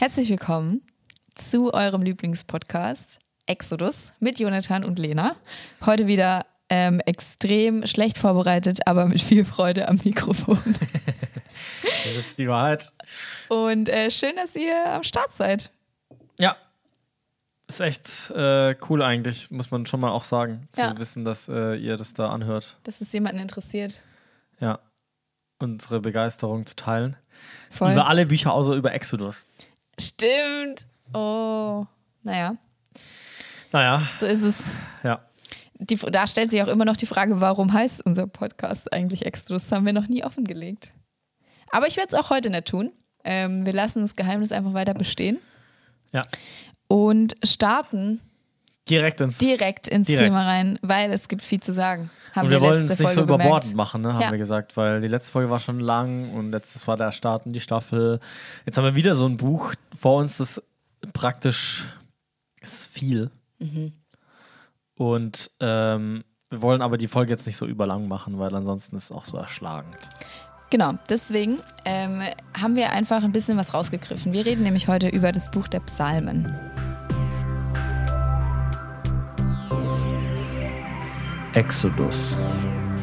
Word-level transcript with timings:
Herzlich 0.00 0.30
willkommen 0.30 0.82
zu 1.34 1.74
eurem 1.74 2.02
Lieblingspodcast 2.02 3.18
Exodus 3.46 4.12
mit 4.20 4.38
Jonathan 4.38 4.84
und 4.84 4.96
Lena. 4.96 5.34
Heute 5.84 6.06
wieder 6.06 6.46
ähm, 6.70 7.00
extrem 7.00 7.84
schlecht 7.84 8.16
vorbereitet, 8.16 8.86
aber 8.86 9.06
mit 9.06 9.20
viel 9.20 9.44
Freude 9.44 9.88
am 9.88 9.98
Mikrofon. 10.04 10.60
das 11.82 12.14
ist 12.16 12.38
die 12.38 12.46
Wahrheit. 12.46 12.92
Und 13.48 13.88
äh, 13.88 14.12
schön, 14.12 14.36
dass 14.36 14.54
ihr 14.54 14.92
am 14.92 15.02
Start 15.02 15.32
seid. 15.32 15.72
Ja. 16.38 16.56
Ist 17.66 17.80
echt 17.80 18.30
äh, 18.30 18.76
cool 18.88 19.02
eigentlich, 19.02 19.50
muss 19.50 19.72
man 19.72 19.84
schon 19.84 19.98
mal 19.98 20.10
auch 20.10 20.22
sagen, 20.22 20.68
zu 20.72 20.80
Ja. 20.80 20.96
wissen, 20.96 21.24
dass 21.24 21.48
äh, 21.48 21.74
ihr 21.74 21.96
das 21.96 22.14
da 22.14 22.30
anhört. 22.30 22.78
Dass 22.84 23.00
es 23.00 23.12
jemanden 23.12 23.40
interessiert. 23.40 24.02
Ja. 24.60 24.78
Unsere 25.58 25.98
Begeisterung 26.00 26.66
zu 26.66 26.76
teilen. 26.76 27.16
Voll. 27.68 27.90
Über 27.90 28.06
alle 28.06 28.26
Bücher 28.26 28.52
außer 28.52 28.74
über 28.74 28.92
Exodus. 28.92 29.48
Stimmt. 30.00 30.86
Oh. 31.14 31.86
Naja, 32.22 32.56
Naja, 33.72 34.02
so 34.20 34.26
ist 34.26 34.42
es. 34.42 34.56
ja. 35.02 35.20
Die, 35.80 35.96
da 35.96 36.26
stellt 36.26 36.50
sich 36.50 36.60
auch 36.62 36.66
immer 36.68 36.84
noch 36.84 36.96
die 36.96 37.06
Frage, 37.06 37.40
warum 37.40 37.72
heißt 37.72 38.04
unser 38.04 38.26
Podcast 38.26 38.92
eigentlich 38.92 39.24
Exodus? 39.24 39.68
Das 39.68 39.72
haben 39.76 39.86
wir 39.86 39.92
noch 39.92 40.08
nie 40.08 40.24
offengelegt. 40.24 40.92
Aber 41.70 41.86
ich 41.86 41.96
werde 41.96 42.14
es 42.16 42.20
auch 42.22 42.30
heute 42.30 42.50
nicht 42.50 42.66
tun. 42.66 42.92
Ähm, 43.24 43.64
wir 43.64 43.72
lassen 43.72 44.00
das 44.02 44.16
Geheimnis 44.16 44.50
einfach 44.52 44.74
weiter 44.74 44.94
bestehen 44.94 45.38
Ja. 46.12 46.22
und 46.88 47.36
starten 47.44 48.20
Direkt 48.90 49.20
ins. 49.20 49.38
direkt 49.38 49.86
ins 49.88 50.06
Direkt. 50.08 50.24
Thema 50.26 50.44
rein, 50.44 50.78
weil 50.82 51.12
es 51.12 51.28
gibt 51.28 51.42
viel 51.42 51.60
zu 51.60 51.72
sagen. 51.72 52.10
Haben 52.34 52.46
und 52.46 52.50
wir 52.50 52.60
wollen 52.60 52.86
letzte 52.86 52.92
es 52.94 52.98
nicht 53.00 53.08
so 53.08 53.14
Folge 53.20 53.34
überbordend 53.34 53.70
gemerkt. 53.70 53.76
machen, 53.76 54.02
ne, 54.02 54.14
haben 54.14 54.20
Ja. 54.22 54.30
wir 54.30 54.38
gesagt, 54.38 54.76
weil 54.76 55.00
die 55.00 55.08
letzte 55.08 55.32
Folge 55.32 55.50
war 55.50 55.58
schon 55.58 55.80
lang 55.80 56.30
und 56.34 56.50
letztes 56.50 56.86
war 56.86 56.96
der 56.96 57.12
Start 57.12 57.46
in 57.46 57.52
die 57.52 57.60
Staffel. 57.60 58.20
Jetzt 58.66 58.76
haben 58.78 58.84
wir 58.84 58.94
wieder 58.94 59.14
so 59.14 59.26
ein 59.26 59.36
Buch 59.36 59.74
vor 59.98 60.16
uns, 60.16 60.36
das 60.38 60.62
praktisch 61.12 61.84
ist 62.60 62.88
viel. 62.88 63.30
Mhm. 63.58 63.92
Und 64.94 65.50
ähm, 65.60 66.24
wir 66.50 66.62
wollen 66.62 66.82
aber 66.82 66.96
die 66.98 67.08
Folge 67.08 67.30
jetzt 67.30 67.46
nicht 67.46 67.56
so 67.56 67.66
überlang 67.66 68.08
machen, 68.08 68.38
weil 68.38 68.54
ansonsten 68.54 68.96
ist 68.96 69.04
es 69.04 69.12
auch 69.12 69.24
so 69.24 69.36
erschlagend. 69.36 69.96
Genau, 70.70 70.94
deswegen 71.08 71.58
ähm, 71.84 72.20
haben 72.60 72.76
wir 72.76 72.92
einfach 72.92 73.22
ein 73.24 73.32
bisschen 73.32 73.56
was 73.56 73.72
rausgegriffen. 73.72 74.32
Wir 74.32 74.44
reden 74.44 74.62
nämlich 74.64 74.88
heute 74.88 75.08
über 75.08 75.32
das 75.32 75.50
Buch 75.50 75.66
der 75.68 75.80
Psalmen. 75.80 76.54
Exodus, 81.58 82.36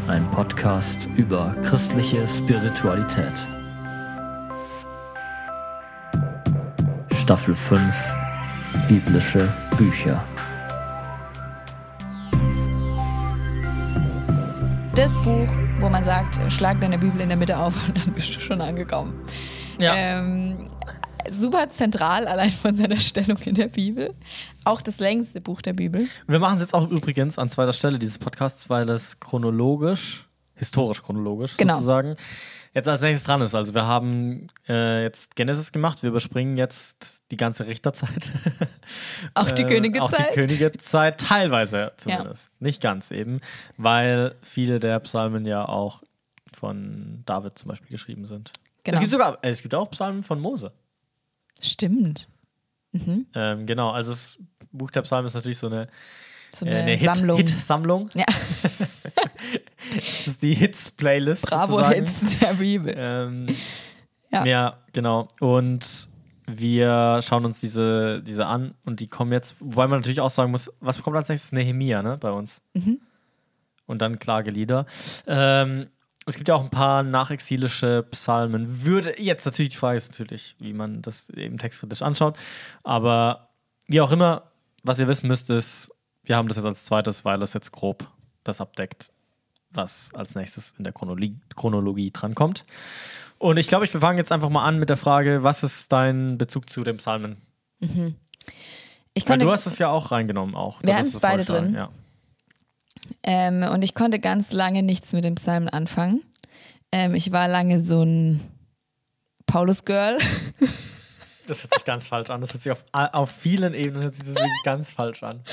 ein 0.08 0.32
Podcast 0.32 1.10
über 1.18 1.54
christliche 1.66 2.26
Spiritualität. 2.26 3.34
Staffel 7.12 7.54
5 7.54 7.82
Biblische 8.88 9.54
Bücher. 9.76 10.24
Das 14.96 15.14
Buch, 15.16 15.50
wo 15.82 15.90
man 15.90 16.06
sagt, 16.06 16.40
schlag 16.50 16.80
deine 16.80 16.98
Bibel 16.98 17.20
in 17.20 17.28
der 17.28 17.38
Mitte 17.38 17.58
auf 17.58 17.90
und 17.90 17.98
dann 18.06 18.14
bist 18.14 18.38
du 18.38 18.40
schon 18.40 18.62
angekommen. 18.62 19.22
Ähm, 19.82 20.70
super 21.32 21.70
zentral, 21.70 22.28
allein 22.28 22.52
von 22.52 22.76
seiner 22.76 23.00
Stellung 23.00 23.38
in 23.46 23.56
der 23.56 23.68
Bibel. 23.68 24.14
Auch 24.64 24.82
das 24.82 25.00
längste 25.00 25.42
Buch 25.42 25.62
der 25.62 25.74
Bibel. 25.74 26.08
Wir 26.28 26.40
machen 26.40 26.56
es 26.56 26.62
jetzt 26.62 26.74
auch 26.74 26.90
übrigens 26.90 27.38
an 27.40 27.50
zweiter 27.50 27.74
Stelle 27.74 28.00
dieses 28.00 28.18
Podcasts, 28.20 28.70
weil 28.70 28.90
es 28.90 29.20
chronologisch, 29.20 30.28
historisch 30.56 31.02
chronologisch 31.04 31.58
Genau. 31.58 31.74
sozusagen, 31.76 32.16
jetzt 32.74 32.88
als 32.88 33.02
nächstes 33.02 33.26
dran 33.26 33.42
ist. 33.42 33.56
Also 33.56 33.74
wir 33.74 33.86
haben 33.86 34.48
äh, 34.68 35.04
jetzt 35.04 35.36
Genesis 35.36 35.72
gemacht, 35.72 36.02
wir 36.04 36.10
überspringen 36.10 36.58
jetzt 36.58 37.22
die 37.32 37.38
ganze 37.38 37.68
Richterzeit. 37.68 38.34
Auch 39.34 39.52
die 39.52 39.64
Äh, 39.64 39.68
Königezeit. 39.68 40.02
Auch 40.20 40.28
die 40.34 40.34
Königezeit, 40.42 41.20
teilweise 41.22 41.92
zumindest. 41.98 42.52
Nicht 42.60 42.82
ganz 42.82 43.12
eben, 43.12 43.40
weil 43.78 44.36
viele 44.42 44.80
der 44.80 45.00
Psalmen 45.02 45.46
ja 45.46 45.66
auch 45.68 46.04
von 46.54 47.24
David 47.26 47.58
zum 47.58 47.70
Beispiel 47.70 47.90
geschrieben 47.90 48.26
sind. 48.26 48.52
Genau. 48.84 48.96
Es 48.98 49.02
gibt 49.02 49.12
sogar, 49.12 49.40
äh, 49.42 49.50
es 49.50 49.62
gibt 49.62 49.74
auch 49.76 49.90
Psalmen 49.92 50.24
von 50.24 50.40
Mose. 50.40 50.72
Stimmt. 51.62 52.28
Ähm, 53.34 53.66
genau, 53.66 53.92
also 53.92 54.12
das 54.12 54.38
Buch 54.72 54.90
der 54.92 55.02
Psalmen 55.02 55.26
ist 55.28 55.34
natürlich 55.34 55.58
so 55.58 55.68
eine, 55.68 55.88
So 56.52 56.66
äh, 56.66 56.70
eine, 56.70 56.80
eine 56.82 56.92
Hit- 56.92 57.16
Sammlung. 57.16 57.38
Hit-Sammlung. 57.38 58.10
Ja, 58.14 58.26
das 59.96 60.28
ist 60.28 60.44
die 60.44 60.54
Hits-Playlist. 60.54 61.46
Bravo 61.48 61.74
sozusagen. 61.74 62.06
Hits 62.06 62.40
der 62.40 62.54
Bibel. 62.54 62.94
Ähm, 62.98 63.48
Ja. 64.32 64.46
ja. 64.46 64.78
genau. 64.94 65.28
Und 65.40 66.08
wir 66.48 67.20
schauen 67.24 67.44
uns 67.46 67.60
diese, 67.60 68.22
diese 68.22 68.46
an 68.46 68.76
und 68.86 69.00
die 69.00 69.08
kommen 69.08 69.32
jetzt, 69.32 69.56
wobei 69.60 69.88
man 69.88 70.00
natürlich 70.00 70.22
auch 70.22 70.30
sagen 70.30 70.52
muss, 70.52 70.72
was 70.80 71.02
kommt 71.02 71.16
als 71.18 71.28
nächstes? 71.30 71.52
Nehemia, 71.52 72.02
ne, 72.04 72.18
bei 72.18 72.32
uns. 72.32 72.62
Mhm. 72.74 73.00
Und 73.88 74.02
dann 74.02 74.20
Klagelieder. 74.20 74.86
Ähm, 75.28 75.88
es 76.26 76.36
gibt 76.36 76.48
ja 76.48 76.56
auch 76.56 76.64
ein 76.64 76.72
paar 76.72 77.04
nachexilische 77.04 78.04
Psalmen. 78.10 78.84
Würde, 78.84 79.22
jetzt 79.22 79.46
natürlich, 79.46 79.72
die 79.72 79.78
Frage 79.78 79.98
ist 79.98 80.12
natürlich, 80.12 80.56
wie 80.60 80.74
man 80.74 81.02
das 81.02 81.30
eben 81.30 81.58
textkritisch 81.58 82.02
anschaut. 82.02 82.36
Aber 82.84 83.50
wie 83.88 84.02
auch 84.02 84.12
immer, 84.12 84.52
was 84.84 85.00
ihr 85.00 85.08
wissen 85.08 85.28
müsst, 85.28 85.50
ist, 85.52 85.92
wir 86.24 86.36
haben 86.36 86.48
das 86.48 86.58
jetzt 86.58 86.66
als 86.66 86.86
zweites, 86.86 87.26
weil 87.26 87.42
es 87.44 87.54
jetzt 87.54 87.72
grob 87.72 88.10
das 88.44 88.60
abdeckt, 88.60 89.12
was 89.70 90.10
als 90.16 90.34
nächstes 90.34 90.74
in 90.78 90.84
der 90.84 90.94
Chronologie, 90.94 91.40
Chronologie 91.56 92.12
drankommt. 92.12 92.66
Und 93.38 93.58
ich 93.58 93.68
glaube, 93.68 93.86
ich 93.86 93.94
wir 93.94 94.02
fangen 94.02 94.18
jetzt 94.18 94.32
einfach 94.32 94.50
mal 94.50 94.64
an 94.64 94.80
mit 94.80 94.90
der 94.90 94.98
Frage, 94.98 95.44
was 95.44 95.62
ist 95.62 95.92
dein 95.92 96.40
Bezug 96.40 96.70
zu 96.70 96.84
den 96.84 96.98
Psalmen? 96.98 97.38
Ich 99.14 99.24
Weil 99.24 99.34
konnte, 99.34 99.46
du 99.46 99.52
hast 99.52 99.68
es 99.68 99.78
ja 99.78 99.90
auch 99.90 100.12
reingenommen 100.12 100.56
auch. 100.56 100.82
Wir 100.82 100.98
haben 100.98 101.06
es 101.06 101.20
beide 101.20 101.46
drin. 101.46 101.76
Ja. 101.76 101.90
Ähm, 103.24 103.64
und 103.64 103.84
ich 103.84 103.94
konnte 103.94 104.20
ganz 104.20 104.52
lange 104.52 104.84
nichts 104.84 105.14
mit 105.14 105.24
dem 105.24 105.36
Psalmen 105.36 105.70
anfangen. 105.70 106.22
Ähm, 106.92 107.16
ich 107.16 107.32
war 107.32 107.48
lange 107.48 107.82
so 107.82 108.04
ein 108.04 108.42
Paulus-Girl. 109.46 110.18
Das 111.48 111.62
hört 111.62 111.76
sich 111.76 111.86
ganz 111.86 112.08
falsch 112.08 112.32
an. 112.32 112.42
Das 112.42 112.54
hört 112.54 112.64
sich 112.64 112.72
auf, 112.72 112.84
auf 112.92 113.30
vielen 113.30 113.76
Ebenen 113.76 114.02
hört 114.02 114.16
sich 114.16 114.24
das 114.26 114.34
wirklich 114.34 114.64
ganz 114.64 114.92
falsch 114.92 115.22
an. 115.22 115.44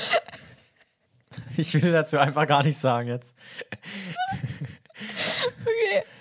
Ich 1.55 1.73
will 1.79 1.91
dazu 1.91 2.17
einfach 2.17 2.47
gar 2.47 2.63
nichts 2.63 2.81
sagen 2.81 3.09
jetzt. 3.09 3.35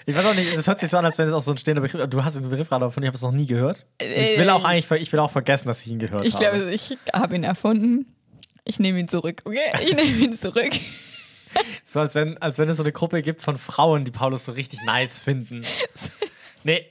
Ich 0.05 0.15
weiß 0.15 0.27
auch 0.27 0.35
nicht, 0.35 0.55
das 0.55 0.67
hört 0.67 0.79
sich 0.81 0.91
so 0.91 0.99
an, 0.99 1.05
als 1.07 1.17
wenn 1.17 1.27
es 1.27 1.33
auch 1.33 1.41
so 1.41 1.53
ein 1.53 1.57
stehender 1.57 1.81
Begriff 1.81 2.07
Du 2.11 2.23
hast 2.23 2.35
den 2.35 2.49
Begriff 2.49 2.69
gerade 2.69 2.85
davon, 2.85 3.03
ich 3.03 3.07
habe 3.07 3.17
es 3.17 3.23
noch 3.23 3.33
nie 3.33 3.47
gehört. 3.47 3.87
Ich 3.99 4.39
will 4.39 4.51
auch 4.51 4.65
eigentlich, 4.65 4.91
ich 5.01 5.13
will 5.13 5.21
auch 5.21 5.31
vergessen, 5.31 5.69
dass 5.69 5.81
ich 5.83 5.89
ihn 5.89 5.99
gehört 5.99 6.27
Ich 6.27 6.35
habe. 6.35 6.45
glaube, 6.59 6.71
ich 6.71 6.99
habe 7.15 7.35
ihn 7.35 7.45
erfunden. 7.45 8.07
Ich 8.65 8.79
nehme 8.79 8.99
ihn 8.99 9.09
zurück, 9.09 9.43
okay? 9.47 9.59
Ich 9.83 9.95
nehme 9.95 10.19
ihn 10.19 10.35
zurück. 10.35 10.73
So 11.85 12.01
als 12.01 12.15
wenn, 12.15 12.39
als 12.39 12.59
wenn 12.59 12.69
es 12.69 12.77
so 12.79 12.83
eine 12.83 12.93
Gruppe 12.93 13.23
gibt 13.23 13.43
von 13.43 13.57
Frauen, 13.59 14.05
die 14.05 14.11
Paulus 14.13 14.45
so 14.47 14.53
richtig 14.53 14.81
nice 14.85 15.21
finden. 15.21 15.65
Nee, 16.65 16.87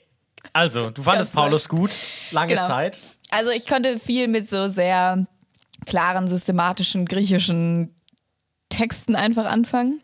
also, 0.54 0.90
du 0.90 1.04
fandest 1.04 1.34
Ganz. 1.34 1.44
Paulus 1.44 1.70
gut, 1.70 1.98
lange 2.32 2.56
Genau. 2.56 2.68
Zeit. 2.68 3.00
Also 3.30 3.52
ich 3.52 3.66
konnte 3.66 3.98
viel 3.98 4.28
mit 4.28 4.50
so 4.50 4.68
sehr 4.68 5.26
klaren, 5.86 6.28
systematischen, 6.28 7.06
griechischen 7.06 7.96
Texten 8.70 9.16
einfach 9.16 9.46
anfangen. 9.46 10.02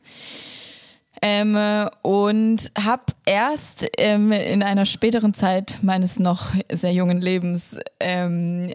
Ähm, 1.21 1.55
äh, 1.55 1.89
und 2.03 2.71
habe 2.79 3.03
erst 3.25 3.87
ähm, 3.97 4.31
in 4.31 4.61
einer 4.61 4.85
späteren 4.85 5.33
Zeit 5.33 5.79
meines 5.81 6.19
noch 6.19 6.53
sehr 6.71 6.93
jungen 6.93 7.19
Lebens 7.19 7.75
ähm, 7.99 8.71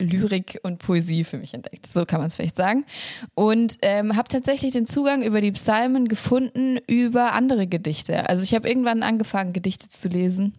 Lyrik 0.00 0.58
und 0.62 0.78
Poesie 0.78 1.24
für 1.24 1.38
mich 1.38 1.54
entdeckt. 1.54 1.86
So 1.86 2.04
kann 2.04 2.20
man 2.20 2.28
es 2.28 2.36
vielleicht 2.36 2.56
sagen. 2.56 2.84
Und 3.34 3.78
ähm, 3.82 4.16
habe 4.16 4.28
tatsächlich 4.28 4.72
den 4.72 4.86
Zugang 4.86 5.22
über 5.22 5.40
die 5.40 5.52
Psalmen 5.52 6.08
gefunden 6.08 6.78
über 6.86 7.32
andere 7.32 7.66
Gedichte. 7.66 8.28
Also 8.28 8.42
ich 8.42 8.54
habe 8.54 8.68
irgendwann 8.68 9.02
angefangen, 9.02 9.52
Gedichte 9.52 9.88
zu 9.88 10.08
lesen. 10.08 10.54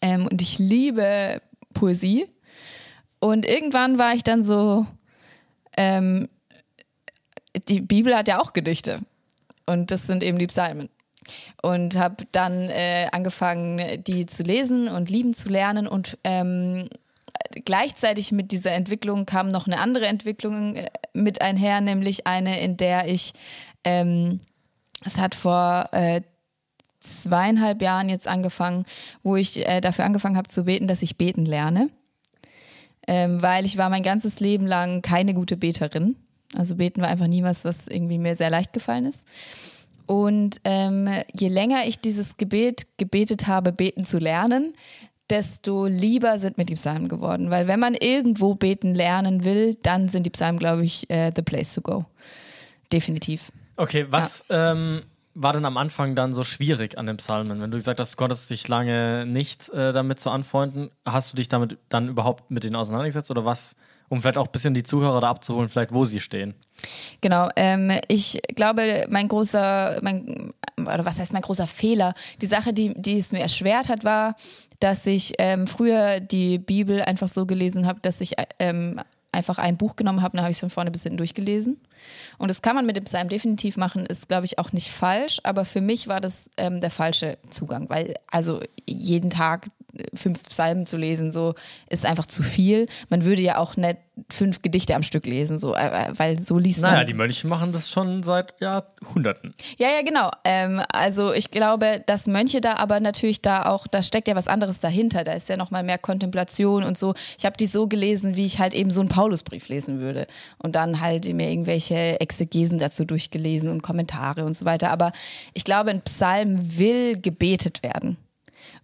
Ähm, 0.00 0.26
und 0.26 0.40
ich 0.42 0.58
liebe 0.58 1.40
Poesie. 1.74 2.26
Und 3.20 3.46
irgendwann 3.46 3.98
war 3.98 4.14
ich 4.14 4.24
dann 4.24 4.42
so, 4.42 4.86
ähm, 5.76 6.28
die 7.68 7.80
Bibel 7.80 8.16
hat 8.16 8.28
ja 8.28 8.40
auch 8.40 8.52
Gedichte. 8.52 8.98
Und 9.66 9.90
das 9.90 10.06
sind 10.06 10.22
eben 10.22 10.38
die 10.38 10.46
Psalmen. 10.46 10.88
Und 11.62 11.96
habe 11.96 12.24
dann 12.32 12.68
äh, 12.68 13.08
angefangen, 13.12 14.02
die 14.02 14.26
zu 14.26 14.42
lesen 14.42 14.88
und 14.88 15.08
lieben 15.08 15.34
zu 15.34 15.48
lernen. 15.48 15.86
Und 15.86 16.18
ähm, 16.24 16.88
gleichzeitig 17.64 18.32
mit 18.32 18.52
dieser 18.52 18.72
Entwicklung 18.72 19.26
kam 19.26 19.48
noch 19.48 19.66
eine 19.66 19.78
andere 19.78 20.06
Entwicklung 20.06 20.76
äh, 20.76 20.88
mit 21.12 21.42
einher, 21.42 21.80
nämlich 21.80 22.26
eine, 22.26 22.60
in 22.60 22.76
der 22.76 23.08
ich, 23.08 23.32
ähm, 23.84 24.40
es 25.04 25.18
hat 25.18 25.34
vor 25.34 25.88
äh, 25.92 26.22
zweieinhalb 27.00 27.82
Jahren 27.82 28.08
jetzt 28.08 28.28
angefangen, 28.28 28.84
wo 29.22 29.36
ich 29.36 29.66
äh, 29.66 29.80
dafür 29.80 30.04
angefangen 30.04 30.36
habe 30.36 30.48
zu 30.48 30.64
beten, 30.64 30.86
dass 30.86 31.02
ich 31.02 31.16
beten 31.16 31.44
lerne. 31.44 31.90
Ähm, 33.08 33.42
weil 33.42 33.64
ich 33.64 33.76
war 33.78 33.90
mein 33.90 34.04
ganzes 34.04 34.38
Leben 34.38 34.66
lang 34.66 35.02
keine 35.02 35.34
gute 35.34 35.56
Beterin. 35.56 36.14
Also 36.56 36.76
beten 36.76 37.02
war 37.02 37.08
einfach 37.08 37.26
nie 37.26 37.42
was, 37.42 37.64
was 37.64 37.88
irgendwie 37.88 38.18
mir 38.18 38.36
sehr 38.36 38.50
leicht 38.50 38.72
gefallen 38.72 39.06
ist. 39.06 39.24
Und 40.06 40.60
ähm, 40.64 41.08
je 41.32 41.48
länger 41.48 41.86
ich 41.86 42.00
dieses 42.00 42.36
Gebet 42.36 42.86
gebetet 42.98 43.46
habe, 43.46 43.72
beten 43.72 44.04
zu 44.04 44.18
lernen, 44.18 44.74
desto 45.32 45.86
lieber 45.86 46.38
sind 46.38 46.58
mir 46.58 46.66
die 46.66 46.74
Psalmen 46.74 47.08
geworden. 47.08 47.50
Weil 47.50 47.66
wenn 47.66 47.80
man 47.80 47.94
irgendwo 47.94 48.54
beten 48.54 48.94
lernen 48.94 49.44
will, 49.44 49.74
dann 49.82 50.08
sind 50.08 50.24
die 50.24 50.30
Psalmen, 50.30 50.58
glaube 50.58 50.84
ich, 50.84 51.08
äh, 51.10 51.32
the 51.34 51.42
place 51.42 51.72
to 51.72 51.80
go. 51.80 52.04
Definitiv. 52.92 53.50
Okay, 53.76 54.06
was 54.10 54.44
ähm, 54.50 55.02
war 55.34 55.54
denn 55.54 55.64
am 55.64 55.78
Anfang 55.78 56.14
dann 56.14 56.34
so 56.34 56.44
schwierig 56.44 56.98
an 56.98 57.06
den 57.06 57.16
Psalmen? 57.16 57.62
Wenn 57.62 57.70
du 57.70 57.78
gesagt 57.78 57.98
hast, 57.98 58.12
du 58.12 58.16
konntest 58.16 58.50
dich 58.50 58.68
lange 58.68 59.24
nicht 59.24 59.70
äh, 59.70 59.94
damit 59.94 60.20
so 60.20 60.28
anfreunden, 60.28 60.90
hast 61.06 61.32
du 61.32 61.36
dich 61.38 61.48
damit 61.48 61.78
dann 61.88 62.08
überhaupt 62.08 62.50
mit 62.50 62.64
denen 62.64 62.76
auseinandergesetzt 62.76 63.30
oder 63.30 63.46
was? 63.46 63.74
Um 64.12 64.20
vielleicht 64.20 64.36
auch 64.36 64.44
ein 64.44 64.52
bisschen 64.52 64.74
die 64.74 64.82
Zuhörer 64.82 65.22
da 65.22 65.30
abzuholen, 65.30 65.70
vielleicht 65.70 65.90
wo 65.90 66.04
sie 66.04 66.20
stehen. 66.20 66.52
Genau, 67.22 67.48
ähm, 67.56 67.92
ich 68.08 68.38
glaube, 68.54 69.06
mein 69.08 69.26
großer, 69.26 70.00
mein, 70.02 70.52
oder 70.78 71.06
was 71.06 71.18
heißt 71.18 71.32
mein 71.32 71.40
großer 71.40 71.66
Fehler? 71.66 72.12
Die 72.42 72.46
Sache, 72.46 72.74
die, 72.74 72.92
die 72.94 73.16
es 73.16 73.32
mir 73.32 73.40
erschwert 73.40 73.88
hat, 73.88 74.04
war, 74.04 74.36
dass 74.80 75.06
ich 75.06 75.32
ähm, 75.38 75.66
früher 75.66 76.20
die 76.20 76.58
Bibel 76.58 77.00
einfach 77.00 77.28
so 77.28 77.46
gelesen 77.46 77.86
habe, 77.86 78.00
dass 78.02 78.20
ich 78.20 78.34
ähm, 78.58 79.00
einfach 79.32 79.56
ein 79.56 79.78
Buch 79.78 79.96
genommen 79.96 80.20
habe, 80.20 80.36
dann 80.36 80.44
habe 80.44 80.50
ich 80.50 80.56
es 80.56 80.60
von 80.60 80.68
vorne 80.68 80.90
bis 80.90 81.04
hinten 81.04 81.16
durchgelesen. 81.16 81.80
Und 82.36 82.50
das 82.50 82.60
kann 82.60 82.76
man 82.76 82.84
mit 82.84 82.98
dem 82.98 83.04
Psalm 83.04 83.30
definitiv 83.30 83.78
machen, 83.78 84.04
ist, 84.04 84.28
glaube 84.28 84.44
ich, 84.44 84.58
auch 84.58 84.74
nicht 84.74 84.90
falsch, 84.90 85.38
aber 85.42 85.64
für 85.64 85.80
mich 85.80 86.06
war 86.06 86.20
das 86.20 86.50
ähm, 86.58 86.80
der 86.80 86.90
falsche 86.90 87.38
Zugang, 87.48 87.88
weil 87.88 88.12
also 88.30 88.60
jeden 88.86 89.30
Tag 89.30 89.68
fünf 90.14 90.42
Psalmen 90.44 90.86
zu 90.86 90.96
lesen, 90.96 91.30
so 91.30 91.54
ist 91.88 92.06
einfach 92.06 92.26
zu 92.26 92.42
viel. 92.42 92.86
Man 93.08 93.24
würde 93.24 93.42
ja 93.42 93.58
auch 93.58 93.76
nicht 93.76 93.98
fünf 94.30 94.60
Gedichte 94.60 94.94
am 94.94 95.02
Stück 95.02 95.26
lesen, 95.26 95.58
so, 95.58 95.74
äh, 95.74 96.12
weil 96.16 96.38
so 96.38 96.58
liest 96.58 96.80
naja, 96.80 96.88
man. 96.88 96.96
Naja, 96.96 97.06
die 97.06 97.14
Mönche 97.14 97.46
machen 97.46 97.72
das 97.72 97.88
schon 97.90 98.22
seit 98.22 98.54
Jahrhunderten. 98.60 99.54
Ja, 99.78 99.88
ja, 99.88 100.02
genau. 100.02 100.30
Ähm, 100.44 100.82
also 100.92 101.32
ich 101.32 101.50
glaube, 101.50 102.02
dass 102.06 102.26
Mönche 102.26 102.60
da 102.60 102.74
aber 102.74 103.00
natürlich 103.00 103.40
da 103.40 103.66
auch, 103.66 103.86
da 103.86 104.02
steckt 104.02 104.28
ja 104.28 104.36
was 104.36 104.48
anderes 104.48 104.80
dahinter. 104.80 105.24
Da 105.24 105.32
ist 105.32 105.48
ja 105.48 105.56
nochmal 105.56 105.82
mehr 105.82 105.98
Kontemplation 105.98 106.84
und 106.84 106.98
so. 106.98 107.14
Ich 107.38 107.46
habe 107.46 107.56
die 107.56 107.66
so 107.66 107.88
gelesen, 107.88 108.36
wie 108.36 108.44
ich 108.44 108.58
halt 108.58 108.74
eben 108.74 108.90
so 108.90 109.00
einen 109.00 109.08
Paulusbrief 109.08 109.68
lesen 109.68 110.00
würde. 110.00 110.26
Und 110.58 110.76
dann 110.76 111.00
halt 111.00 111.32
mir 111.32 111.50
irgendwelche 111.50 112.20
Exegesen 112.20 112.78
dazu 112.78 113.04
durchgelesen 113.04 113.70
und 113.70 113.82
Kommentare 113.82 114.44
und 114.44 114.54
so 114.54 114.64
weiter. 114.64 114.90
Aber 114.90 115.12
ich 115.54 115.64
glaube, 115.64 115.90
ein 115.90 116.02
Psalm 116.02 116.78
will 116.78 117.18
gebetet 117.18 117.82
werden. 117.82 118.18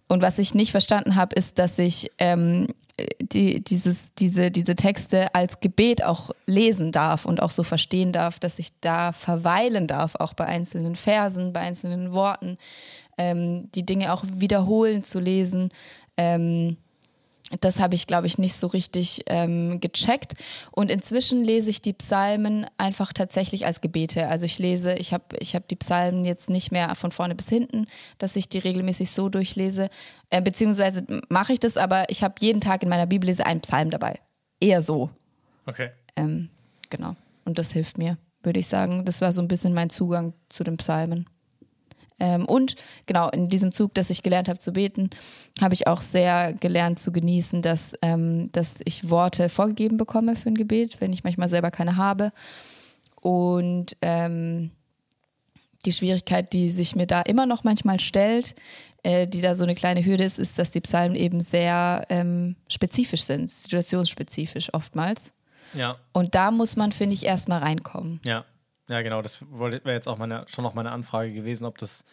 Und 0.09 0.23
was 0.23 0.39
ich 0.39 0.55
nicht 0.55 0.71
verstanden 0.71 1.15
habe, 1.15 1.35
ist, 1.35 1.59
dass 1.59 1.77
ich 1.77 2.11
ähm, 2.17 2.67
die, 3.21 3.63
dieses, 3.63 4.13
diese, 4.15 4.49
diese 4.51 4.75
Texte 4.75 5.33
als 5.35 5.59
Gebet 5.59 6.03
auch 6.03 6.31
lesen 6.47 6.91
darf 6.91 7.25
und 7.25 7.41
auch 7.41 7.51
so 7.51 7.63
verstehen 7.63 8.11
darf, 8.11 8.39
dass 8.39 8.59
ich 8.59 8.71
da 8.81 9.11
verweilen 9.11 9.85
darf, 9.85 10.15
auch 10.15 10.33
bei 10.33 10.45
einzelnen 10.45 10.95
Versen, 10.95 11.53
bei 11.53 11.61
einzelnen 11.61 12.11
Worten, 12.11 12.57
ähm, 13.19 13.69
die 13.75 13.85
Dinge 13.85 14.11
auch 14.11 14.23
wiederholen 14.33 15.03
zu 15.03 15.19
lesen. 15.19 15.69
Ähm, 16.17 16.77
das 17.61 17.79
habe 17.79 17.95
ich, 17.95 18.05
glaube 18.05 18.27
ich, 18.27 18.37
nicht 18.37 18.55
so 18.55 18.67
richtig 18.67 19.23
ähm, 19.25 19.79
gecheckt. 19.79 20.33
Und 20.71 20.91
inzwischen 20.91 21.43
lese 21.43 21.69
ich 21.69 21.81
die 21.81 21.93
Psalmen 21.93 22.65
einfach 22.77 23.11
tatsächlich 23.11 23.65
als 23.65 23.81
Gebete. 23.81 24.27
Also 24.27 24.45
ich 24.45 24.59
lese, 24.59 24.93
ich 24.93 25.13
habe 25.13 25.23
ich 25.39 25.55
hab 25.55 25.67
die 25.67 25.75
Psalmen 25.75 26.25
jetzt 26.25 26.49
nicht 26.49 26.71
mehr 26.71 26.93
von 26.95 27.11
vorne 27.11 27.35
bis 27.35 27.49
hinten, 27.49 27.87
dass 28.17 28.35
ich 28.35 28.49
die 28.49 28.59
regelmäßig 28.59 29.11
so 29.11 29.29
durchlese. 29.29 29.89
Äh, 30.29 30.41
beziehungsweise 30.41 31.05
mache 31.29 31.53
ich 31.53 31.59
das, 31.59 31.77
aber 31.77 32.05
ich 32.09 32.23
habe 32.23 32.35
jeden 32.39 32.61
Tag 32.61 32.83
in 32.83 32.89
meiner 32.89 33.07
Bibellese 33.07 33.45
einen 33.45 33.61
Psalm 33.61 33.89
dabei. 33.89 34.19
Eher 34.59 34.81
so. 34.81 35.09
Okay. 35.65 35.89
Ähm, 36.15 36.49
genau. 36.89 37.15
Und 37.45 37.57
das 37.57 37.71
hilft 37.71 37.97
mir, 37.97 38.17
würde 38.43 38.59
ich 38.59 38.67
sagen. 38.67 39.05
Das 39.05 39.21
war 39.21 39.33
so 39.33 39.41
ein 39.41 39.47
bisschen 39.47 39.73
mein 39.73 39.89
Zugang 39.89 40.33
zu 40.49 40.63
den 40.63 40.77
Psalmen. 40.77 41.27
Ähm, 42.19 42.45
und 42.45 42.75
genau, 43.05 43.29
in 43.29 43.47
diesem 43.47 43.71
Zug, 43.71 43.93
dass 43.93 44.09
ich 44.09 44.23
gelernt 44.23 44.49
habe 44.49 44.59
zu 44.59 44.73
beten, 44.73 45.09
habe 45.61 45.73
ich 45.73 45.87
auch 45.87 46.01
sehr 46.01 46.53
gelernt 46.53 46.99
zu 46.99 47.11
genießen, 47.11 47.61
dass, 47.61 47.93
ähm, 48.01 48.51
dass 48.51 48.75
ich 48.85 49.09
Worte 49.09 49.49
vorgegeben 49.49 49.97
bekomme 49.97 50.35
für 50.35 50.49
ein 50.49 50.55
Gebet, 50.55 51.01
wenn 51.01 51.13
ich 51.13 51.23
manchmal 51.23 51.49
selber 51.49 51.71
keine 51.71 51.97
habe. 51.97 52.31
Und 53.21 53.97
ähm, 54.01 54.71
die 55.85 55.93
Schwierigkeit, 55.93 56.51
die 56.53 56.69
sich 56.69 56.95
mir 56.95 57.07
da 57.07 57.21
immer 57.21 57.45
noch 57.45 57.63
manchmal 57.63 57.99
stellt, 57.99 58.55
äh, 59.03 59.27
die 59.27 59.41
da 59.41 59.55
so 59.55 59.63
eine 59.63 59.75
kleine 59.75 60.03
Hürde 60.03 60.23
ist, 60.23 60.39
ist, 60.39 60.59
dass 60.59 60.71
die 60.71 60.81
Psalmen 60.81 61.15
eben 61.15 61.41
sehr 61.41 62.05
ähm, 62.09 62.55
spezifisch 62.67 63.23
sind, 63.23 63.49
situationsspezifisch 63.49 64.73
oftmals. 64.73 65.33
Ja. 65.73 65.97
Und 66.11 66.35
da 66.35 66.51
muss 66.51 66.75
man, 66.75 66.91
finde 66.91 67.13
ich, 67.13 67.25
erstmal 67.25 67.59
reinkommen. 67.59 68.19
Ja. 68.25 68.45
Ja, 68.89 69.01
genau, 69.01 69.21
das 69.21 69.45
wäre 69.51 69.79
jetzt 69.85 70.07
auch 70.09 70.17
meine, 70.17 70.43
schon 70.47 70.63
noch 70.63 70.73
meine 70.73 70.91
Anfrage 70.91 71.31
gewesen, 71.31 71.65
ob 71.65 71.77
das 71.77 72.03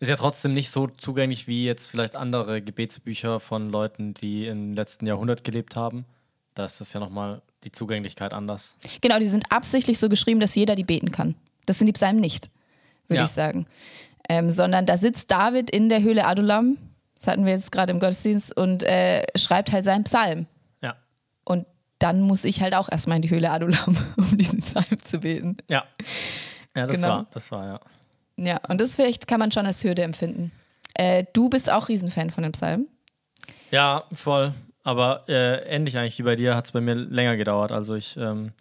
ist 0.00 0.08
ja 0.08 0.16
trotzdem 0.16 0.52
nicht 0.52 0.70
so 0.70 0.88
zugänglich 0.88 1.46
wie 1.46 1.64
jetzt 1.64 1.88
vielleicht 1.88 2.16
andere 2.16 2.60
Gebetsbücher 2.60 3.38
von 3.40 3.70
Leuten, 3.70 4.14
die 4.14 4.46
im 4.46 4.74
letzten 4.74 5.06
Jahrhundert 5.06 5.44
gelebt 5.44 5.76
haben. 5.76 6.04
Da 6.54 6.64
ist 6.64 6.80
das 6.80 6.92
ja 6.92 7.00
nochmal 7.00 7.40
die 7.64 7.70
Zugänglichkeit 7.72 8.32
anders. 8.32 8.76
Genau, 9.00 9.18
die 9.18 9.26
sind 9.26 9.44
absichtlich 9.50 9.98
so 9.98 10.08
geschrieben, 10.08 10.40
dass 10.40 10.54
jeder 10.56 10.74
die 10.74 10.84
beten 10.84 11.12
kann. 11.12 11.34
Das 11.66 11.78
sind 11.78 11.86
die 11.86 11.92
Psalmen 11.92 12.20
nicht, 12.20 12.50
würde 13.06 13.18
Ja. 13.18 13.24
ich 13.24 13.30
sagen. 13.30 13.66
Ähm, 14.28 14.50
sondern 14.50 14.86
da 14.86 14.96
sitzt 14.98 15.30
David 15.30 15.70
in 15.70 15.88
der 15.88 16.02
Höhle 16.02 16.26
Adulam, 16.26 16.78
das 17.14 17.28
hatten 17.28 17.46
wir 17.46 17.52
jetzt 17.52 17.70
gerade 17.70 17.92
im 17.92 18.00
Gottesdienst, 18.00 18.56
und 18.56 18.82
äh, 18.82 19.22
schreibt 19.36 19.72
halt 19.72 19.84
seinen 19.84 20.02
Psalm. 20.04 20.46
Ja. 20.82 20.96
Und 21.44 21.66
dann 22.02 22.20
muss 22.20 22.44
ich 22.44 22.60
halt 22.62 22.74
auch 22.74 22.88
erstmal 22.90 23.16
in 23.16 23.22
die 23.22 23.30
Höhle 23.30 23.50
Adulam, 23.50 23.96
um 24.16 24.36
diesen 24.38 24.60
Psalm 24.60 24.98
zu 25.02 25.20
beten. 25.20 25.56
Ja. 25.68 25.84
Ja, 26.74 26.86
das 26.86 26.96
Genau. 26.96 27.08
war, 27.08 27.26
das 27.32 27.50
war, 27.52 27.66
ja. 27.66 27.80
Ja, 28.36 28.60
und 28.68 28.80
das 28.80 28.96
vielleicht 28.96 29.26
kann 29.26 29.38
man 29.38 29.52
schon 29.52 29.66
als 29.66 29.84
Hürde 29.84 30.02
empfinden. 30.02 30.52
Äh, 30.94 31.24
du 31.32 31.48
bist 31.48 31.70
auch 31.70 31.88
Riesenfan 31.88 32.30
von 32.30 32.42
dem 32.42 32.52
Psalm. 32.52 32.86
Ja, 33.70 34.04
voll. 34.14 34.52
Aber 34.82 35.24
äh, 35.28 35.58
ähnlich 35.68 35.96
eigentlich 35.96 36.18
wie 36.18 36.22
bei 36.24 36.34
dir 36.36 36.56
hat 36.56 36.64
es 36.66 36.72
bei 36.72 36.80
mir 36.80 36.94
länger 36.94 37.36
gedauert. 37.36 37.72
Also 37.72 37.94
ich 37.94 38.16
ähm, 38.16 38.52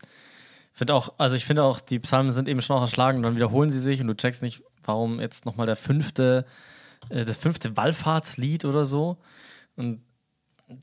finde 0.73 0.93
auch, 0.93 1.13
also 1.17 1.35
ich 1.35 1.45
finde 1.45 1.63
auch, 1.63 1.79
die 1.81 1.99
Psalmen 1.99 2.31
sind 2.31 2.47
eben 2.47 2.61
schon 2.61 2.75
auch 2.77 2.81
erschlagen 2.81 3.17
und 3.17 3.23
dann 3.23 3.35
wiederholen 3.35 3.69
sie 3.71 3.79
sich 3.79 4.01
und 4.01 4.07
du 4.07 4.15
checkst 4.15 4.41
nicht, 4.43 4.61
warum 4.83 5.19
jetzt 5.19 5.45
nochmal 5.45 5.65
der 5.65 5.75
fünfte, 5.77 6.45
äh, 7.09 7.25
das 7.25 7.37
fünfte 7.37 7.75
Wallfahrtslied 7.75 8.65
oder 8.65 8.85
so. 8.85 9.17
Und 9.77 10.03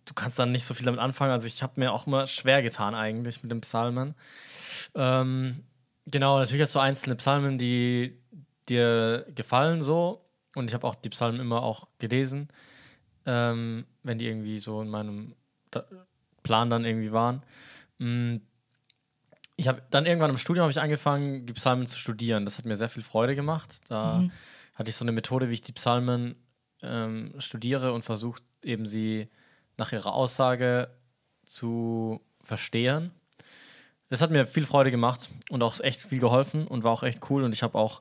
du 0.05 0.14
kannst 0.14 0.38
dann 0.38 0.52
nicht 0.52 0.64
so 0.64 0.75
viel 0.75 0.87
damit 0.87 1.00
anfangen. 1.00 1.32
Also 1.32 1.46
ich 1.46 1.62
habe 1.62 1.75
mir 1.76 1.93
auch 1.93 2.06
immer 2.06 2.26
schwer 2.26 2.62
getan 2.62 2.94
eigentlich 2.94 3.43
mit 3.43 3.50
den 3.52 3.61
Psalmen. 3.61 4.14
Ähm, 4.94 5.64
genau, 6.06 6.38
natürlich 6.38 6.62
hast 6.62 6.75
du 6.75 6.79
einzelne 6.79 7.17
Psalmen, 7.17 7.58
die 7.58 8.19
dir 8.69 9.26
gefallen 9.35 9.82
so. 9.82 10.25
Und 10.55 10.69
ich 10.69 10.75
habe 10.75 10.87
auch 10.87 10.94
die 10.94 11.11
Psalmen 11.11 11.40
immer 11.40 11.62
auch 11.62 11.88
gelesen, 11.99 12.49
ähm, 13.26 13.87
wenn 14.02 14.19
die 14.19 14.26
irgendwie 14.26 14.58
so 14.58 14.81
in 14.82 14.88
meinem 14.88 15.35
Plan 16.43 16.70
dann 16.70 16.85
irgendwie 16.85 17.12
waren. 17.12 17.43
Mm, 17.99 18.37
Ich 19.57 19.68
habe 19.68 19.83
dann 19.90 20.07
irgendwann 20.07 20.30
im 20.30 20.38
Studium 20.38 20.62
habe 20.62 20.71
ich 20.73 20.80
angefangen, 20.80 21.45
die 21.47 21.52
Psalmen 21.52 21.87
zu 21.87 21.97
studieren. 21.97 22.45
Das 22.45 22.59
hat 22.59 22.64
mir 22.64 22.76
sehr 22.76 22.88
viel 22.88 23.02
Freude 23.02 23.35
gemacht. 23.35 23.80
Da 23.88 24.21
hatte 24.75 24.90
ich 24.90 24.97
so 24.97 25.04
eine 25.04 25.12
Methode, 25.12 25.49
wie 25.50 25.54
ich 25.54 25.62
die 25.62 25.73
Psalmen 25.73 26.37
ähm, 26.83 27.35
studiere 27.38 27.92
und 27.92 28.04
versuche 28.04 28.40
eben 28.64 28.87
sie 28.87 29.28
nach 29.78 29.92
ihrer 29.92 30.12
Aussage 30.12 30.90
zu 31.44 32.20
verstehen. 32.44 33.12
Das 34.11 34.20
hat 34.20 34.30
mir 34.30 34.47
viel 34.47 34.66
Freude 34.66 34.90
gemacht 34.90 35.28
und 35.50 35.62
auch 35.62 35.80
echt 35.80 36.02
viel 36.02 36.20
geholfen 36.20 36.66
und 36.66 36.85
war 36.85 36.92
auch 36.92 37.02
echt 37.02 37.30
cool. 37.30 37.44
Und 37.44 37.52
ich 37.52 37.62
habe 37.62 37.78
auch 37.78 38.00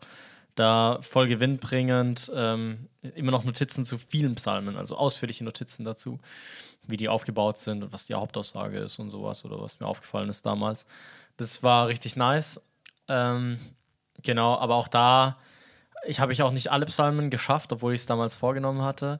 da 0.55 0.97
voll 1.01 1.27
gewinnbringend 1.27 2.31
ähm, 2.33 2.89
immer 3.15 3.31
noch 3.31 3.43
Notizen 3.43 3.85
zu 3.85 3.97
vielen 3.97 4.35
Psalmen, 4.35 4.75
also 4.75 4.97
ausführliche 4.97 5.43
Notizen 5.43 5.83
dazu, 5.83 6.19
wie 6.87 6.97
die 6.97 7.09
aufgebaut 7.09 7.59
sind 7.59 7.83
und 7.83 7.93
was 7.93 8.05
die 8.05 8.15
Hauptaussage 8.15 8.79
ist 8.79 8.97
und 8.99 9.11
sowas 9.11 9.45
oder 9.45 9.61
was 9.61 9.79
mir 9.79 9.85
aufgefallen 9.85 10.29
ist 10.29 10.45
damals. 10.45 10.85
Das 11.37 11.61
war 11.61 11.87
richtig 11.87 12.15
nice. 12.15 12.59
Ähm, 13.07 13.59
genau, 14.23 14.57
aber 14.57 14.75
auch 14.75 14.87
da, 14.87 15.37
ich 16.05 16.19
habe 16.19 16.33
ich 16.33 16.41
auch 16.41 16.51
nicht 16.51 16.71
alle 16.71 16.87
Psalmen 16.87 17.29
geschafft, 17.29 17.71
obwohl 17.71 17.93
ich 17.93 18.01
es 18.01 18.05
damals 18.07 18.35
vorgenommen 18.35 18.81
hatte. 18.81 19.19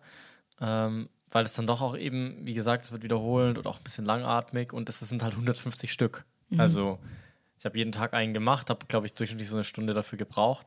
Ähm, 0.60 1.08
weil 1.38 1.46
es 1.46 1.54
dann 1.54 1.68
doch 1.68 1.84
auch 1.84 1.96
eben, 1.96 2.36
wie 2.48 2.56
gesagt, 2.56 2.86
es 2.86 2.92
wird 2.92 3.04
wiederholend 3.04 3.60
und 3.60 3.68
auch 3.68 3.78
ein 3.78 3.84
bisschen 3.84 4.06
langatmig 4.06 4.74
und 4.74 4.90
es 4.90 5.00
sind 5.02 5.22
halt 5.22 5.34
150 5.34 5.94
Stück. 5.94 6.26
Also 6.58 6.98
ich 7.60 7.66
habe 7.66 7.78
jeden 7.78 7.92
Tag 7.92 8.16
einen 8.16 8.34
gemacht, 8.34 8.72
habe, 8.72 8.88
glaube 8.88 9.06
ich, 9.06 9.14
durchschnittlich 9.14 9.48
so 9.48 9.56
eine 9.56 9.64
Stunde 9.64 9.94
dafür 9.94 10.18
gebraucht. 10.18 10.66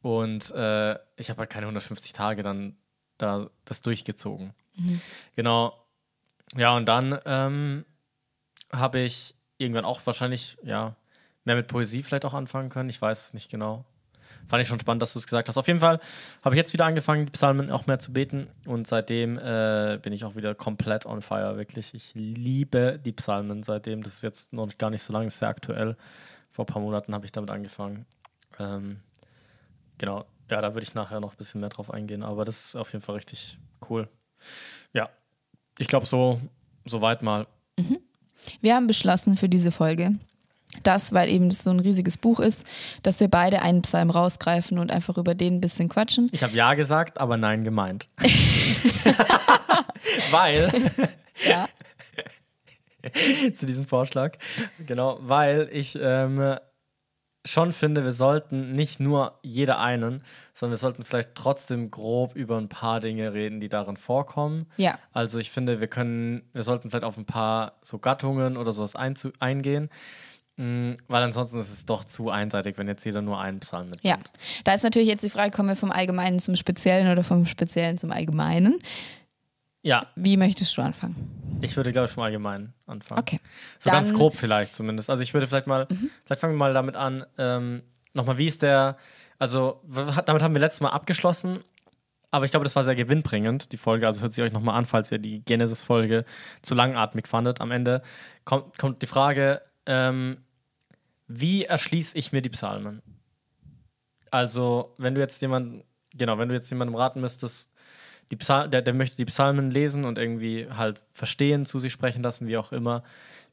Und 0.00 0.50
äh, 0.52 0.94
ich 1.16 1.28
habe 1.28 1.40
halt 1.40 1.50
keine 1.50 1.66
150 1.66 2.14
Tage 2.14 2.42
dann 2.42 2.74
da 3.18 3.50
das 3.66 3.82
durchgezogen. 3.82 4.54
Genau. 5.34 5.78
Ja, 6.56 6.74
und 6.74 6.86
dann 6.86 7.20
ähm, 7.26 7.84
habe 8.72 9.00
ich 9.00 9.34
irgendwann 9.58 9.84
auch 9.84 10.00
wahrscheinlich, 10.06 10.56
ja, 10.62 10.96
mehr 11.44 11.56
mit 11.56 11.66
Poesie 11.66 12.02
vielleicht 12.02 12.24
auch 12.24 12.32
anfangen 12.32 12.70
können. 12.70 12.88
Ich 12.88 13.02
weiß 13.02 13.26
es 13.26 13.34
nicht 13.34 13.50
genau. 13.50 13.84
Fand 14.48 14.62
ich 14.62 14.68
schon 14.68 14.78
spannend, 14.78 15.02
dass 15.02 15.12
du 15.12 15.18
es 15.18 15.26
gesagt 15.26 15.48
hast. 15.48 15.56
Auf 15.56 15.66
jeden 15.66 15.80
Fall 15.80 16.00
habe 16.44 16.54
ich 16.54 16.58
jetzt 16.58 16.72
wieder 16.72 16.84
angefangen, 16.84 17.26
die 17.26 17.32
Psalmen 17.32 17.70
auch 17.70 17.86
mehr 17.86 17.98
zu 17.98 18.12
beten. 18.12 18.48
Und 18.66 18.86
seitdem 18.86 19.38
äh, 19.38 19.98
bin 20.00 20.12
ich 20.12 20.24
auch 20.24 20.36
wieder 20.36 20.54
komplett 20.54 21.04
on 21.06 21.22
fire, 21.22 21.56
wirklich. 21.56 21.94
Ich 21.94 22.14
liebe 22.14 23.00
die 23.04 23.12
Psalmen 23.12 23.62
seitdem. 23.62 24.02
Das 24.02 24.14
ist 24.14 24.22
jetzt 24.22 24.52
noch 24.52 24.68
gar 24.78 24.90
nicht 24.90 25.02
so 25.02 25.12
lange, 25.12 25.26
ist 25.26 25.38
sehr 25.38 25.48
aktuell. 25.48 25.96
Vor 26.50 26.64
ein 26.64 26.66
paar 26.66 26.82
Monaten 26.82 27.12
habe 27.12 27.24
ich 27.26 27.32
damit 27.32 27.50
angefangen. 27.50 28.06
Ähm, 28.58 29.00
genau. 29.98 30.24
Ja, 30.50 30.60
da 30.60 30.74
würde 30.74 30.84
ich 30.84 30.94
nachher 30.94 31.20
noch 31.20 31.32
ein 31.32 31.36
bisschen 31.36 31.60
mehr 31.60 31.70
drauf 31.70 31.90
eingehen. 31.92 32.22
Aber 32.22 32.44
das 32.44 32.66
ist 32.66 32.76
auf 32.76 32.92
jeden 32.92 33.04
Fall 33.04 33.16
richtig 33.16 33.58
cool. 33.90 34.08
Ja. 34.92 35.10
ich 35.78 35.88
glaube, 35.88 36.06
so, 36.06 36.40
so 36.84 37.00
weit 37.00 37.22
mal. 37.22 37.46
Wir 38.60 38.74
haben 38.74 38.86
beschlossen 38.86 39.36
für 39.36 39.48
diese 39.48 39.70
Folge, 39.70 40.18
dass, 40.86 41.12
weil 41.12 41.28
eben 41.28 41.48
das 41.48 41.64
so 41.64 41.70
ein 41.70 41.80
riesiges 41.80 42.18
Buch 42.18 42.40
ist, 42.40 42.64
dass 43.02 43.20
wir 43.20 43.28
beide 43.28 43.62
einen 43.62 43.82
Psalm 43.82 44.10
rausgreifen 44.10 44.78
und 44.78 44.90
einfach 44.90 45.16
über 45.18 45.34
den 45.34 45.56
ein 45.56 45.60
bisschen 45.60 45.88
quatschen. 45.88 46.28
Ich 46.32 46.42
habe 46.42 46.54
Ja 46.54 46.74
gesagt, 46.74 47.18
aber 47.18 47.36
Nein 47.36 47.64
gemeint. 47.64 48.08
weil, 50.30 50.70
Ja. 51.46 51.68
zu 53.54 53.66
diesem 53.66 53.86
Vorschlag, 53.86 54.36
genau, 54.84 55.18
weil 55.20 55.68
ich 55.70 55.98
ähm, 56.00 56.56
schon 57.44 57.72
finde, 57.72 58.04
wir 58.04 58.12
sollten 58.12 58.72
nicht 58.72 59.00
nur 59.00 59.38
jeder 59.42 59.78
einen, 59.78 60.22
sondern 60.52 60.72
wir 60.72 60.78
sollten 60.78 61.04
vielleicht 61.04 61.34
trotzdem 61.34 61.90
grob 61.90 62.34
über 62.34 62.58
ein 62.58 62.68
paar 62.68 63.00
Dinge 63.00 63.32
reden, 63.32 63.60
die 63.60 63.68
darin 63.68 63.96
vorkommen. 63.96 64.66
Ja. 64.76 64.98
Also 65.12 65.38
ich 65.38 65.50
finde, 65.50 65.80
wir 65.80 65.86
können, 65.86 66.42
wir 66.52 66.62
sollten 66.62 66.90
vielleicht 66.90 67.04
auf 67.04 67.16
ein 67.16 67.26
paar 67.26 67.74
so 67.82 67.98
Gattungen 67.98 68.56
oder 68.56 68.72
sowas 68.72 68.96
einzu 68.96 69.32
eingehen, 69.38 69.90
mh, 70.56 70.96
weil 71.08 71.22
ansonsten 71.22 71.58
ist 71.58 71.72
es 71.72 71.84
doch 71.86 72.04
zu 72.04 72.30
einseitig, 72.30 72.78
wenn 72.78 72.88
jetzt 72.88 73.04
jeder 73.04 73.22
nur 73.22 73.40
einen 73.40 73.60
Psalm 73.60 73.90
mitnimmt. 73.90 74.04
Ja, 74.04 74.18
da 74.64 74.74
ist 74.74 74.82
natürlich 74.84 75.08
jetzt 75.08 75.22
die 75.24 75.30
Frage, 75.30 75.50
kommen 75.50 75.68
wir 75.68 75.76
vom 75.76 75.90
Allgemeinen 75.90 76.38
zum 76.38 76.56
Speziellen 76.56 77.10
oder 77.10 77.22
vom 77.24 77.46
Speziellen 77.46 77.98
zum 77.98 78.10
Allgemeinen? 78.12 78.78
Ja, 79.82 80.06
Wie 80.16 80.36
möchtest 80.36 80.76
du 80.76 80.82
anfangen? 80.82 81.32
ich 81.62 81.76
würde, 81.76 81.90
glaube 81.92 82.06
ich, 82.06 82.12
vom 82.12 82.22
Allgemeinen 82.22 82.74
anfangen. 82.86 83.20
Okay. 83.20 83.40
So 83.78 83.88
ganz 83.90 84.08
Dann- 84.08 84.16
grob 84.18 84.36
vielleicht 84.36 84.74
zumindest. 84.74 85.08
Also 85.08 85.22
ich 85.22 85.32
würde 85.32 85.46
vielleicht 85.46 85.66
mal, 85.68 85.86
vielleicht 86.24 86.40
fangen 86.40 86.54
wir 86.54 86.58
mal 86.58 86.74
damit 86.74 86.96
an, 86.96 87.24
ähm, 87.38 87.82
nochmal, 88.12 88.36
wie 88.36 88.46
ist 88.46 88.62
der, 88.62 88.96
also 89.38 89.80
damit 90.26 90.42
haben 90.42 90.54
wir 90.54 90.60
letztes 90.60 90.80
Mal 90.80 90.90
abgeschlossen, 90.90 91.60
aber 92.30 92.44
ich 92.44 92.50
glaube, 92.50 92.64
das 92.64 92.74
war 92.76 92.82
sehr 92.84 92.96
gewinnbringend, 92.96 93.72
die 93.72 93.76
Folge. 93.78 94.06
Also 94.06 94.20
hört 94.22 94.34
sie 94.34 94.42
euch 94.42 94.52
nochmal 94.52 94.76
an, 94.76 94.84
falls 94.84 95.10
ihr 95.12 95.18
die 95.18 95.40
Genesis-Folge 95.44 96.24
zu 96.60 96.74
langatmig 96.74 97.26
fandet. 97.28 97.60
Am 97.60 97.70
Ende 97.70 98.02
kommt, 98.44 98.76
kommt 98.78 99.00
die 99.00 99.06
Frage, 99.06 99.62
ähm, 99.86 100.38
wie 101.28 101.64
erschließe 101.64 102.16
ich 102.16 102.32
mir 102.32 102.42
die 102.42 102.50
Psalmen? 102.50 103.02
Also, 104.30 104.94
wenn 104.98 105.14
du 105.14 105.20
jetzt 105.20 105.40
jemanden, 105.42 105.84
genau, 106.14 106.38
wenn 106.38 106.48
du 106.48 106.54
jetzt 106.54 106.70
jemandem 106.70 106.96
raten 106.96 107.20
müsstest, 107.20 107.70
die 108.30 108.36
Psal 108.36 108.68
der, 108.68 108.82
der 108.82 108.94
möchte 108.94 109.16
die 109.16 109.24
Psalmen 109.24 109.70
lesen 109.70 110.04
und 110.04 110.18
irgendwie 110.18 110.66
halt 110.68 111.02
verstehen, 111.12 111.64
zu 111.64 111.78
sich 111.78 111.92
sprechen 111.92 112.22
lassen, 112.22 112.48
wie 112.48 112.56
auch 112.56 112.72
immer. 112.72 113.04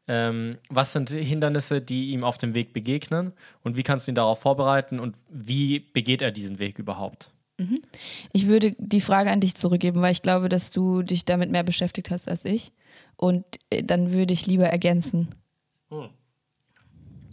Ähm, 0.08 0.58
was 0.70 0.92
sind 0.92 1.10
Hindernisse, 1.10 1.82
die 1.82 2.10
ihm 2.10 2.24
auf 2.24 2.38
dem 2.38 2.56
Weg 2.56 2.74
begegnen 2.74 3.34
und 3.62 3.78
wie 3.78 3.84
kannst 3.84 4.08
du 4.08 4.12
ihn 4.12 4.16
darauf 4.16 4.42
vorbereiten 4.42 5.00
und 5.00 5.16
wie 5.30 5.80
begeht 5.80 6.22
er 6.22 6.32
diesen 6.32 6.60
Weg 6.60 6.80
überhaupt? 6.80 7.32
Ich 8.34 8.48
würde 8.48 8.76
die 8.80 9.02
Frage 9.02 9.32
an 9.32 9.40
dich 9.40 9.56
zurückgeben, 9.56 10.02
weil 10.02 10.12
ich 10.12 10.22
glaube, 10.22 10.50
dass 10.50 10.72
du 10.72 11.04
dich 11.04 11.24
damit 11.24 11.52
mehr 11.52 11.64
beschäftigt 11.64 12.12
hast 12.12 12.28
als 12.28 12.46
ich. 12.46 12.74
Und 13.16 13.46
äh, 13.70 13.84
dann 13.84 14.12
würde 14.12 14.34
ich 14.34 14.48
lieber 14.48 14.66
ergänzen. 14.66 15.30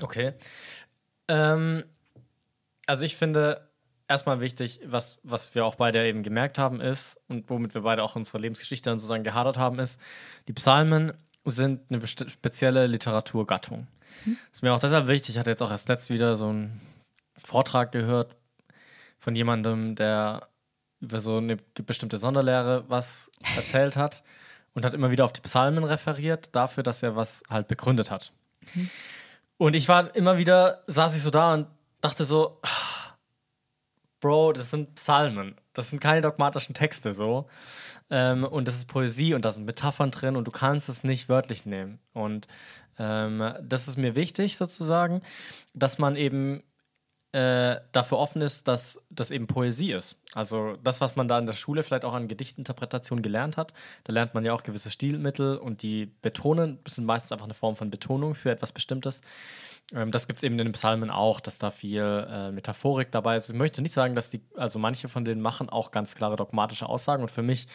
Okay. 0.03 0.35
Ähm, 1.29 1.85
also 2.87 3.05
ich 3.05 3.17
finde 3.17 3.69
erstmal 4.09 4.41
wichtig, 4.41 4.81
was, 4.85 5.19
was 5.23 5.55
wir 5.55 5.65
auch 5.65 5.77
beide 5.77 6.07
eben 6.07 6.23
gemerkt 6.23 6.59
haben, 6.59 6.81
ist 6.81 7.19
und 7.29 7.49
womit 7.49 7.75
wir 7.75 7.83
beide 7.83 8.03
auch 8.03 8.17
unsere 8.17 8.39
Lebensgeschichte 8.39 8.91
dann 8.91 8.99
sozusagen 8.99 9.25
gehadert 9.25 9.57
haben, 9.57 9.79
ist, 9.79 10.01
die 10.49 10.53
Psalmen 10.53 11.13
sind 11.45 11.81
eine 11.91 12.07
spezielle 12.07 12.87
Literaturgattung. 12.87 13.87
Ist 14.53 14.63
mir 14.63 14.75
auch 14.75 14.81
deshalb 14.81 15.07
wichtig, 15.07 15.31
ich 15.31 15.39
hatte 15.39 15.51
jetzt 15.51 15.63
auch 15.63 15.71
erst 15.71 15.89
letzt 15.89 16.11
wieder 16.11 16.35
so 16.35 16.49
einen 16.49 16.81
Vortrag 17.45 17.93
gehört 17.93 18.37
von 19.19 19.35
jemandem, 19.35 19.95
der 19.95 20.49
über 21.01 21.21
so 21.21 21.37
eine 21.37 21.57
bestimmte 21.57 22.19
Sonderlehre 22.19 22.85
was 22.89 23.31
erzählt 23.57 23.97
hat 23.97 24.23
und 24.75 24.85
hat 24.85 24.93
immer 24.93 25.11
wieder 25.11 25.25
auf 25.25 25.33
die 25.33 25.41
Psalmen 25.41 25.85
referiert, 25.85 26.55
dafür, 26.55 26.83
dass 26.83 27.03
er 27.03 27.17
was 27.17 27.43
halt 27.49 27.69
begründet 27.69 28.11
hat. 28.11 28.33
Und 29.61 29.77
ich 29.77 29.89
war 29.89 30.17
immer 30.17 30.39
wieder, 30.39 30.83
saß 30.87 31.15
ich 31.15 31.23
so 31.23 31.29
da 31.29 31.53
und 31.53 31.67
dachte 32.01 32.25
so, 32.25 32.63
Bro, 34.21 34.55
das 34.55 34.71
sind 34.71 34.95
Psalmen. 34.95 35.55
Das 35.75 35.91
sind 35.91 36.01
keine 36.01 36.23
dogmatischen 36.23 36.75
Texte 36.75 37.13
so. 37.13 37.47
Ähm, 38.09 38.45
und 38.45 38.67
das 38.67 38.77
ist 38.77 38.87
Poesie 38.87 39.35
und 39.35 39.45
da 39.45 39.53
sind 39.53 39.67
Metaphern 39.67 40.13
drin 40.13 40.37
und 40.37 40.47
du 40.47 40.51
kannst 40.51 40.89
es 40.89 41.05
nicht 41.05 41.29
wörtlich 41.29 41.67
nehmen. 41.67 41.99
Und 42.15 42.49
ähm, 42.99 43.53
das 43.61 43.87
ist 43.87 43.99
mir 43.99 44.17
wichtig 44.17 44.57
sozusagen, 44.57 45.21
dass 45.75 45.99
man 45.99 46.17
eben 46.17 46.63
äh, 47.33 47.77
dafür 47.93 48.19
offen 48.19 48.43
ist, 48.43 48.67
dass 48.67 49.01
das 49.09 49.31
eben 49.31 49.47
Poesie 49.47 49.93
ist. 49.93 50.21
Also 50.35 50.77
das, 50.83 51.01
was 51.01 51.15
man 51.15 51.29
da 51.29 51.39
in 51.39 51.47
der 51.47 51.53
Schule 51.53 51.85
vielleicht 51.85 52.05
auch 52.05 52.15
an 52.15 52.27
Gedichtinterpretation 52.27 53.23
gelernt 53.23 53.57
hat, 53.57 53.73
da 54.05 54.13
lernt 54.13 54.35
man 54.35 54.45
ja 54.45 54.53
auch 54.53 54.65
gewisse 54.65 54.91
Stilmittel 54.91 55.57
und 55.57 55.83
die 55.83 56.07
betonen, 56.23 56.81
sind 56.89 57.05
meistens 57.05 57.31
einfach 57.31 57.45
eine 57.45 57.55
Form 57.55 57.77
von 57.77 57.91
Betonung 57.91 58.35
für 58.35 58.51
etwas 58.51 58.73
Bestimmtes. 58.73 59.23
Ähm, 59.95 60.11
das 60.11 60.27
gibt 60.27 60.41
es 60.41 60.43
eben 60.43 60.59
in 60.59 60.67
den 60.67 60.73
Psalmen 60.73 61.11
auch, 61.11 61.39
dass 61.39 61.59
da 61.59 61.71
viel 61.71 62.03
äh, 62.03 62.51
Metaphorik 62.51 63.13
dabei 63.13 63.37
ist. 63.37 63.49
Ich 63.49 63.57
möchte 63.57 63.81
nicht 63.81 63.93
sagen, 63.93 64.15
dass 64.17 64.31
die, 64.31 64.41
also 64.57 64.79
manche 64.79 65.09
von 65.09 65.25
denen 65.25 65.41
machen 65.41 65.69
auch 65.69 65.93
ganz 65.93 66.17
klare 66.17 66.35
dogmatische 66.37 66.89
Aussagen 66.89 67.23
und 67.23 67.31
für 67.31 67.43
mich, 67.43 67.67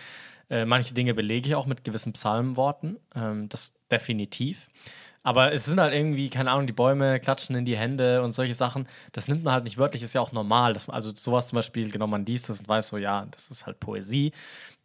äh, 0.50 0.66
manche 0.66 0.94
Dinge 0.94 1.14
belege 1.14 1.48
ich 1.48 1.56
auch 1.56 1.66
mit 1.66 1.84
gewissen 1.84 2.12
Psalmworten, 2.12 2.98
ähm, 3.16 3.50
das 3.50 3.74
definitiv. 3.90 4.68
Aber 5.26 5.52
es 5.54 5.66
sind 5.66 5.80
halt 5.80 5.92
irgendwie, 5.92 6.30
keine 6.30 6.52
Ahnung, 6.52 6.68
die 6.68 6.74
Bäume 6.74 7.20
klatschen 7.20 7.56
in 7.56 7.66
die 7.66 7.76
Hände 7.76 8.22
und 8.22 8.32
solche 8.34 8.54
Sachen. 8.54 8.88
Das 9.12 9.28
nimmt 9.28 9.44
man 9.44 9.54
halt 9.56 9.64
nicht 9.64 9.80
wörtlich, 9.80 10.04
ist 10.04 10.14
ja 10.14 10.22
auch 10.22 10.32
normal. 10.32 10.74
Dass, 10.74 10.88
man- 10.88 10.94
also 10.94 11.12
sowas 11.16 11.48
zum 11.48 11.56
Beispiel, 11.58 11.90
genau, 11.90 12.06
man 12.06 12.26
liest 12.28 12.48
das 12.48 12.60
und 12.60 12.68
weiß 12.68 12.90
so, 12.90 12.98
ja, 12.98 13.26
das 13.32 13.50
ist 13.50 13.66
halt 13.66 13.80
Poesie. 13.80 14.34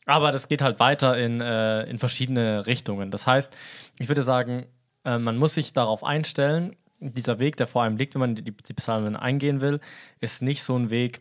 Aber 0.06 0.32
das 0.32 0.48
geht 0.48 0.62
halt 0.62 0.80
weiter 0.80 1.16
in, 1.18 1.40
äh, 1.42 1.82
in 1.84 1.98
verschiedene 1.98 2.66
Richtungen. 2.66 3.10
Das 3.10 3.26
heißt, 3.26 3.54
ich 3.98 4.08
würde 4.08 4.22
sagen, 4.22 4.66
äh, 5.04 5.18
man 5.18 5.36
muss 5.36 5.54
sich 5.54 5.74
darauf 5.74 6.04
einstellen, 6.04 6.74
dieser 7.00 7.38
Weg, 7.38 7.56
der 7.58 7.66
vor 7.66 7.82
einem 7.82 7.96
liegt, 7.98 8.14
wenn 8.14 8.20
man 8.20 8.34
die, 8.34 8.42
die 8.42 8.74
Psalmen 8.74 9.16
eingehen 9.16 9.60
will, 9.60 9.78
ist 10.20 10.42
nicht 10.42 10.62
so 10.62 10.76
ein 10.76 10.90
Weg, 10.90 11.20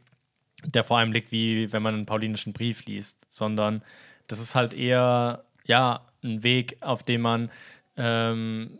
der 0.65 0.83
vor 0.83 0.97
einem 0.97 1.11
liegt, 1.11 1.31
wie 1.31 1.71
wenn 1.73 1.83
man 1.83 1.95
einen 1.95 2.05
paulinischen 2.05 2.53
Brief 2.53 2.85
liest, 2.85 3.19
sondern 3.29 3.83
das 4.27 4.39
ist 4.39 4.55
halt 4.55 4.73
eher, 4.73 5.43
ja, 5.65 6.01
ein 6.23 6.43
Weg, 6.43 6.77
auf 6.81 7.03
dem 7.03 7.21
man 7.21 7.51
ähm, 7.97 8.79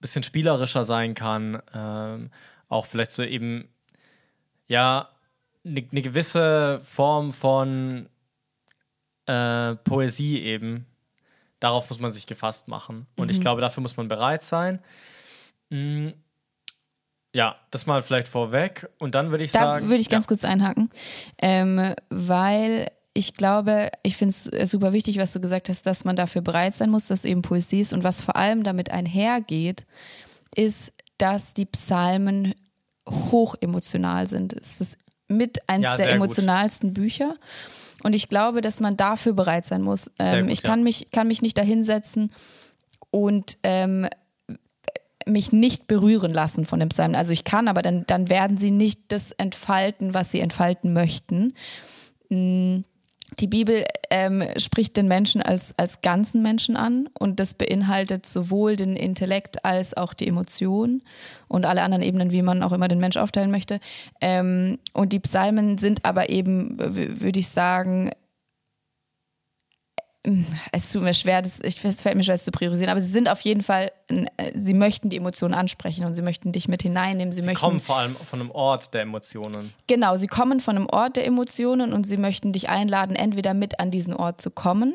bisschen 0.00 0.22
spielerischer 0.22 0.84
sein 0.84 1.14
kann, 1.14 1.62
ähm, 1.74 2.30
auch 2.68 2.86
vielleicht 2.86 3.12
so 3.12 3.22
eben, 3.22 3.68
ja, 4.66 5.08
eine 5.64 5.84
ne 5.90 6.02
gewisse 6.02 6.80
Form 6.80 7.32
von 7.32 8.08
äh, 9.26 9.74
Poesie 9.76 10.42
eben, 10.42 10.86
darauf 11.60 11.88
muss 11.90 12.00
man 12.00 12.12
sich 12.12 12.26
gefasst 12.26 12.68
machen. 12.68 13.06
Und 13.16 13.30
ich 13.30 13.40
glaube, 13.40 13.60
dafür 13.60 13.82
muss 13.82 13.96
man 13.96 14.08
bereit 14.08 14.44
sein. 14.44 14.80
Mm, 15.70 16.10
ja, 17.34 17.56
das 17.70 17.86
mal 17.86 18.02
vielleicht 18.02 18.28
vorweg. 18.28 18.88
Und 18.98 19.14
dann 19.14 19.30
würde 19.30 19.44
ich 19.44 19.52
Da 19.52 19.60
sagen. 19.60 19.86
würde 19.86 20.00
ich 20.00 20.08
ganz 20.08 20.24
ja, 20.24 20.28
kurz 20.28 20.44
einhaken, 20.44 20.88
ähm, 21.38 21.94
weil 22.08 22.90
ich 23.18 23.34
glaube, 23.34 23.90
ich 24.04 24.16
finde 24.16 24.32
es 24.52 24.70
super 24.70 24.92
wichtig, 24.92 25.18
was 25.18 25.32
du 25.32 25.40
gesagt 25.40 25.68
hast, 25.68 25.84
dass 25.86 26.04
man 26.04 26.14
dafür 26.14 26.40
bereit 26.40 26.76
sein 26.76 26.88
muss, 26.88 27.06
dass 27.06 27.24
eben 27.24 27.42
Poesie 27.42 27.80
ist. 27.80 27.92
Und 27.92 28.04
was 28.04 28.20
vor 28.22 28.36
allem 28.36 28.62
damit 28.62 28.92
einhergeht, 28.92 29.86
ist, 30.54 30.92
dass 31.18 31.52
die 31.52 31.64
Psalmen 31.64 32.54
hoch 33.08 33.56
emotional 33.60 34.28
sind. 34.28 34.52
Es 34.52 34.80
ist 34.80 34.98
mit 35.26 35.68
eines 35.68 35.82
Ja, 35.82 35.96
der 35.96 36.06
sehr 36.06 36.16
gut. 36.18 36.26
emotionalsten 36.26 36.94
Bücher. 36.94 37.34
Und 38.04 38.12
ich 38.12 38.28
glaube, 38.28 38.60
dass 38.60 38.78
man 38.78 38.96
dafür 38.96 39.32
bereit 39.32 39.66
sein 39.66 39.82
muss. 39.82 40.12
Ähm, 40.20 40.44
gut, 40.44 40.52
ich 40.52 40.62
kann, 40.62 40.84
mich, 40.84 41.10
kann 41.10 41.26
mich 41.26 41.42
nicht 41.42 41.58
dahinsetzen 41.58 42.32
und 43.10 43.58
ähm, 43.64 44.06
mich 45.26 45.50
nicht 45.50 45.88
berühren 45.88 46.32
lassen 46.32 46.66
von 46.66 46.78
dem 46.78 46.90
Psalm. 46.90 47.16
Also 47.16 47.32
ich 47.32 47.42
kann, 47.42 47.66
aber 47.66 47.82
dann, 47.82 48.06
dann 48.06 48.28
werden 48.28 48.58
sie 48.58 48.70
nicht 48.70 49.10
das 49.10 49.32
entfalten, 49.32 50.14
was 50.14 50.30
sie 50.30 50.38
entfalten 50.38 50.92
möchten. 50.92 51.54
Die 53.38 53.46
Bibel 53.46 53.84
ähm, 54.10 54.42
spricht 54.56 54.96
den 54.96 55.06
Menschen 55.06 55.42
als, 55.42 55.74
als 55.76 56.00
ganzen 56.00 56.42
Menschen 56.42 56.76
an 56.76 57.08
und 57.18 57.40
das 57.40 57.54
beinhaltet 57.54 58.24
sowohl 58.24 58.76
den 58.76 58.96
Intellekt 58.96 59.64
als 59.64 59.94
auch 59.96 60.14
die 60.14 60.26
Emotionen 60.26 61.02
und 61.46 61.66
alle 61.66 61.82
anderen 61.82 62.02
Ebenen, 62.02 62.32
wie 62.32 62.42
man 62.42 62.62
auch 62.62 62.72
immer 62.72 62.88
den 62.88 63.00
Mensch 63.00 63.18
aufteilen 63.18 63.50
möchte. 63.50 63.80
Ähm, 64.20 64.78
und 64.94 65.12
die 65.12 65.20
Psalmen 65.20 65.78
sind 65.78 66.04
aber 66.04 66.30
eben, 66.30 66.78
würde 66.78 67.38
ich 67.38 67.48
sagen, 67.48 68.10
es 70.72 70.92
tut 70.92 71.02
mir 71.02 71.14
schwer, 71.14 71.42
das, 71.42 71.60
ich, 71.62 71.82
es 71.84 72.02
fällt 72.02 72.16
mir 72.16 72.24
schwer, 72.24 72.34
das 72.34 72.44
zu 72.44 72.50
priorisieren, 72.50 72.90
aber 72.90 73.00
sie 73.00 73.10
sind 73.10 73.28
auf 73.28 73.40
jeden 73.40 73.62
Fall, 73.62 73.90
äh, 74.08 74.24
sie 74.54 74.74
möchten 74.74 75.08
die 75.08 75.16
Emotionen 75.16 75.54
ansprechen 75.54 76.04
und 76.04 76.14
sie 76.14 76.22
möchten 76.22 76.52
dich 76.52 76.68
mit 76.68 76.82
hineinnehmen. 76.82 77.32
Sie, 77.32 77.42
Sie 77.42 77.46
möchten, 77.46 77.60
kommen 77.60 77.80
vor 77.80 77.96
allem 77.96 78.14
von 78.14 78.40
einem 78.40 78.50
Ort 78.50 78.94
der 78.94 79.02
Emotionen. 79.02 79.72
Genau, 79.86 80.16
sie 80.16 80.26
kommen 80.26 80.60
von 80.60 80.76
einem 80.76 80.86
Ort 80.86 81.16
der 81.16 81.26
Emotionen 81.26 81.92
und 81.92 82.06
sie 82.06 82.16
möchten 82.16 82.52
dich 82.52 82.68
einladen, 82.68 83.16
entweder 83.16 83.54
mit 83.54 83.80
an 83.80 83.90
diesen 83.90 84.14
Ort 84.14 84.40
zu 84.40 84.50
kommen 84.50 84.94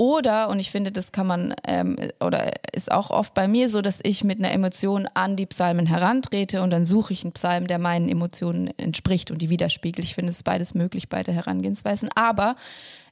oder, 0.00 0.48
und 0.48 0.58
ich 0.60 0.70
finde, 0.70 0.92
das 0.92 1.12
kann 1.12 1.26
man, 1.26 1.54
ähm, 1.68 1.98
oder 2.20 2.52
ist 2.72 2.90
auch 2.90 3.10
oft 3.10 3.34
bei 3.34 3.46
mir 3.46 3.68
so, 3.68 3.82
dass 3.82 3.98
ich 4.02 4.24
mit 4.24 4.38
einer 4.38 4.50
Emotion 4.50 5.06
an 5.12 5.36
die 5.36 5.44
Psalmen 5.44 5.84
herantrete 5.84 6.62
und 6.62 6.70
dann 6.70 6.86
suche 6.86 7.12
ich 7.12 7.22
einen 7.22 7.34
Psalm, 7.34 7.66
der 7.66 7.78
meinen 7.78 8.08
Emotionen 8.08 8.68
entspricht 8.78 9.30
und 9.30 9.42
die 9.42 9.50
widerspiegelt. 9.50 10.06
Ich 10.06 10.14
finde, 10.14 10.30
es 10.30 10.36
ist 10.36 10.44
beides 10.44 10.72
möglich, 10.72 11.10
beide 11.10 11.32
Herangehensweisen. 11.32 12.08
Aber 12.14 12.56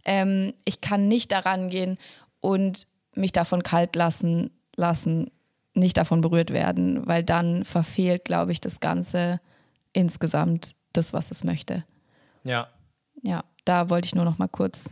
ähm, 0.09 0.55
ich 0.65 0.81
kann 0.81 1.07
nicht 1.07 1.31
daran 1.31 1.69
gehen 1.69 1.99
und 2.41 2.87
mich 3.15 3.31
davon 3.31 3.62
kalt 3.62 3.95
lassen, 3.95 4.50
lassen, 4.75 5.31
nicht 5.75 5.99
davon 5.99 6.23
berührt 6.23 6.50
werden, 6.50 7.07
weil 7.07 7.23
dann 7.23 7.65
verfehlt, 7.65 8.25
glaube 8.25 8.53
ich, 8.53 8.61
das 8.61 8.81
Ganze 8.81 9.38
insgesamt 9.93 10.75
das, 10.95 11.12
was 11.12 11.31
es 11.31 11.45
möchte. 11.45 11.85
Ja. 12.43 12.69
Ja, 13.23 13.45
da 13.67 13.91
wollte 13.91 14.07
ich 14.07 14.15
nur 14.15 14.25
noch 14.25 14.38
mal 14.38 14.49
kurz. 14.49 14.91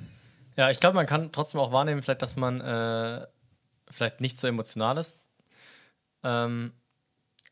Ja, 0.56 0.70
ich 0.70 0.80
glaube, 0.80 0.96
man 0.96 1.06
kann 1.06 1.32
trotzdem 1.32 1.60
auch 1.60 1.72
wahrnehmen, 1.72 2.02
vielleicht, 2.02 2.22
dass 2.22 2.36
man 2.36 2.60
äh, 2.60 3.26
vielleicht 3.90 4.20
nicht 4.20 4.38
so 4.38 4.46
emotional 4.46 4.98
ist. 4.98 5.18
Ähm, 6.24 6.72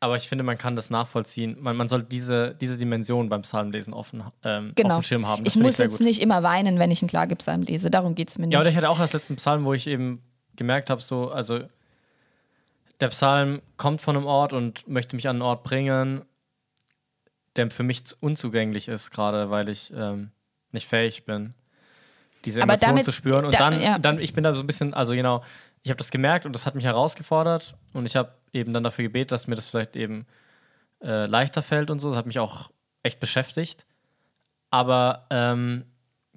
aber 0.05 0.15
ich 0.15 0.29
finde, 0.29 0.43
man 0.43 0.57
kann 0.57 0.75
das 0.75 0.89
nachvollziehen. 0.89 1.57
Man, 1.59 1.75
man 1.75 1.87
soll 1.87 2.03
diese, 2.03 2.55
diese 2.55 2.77
Dimension 2.77 3.27
beim 3.29 3.41
Psalmlesen 3.41 3.93
offen 3.93 4.23
ähm, 4.43 4.69
auf 4.69 4.75
Genau. 4.75 4.99
dem 4.99 5.03
Schirm 5.03 5.27
haben. 5.27 5.43
Das 5.43 5.55
Ich 5.55 5.61
muss 5.61 5.75
sehr 5.77 5.87
jetzt 5.87 5.97
gut. 5.97 6.05
nicht 6.05 6.21
immer 6.21 6.41
weinen, 6.43 6.79
wenn 6.79 6.91
ich 6.91 7.01
einen 7.01 7.09
Klagepsalm 7.09 7.63
lese. 7.63 7.89
Darum 7.91 8.15
geht 8.15 8.29
es 8.29 8.37
mir 8.37 8.47
nicht. 8.47 8.53
Ja, 8.53 8.59
oder 8.61 8.69
ich 8.69 8.75
hatte 8.77 8.89
auch 8.89 8.99
als 8.99 9.13
letzten 9.13 9.35
Psalm, 9.35 9.65
wo 9.65 9.73
ich 9.73 9.87
eben 9.87 10.21
gemerkt 10.55 10.89
habe, 10.89 11.01
so, 11.01 11.29
also 11.31 11.59
der 13.01 13.09
Psalm 13.09 13.61
kommt 13.77 14.01
von 14.01 14.15
einem 14.15 14.25
Ort 14.25 14.53
und 14.53 14.87
möchte 14.87 15.15
mich 15.15 15.27
an 15.27 15.35
einen 15.37 15.41
Ort 15.41 15.63
bringen, 15.63 16.21
der 17.55 17.69
für 17.71 17.83
mich 17.83 18.05
zu- 18.05 18.15
unzugänglich 18.21 18.87
ist, 18.87 19.11
gerade 19.11 19.49
weil 19.49 19.69
ich 19.69 19.91
ähm, 19.95 20.31
nicht 20.71 20.87
fähig 20.87 21.25
bin, 21.25 21.53
diese 22.45 22.61
Emotionen 22.61 22.91
damit- 22.95 23.05
zu 23.05 23.11
spüren. 23.11 23.45
Und 23.45 23.53
da- 23.53 23.69
dann, 23.69 23.81
ja. 23.81 23.97
dann, 23.97 24.19
ich 24.19 24.33
bin 24.33 24.43
da 24.43 24.53
so 24.53 24.61
ein 24.61 24.67
bisschen, 24.67 24.93
also 24.93 25.13
genau, 25.13 25.43
ich 25.83 25.89
habe 25.91 25.97
das 25.97 26.09
gemerkt 26.11 26.45
und 26.45 26.53
das 26.53 26.65
hat 26.65 26.75
mich 26.75 26.85
herausgefordert 26.85 27.75
und 27.93 28.05
ich 28.05 28.15
habe 28.15 28.31
eben 28.55 28.73
dann 28.73 28.83
dafür 28.83 29.03
gebetet, 29.03 29.31
dass 29.31 29.47
mir 29.47 29.55
das 29.55 29.69
vielleicht 29.69 29.95
eben 29.95 30.25
äh, 31.03 31.25
leichter 31.25 31.61
fällt 31.61 31.89
und 31.91 31.99
so. 31.99 32.09
Das 32.09 32.17
hat 32.17 32.25
mich 32.25 32.39
auch 32.39 32.71
echt 33.03 33.19
beschäftigt. 33.19 33.85
Aber 34.71 35.27
ähm, 35.29 35.85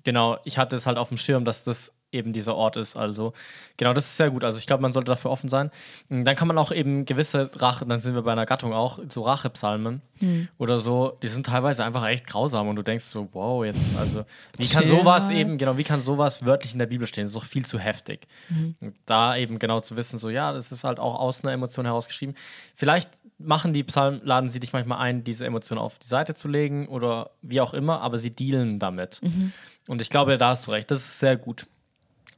genau, 0.05 0.39
ich 0.45 0.59
hatte 0.59 0.77
es 0.77 0.87
halt 0.87 0.99
auf 0.99 1.09
dem 1.09 1.17
Schirm, 1.17 1.45
dass 1.45 1.65
das 1.65 1.98
eben 2.11 2.33
dieser 2.33 2.55
Ort 2.55 2.77
ist. 2.77 2.97
Also, 2.97 3.33
genau, 3.77 3.93
das 3.93 4.07
ist 4.07 4.17
sehr 4.17 4.31
gut. 4.31 4.45
Also, 4.45 4.59
ich 4.59 4.67
glaube, 4.67 4.83
man 4.83 4.93
sollte 4.93 5.11
dafür 5.11 5.31
offen 5.31 5.49
sein. 5.49 5.71
Mm, 6.09 6.25
Dann 6.25 6.37
kann 6.37 6.49
man 6.49 6.57
auch 6.59 6.73
eben 6.73 7.05
gewisse 7.05 7.51
Rache, 7.57 7.85
dann 7.87 8.01
sind 8.01 8.15
wir 8.15 8.23
bei 8.23 8.33
einer 8.33 8.47
Gattung 8.47 8.73
auch, 8.73 8.99
so 9.09 9.23
Rachepsalmen 9.23 10.03
oder 10.59 10.81
so, 10.81 11.17
die 11.23 11.29
sind 11.29 11.47
teilweise 11.47 11.85
einfach 11.85 12.05
echt 12.07 12.27
grausam 12.27 12.67
und 12.69 12.75
du 12.77 12.83
denkst 12.83 13.05
so, 13.05 13.29
wow, 13.33 13.65
jetzt, 13.65 13.97
also, 13.99 14.25
wie 14.57 14.67
kann 14.69 14.85
sowas 14.87 15.31
eben, 15.31 15.59
genau, 15.59 15.77
wie 15.77 15.85
kann 15.85 16.01
sowas 16.01 16.45
wörtlich 16.45 16.73
in 16.73 16.79
der 16.81 16.87
Bibel 16.87 17.07
stehen? 17.07 17.25
Das 17.25 17.31
ist 17.33 17.37
doch 17.37 17.45
viel 17.45 17.65
zu 17.65 17.79
heftig. 17.79 18.27
Und 18.81 18.95
da 19.07 19.37
eben 19.37 19.59
genau 19.61 19.79
zu 19.81 19.97
wissen, 19.97 20.19
so, 20.19 20.29
ja, 20.31 20.53
das 20.53 20.73
ist 20.73 20.83
halt 20.85 20.99
auch 20.99 21.15
aus 21.15 21.45
einer 21.45 21.53
Emotion 21.53 21.85
herausgeschrieben. 21.87 22.35
Vielleicht 22.75 23.09
machen 23.39 23.73
die 23.73 23.85
Psalmen, 23.85 24.21
laden 24.25 24.51
sie 24.51 24.59
dich 24.59 24.73
manchmal 24.73 24.99
ein, 24.99 25.23
diese 25.23 25.47
Emotion 25.47 25.79
auf 25.79 25.99
die 26.01 26.09
Seite 26.09 26.35
zu 26.35 26.49
legen 26.49 26.89
oder 26.89 27.31
wie 27.43 27.61
auch 27.61 27.73
immer, 27.75 28.01
aber 28.01 28.19
sie 28.19 28.31
dealen 28.35 28.81
damit. 28.81 29.21
Und 29.87 30.01
ich 30.01 30.11
glaube, 30.11 30.37
da 30.37 30.49
hast 30.49 30.67
du 30.67 30.73
recht, 30.73 30.91
das 30.91 30.99
ist 31.01 31.21
sehr 31.21 31.37
gut. 31.37 31.67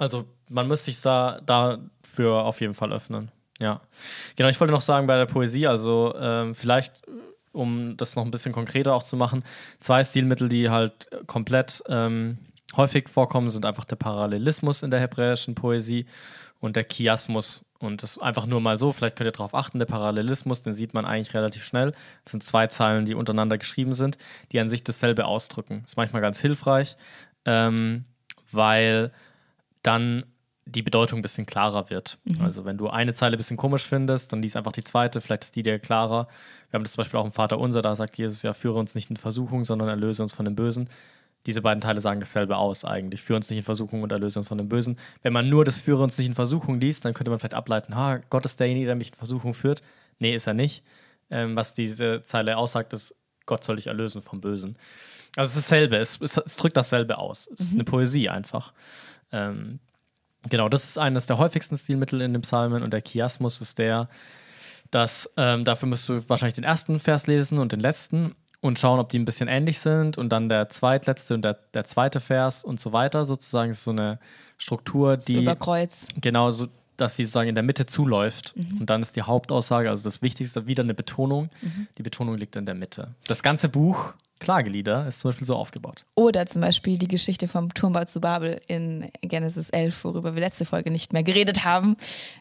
Also 0.01 0.25
man 0.49 0.67
muss 0.67 0.87
sich 0.87 0.99
da 1.03 1.43
dafür 1.45 2.45
auf 2.45 2.63
jeden 2.63 2.73
Fall 2.73 2.91
öffnen. 2.91 3.31
Ja. 3.59 3.83
Genau, 4.35 4.49
ich 4.49 4.59
wollte 4.59 4.73
noch 4.73 4.81
sagen 4.81 5.07
bei 5.07 5.19
der 5.19 5.27
Poesie, 5.27 5.67
also 5.67 6.15
ähm, 6.19 6.55
vielleicht, 6.55 7.03
um 7.53 7.99
das 7.99 8.17
noch 8.17 8.25
ein 8.25 8.31
bisschen 8.31 8.53
konkreter 8.53 8.95
auch 8.95 9.03
zu 9.03 9.19
machen, 9.19 9.45
zwei 9.79 10.03
Stilmittel, 10.03 10.49
die 10.49 10.71
halt 10.71 11.11
komplett 11.27 11.83
ähm, 11.87 12.39
häufig 12.77 13.11
vorkommen, 13.11 13.51
sind 13.51 13.67
einfach 13.67 13.85
der 13.85 13.97
Parallelismus 13.97 14.83
in 14.83 14.91
der 14.91 15.01
hebräischen 15.01 15.55
Poesie 15.55 16.07
und 16.61 16.77
der 16.77 16.87
Chiasmus. 16.91 17.61
Und 17.79 18.03
das 18.03 18.17
einfach 18.17 18.47
nur 18.47 18.63
mal 18.63 18.79
so, 18.79 18.93
vielleicht 18.93 19.17
könnt 19.17 19.29
ihr 19.29 19.33
darauf 19.33 19.55
achten, 19.55 19.79
der 19.79 19.87
Parallelismus, 19.87 20.63
den 20.63 20.73
sieht 20.73 20.95
man 20.95 21.05
eigentlich 21.05 21.35
relativ 21.35 21.67
schnell. 21.67 21.93
Das 22.25 22.33
sind 22.33 22.43
zwei 22.43 22.69
Zeilen, 22.69 23.05
die 23.05 23.15
untereinander 23.15 23.59
geschrieben 23.59 23.93
sind, 23.93 24.17
die 24.53 24.61
an 24.61 24.71
sich 24.71 24.83
dasselbe 24.83 25.27
ausdrücken. 25.27 25.83
Ist 25.85 25.99
manchmal 25.99 26.23
ganz 26.23 26.41
hilfreich, 26.41 26.97
ähm, 27.45 28.07
weil 28.51 29.13
dann 29.83 30.25
die 30.67 30.83
Bedeutung 30.83 31.19
ein 31.19 31.23
bisschen 31.23 31.47
klarer 31.47 31.91
wird. 31.91 32.19
Also 32.41 32.65
wenn 32.65 32.79
du 32.79 32.89
eine 32.89 33.15
Zeile 33.15 33.37
ein 33.37 33.39
bisschen 33.39 33.57
komisch 33.57 33.85
findest, 33.85 34.33
dann 34.33 34.43
lies 34.43 34.57
einfach 34.57 34.73
die 34.73 34.85
zweite, 34.85 35.21
vielleicht 35.21 35.45
ist 35.45 35.57
die 35.57 35.63
dir 35.63 35.79
klarer. 35.79 36.29
Wir 36.71 36.79
haben 36.79 36.85
das 36.85 36.93
zum 36.93 37.03
Beispiel 37.03 37.19
auch 37.19 37.25
im 37.25 37.33
Vater 37.33 37.59
Unser, 37.59 37.83
da 37.83 37.97
sagt 37.97 38.19
Jesus 38.19 38.43
ja, 38.43 38.53
führe 38.53 38.79
uns 38.79 38.95
nicht 38.95 39.11
in 39.11 39.17
Versuchung, 39.17 39.65
sondern 39.65 39.89
erlöse 39.89 40.23
uns 40.23 40.33
von 40.33 40.45
dem 40.45 40.55
Bösen. 40.55 40.89
Diese 41.47 41.63
beiden 41.63 41.81
Teile 41.81 42.01
sagen 42.01 42.21
dasselbe 42.21 42.57
aus 42.57 42.85
eigentlich. 42.85 43.23
Führe 43.23 43.39
uns 43.39 43.49
nicht 43.49 43.59
in 43.59 43.65
Versuchung 43.65 44.03
und 44.03 44.13
erlöse 44.13 44.39
uns 44.39 44.49
von 44.49 44.59
dem 44.59 44.69
Bösen. 44.69 44.99
Wenn 45.23 45.33
man 45.33 45.49
nur 45.49 45.65
das 45.65 45.81
Führe 45.81 46.03
uns 46.03 46.19
nicht 46.19 46.27
in 46.29 46.35
Versuchung 46.35 46.79
liest, 46.79 47.05
dann 47.05 47.15
könnte 47.15 47.31
man 47.31 47.39
vielleicht 47.39 47.55
ableiten, 47.55 47.97
ha, 47.97 48.21
Gott 48.29 48.45
ist 48.45 48.61
derjenige, 48.61 48.87
der 48.87 48.95
mich 48.95 49.09
in 49.09 49.15
Versuchung 49.15 49.55
führt. 49.55 49.81
Nee, 50.19 50.35
ist 50.35 50.47
er 50.47 50.55
nicht. 50.55 50.85
Ähm, 51.31 51.57
was 51.57 51.73
diese 51.73 52.23
Zeile 52.23 52.59
aussagt, 52.59 52.93
ist, 52.93 53.17
Gott 53.47 53.65
soll 53.65 53.77
dich 53.77 53.87
erlösen 53.87 54.21
vom 54.21 54.41
Bösen. 54.41 54.77
Also 55.37 55.51
es 55.51 55.57
ist 55.57 55.71
dasselbe, 55.71 55.97
es, 55.97 56.21
es, 56.21 56.37
es 56.37 56.57
drückt 56.57 56.77
dasselbe 56.77 57.19
aus. 57.19 57.49
Es 57.55 57.61
ist 57.61 57.75
eine 57.75 57.85
Poesie 57.85 58.29
einfach. 58.29 58.75
Ähm, 59.33 59.81
genau, 60.49 60.69
das 60.69 60.85
ist 60.85 60.99
eines 60.99 61.27
der 61.27 61.39
häufigsten 61.39 61.77
Stilmittel 61.77 62.21
in 62.21 62.33
den 62.33 62.43
Psalmen 62.43 62.83
und 62.83 62.93
der 62.93 63.03
Chiasmus 63.03 63.61
ist 63.61 63.79
der, 63.79 64.09
dass 64.91 65.31
ähm, 65.37 65.65
dafür 65.65 65.89
musst 65.89 66.09
du 66.09 66.29
wahrscheinlich 66.29 66.55
den 66.55 66.65
ersten 66.65 66.99
Vers 66.99 67.27
lesen 67.27 67.59
und 67.59 67.73
den 67.73 67.81
letzten 67.81 68.35
und 68.61 68.79
schauen, 68.79 68.99
ob 69.01 69.09
die 69.09 69.19
ein 69.19 69.25
bisschen 69.25 69.49
ähnlich 69.49 69.79
sind 69.79 70.19
und 70.19 70.31
dann 70.31 70.49
der 70.49 70.69
zweitletzte 70.69 71.35
und 71.35 71.43
der, 71.43 71.55
der 71.75 71.85
zweite 71.85 72.21
Vers 72.21 72.65
und 72.65 72.79
so 72.81 72.93
weiter. 72.93 73.25
Sozusagen 73.25 73.71
ist 73.71 73.83
so 73.83 73.91
eine 73.91 74.19
Struktur, 74.59 75.17
die 75.17 75.43
Über 75.43 75.57
Kreuz. 75.57 76.09
genau 76.21 76.51
so, 76.51 76.69
dass 76.97 77.17
sie 77.17 77.25
sozusagen 77.25 77.49
in 77.49 77.55
der 77.55 77.65
Mitte 77.65 77.87
zuläuft. 77.87 78.55
Mhm. 78.57 78.81
Und 78.81 78.91
dann 78.91 79.01
ist 79.01 79.17
die 79.17 79.23
Hauptaussage, 79.23 79.89
also 79.89 80.03
das 80.03 80.21
Wichtigste, 80.21 80.67
wieder 80.67 80.83
eine 80.83 80.95
Betonung. 80.95 81.49
Mhm. 81.63 81.89
Die 81.97 82.03
Betonung 82.03 82.37
liegt 82.37 82.57
in 82.57 82.67
der 82.67 82.75
Mitte. 82.75 83.15
Das 83.27 83.43
ganze 83.43 83.71
Buch, 83.71 84.13
Klagelieder, 84.41 85.07
ist 85.07 85.21
zum 85.21 85.31
Beispiel 85.31 85.47
so 85.47 85.55
aufgebaut. 85.55 86.05
Oder 86.17 86.47
zum 86.47 86.63
Beispiel 86.63 86.99
die 86.99 87.07
Geschichte 87.09 87.47
vom 87.47 87.73
Turmbau 87.73 88.05
zu 88.05 88.21
Babel 88.21 88.61
in 88.67 89.11
Genesis 89.23 89.71
11, 89.71 90.05
worüber 90.05 90.35
wir 90.35 90.41
letzte 90.41 90.65
Folge 90.65 90.91
nicht 90.91 91.13
mehr 91.13 91.23
geredet 91.23 91.65
haben. 91.65 91.97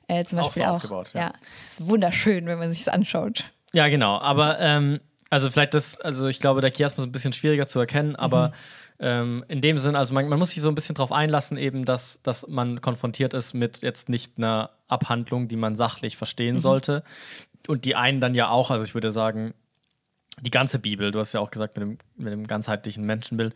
Äh, 0.08 0.24
zum 0.24 0.40
Ist 0.40 0.44
auch 0.44 0.48
Beispiel 0.48 0.64
so 0.64 0.70
auch. 0.70 0.76
aufgebaut, 0.76 1.12
ja. 1.14 1.22
ja, 1.22 1.34
es 1.48 1.80
ist 1.80 1.88
wunderschön, 1.88 2.48
wenn 2.48 2.58
man 2.58 2.72
sich 2.72 2.92
anschaut. 2.92 3.44
Ja, 3.74 3.88
genau. 3.90 4.18
Aber 4.20 4.60
ähm, 4.60 5.00
also 5.30 5.50
vielleicht 5.50 5.74
das, 5.74 6.00
also 6.00 6.28
ich 6.28 6.40
glaube, 6.40 6.62
der 6.62 6.72
Chiasmus 6.72 7.04
ist 7.04 7.10
ein 7.10 7.12
bisschen 7.12 7.34
schwieriger 7.34 7.68
zu 7.68 7.80
erkennen, 7.80 8.16
aber 8.16 8.52
ähm, 9.00 9.46
in 9.48 9.62
dem 9.62 9.78
Sinn, 9.78 9.96
also 9.96 10.14
man, 10.14 10.28
man 10.28 10.40
muss 10.40 10.50
sich 10.50 10.62
so 10.62 10.70
ein 10.70 10.76
bisschen 10.76 10.96
darauf 10.96 11.12
einlassen, 11.12 11.58
eben, 11.58 11.86
dass, 11.86 12.22
dass 12.24 12.48
man 12.48 12.82
konfrontiert 12.82 13.34
ist 13.34 13.54
mit 13.54 13.82
jetzt 13.82 14.10
nicht 14.10 14.34
einer 14.38 14.72
Abhandlung, 14.88 15.48
die 15.48 15.56
man 15.56 15.76
sachlich 15.76 16.18
verstehen 16.18 16.60
sollte. 16.60 17.04
Und 17.68 17.86
die 17.86 17.96
einen 17.96 18.20
dann 18.20 18.34
ja 18.34 18.50
auch, 18.50 18.72
also 18.72 18.84
ich 18.86 18.94
würde 18.94 19.12
sagen, 19.12 19.54
die 20.42 20.52
ganze 20.52 20.80
Bibel, 20.80 21.12
du 21.12 21.20
hast 21.20 21.34
ja 21.34 21.40
auch 21.40 21.52
gesagt, 21.52 21.78
mit 21.78 21.84
dem, 21.86 21.98
mit 22.16 22.32
dem 22.34 22.48
ganzheitlichen 22.48 23.06
Menschenbild, 23.06 23.54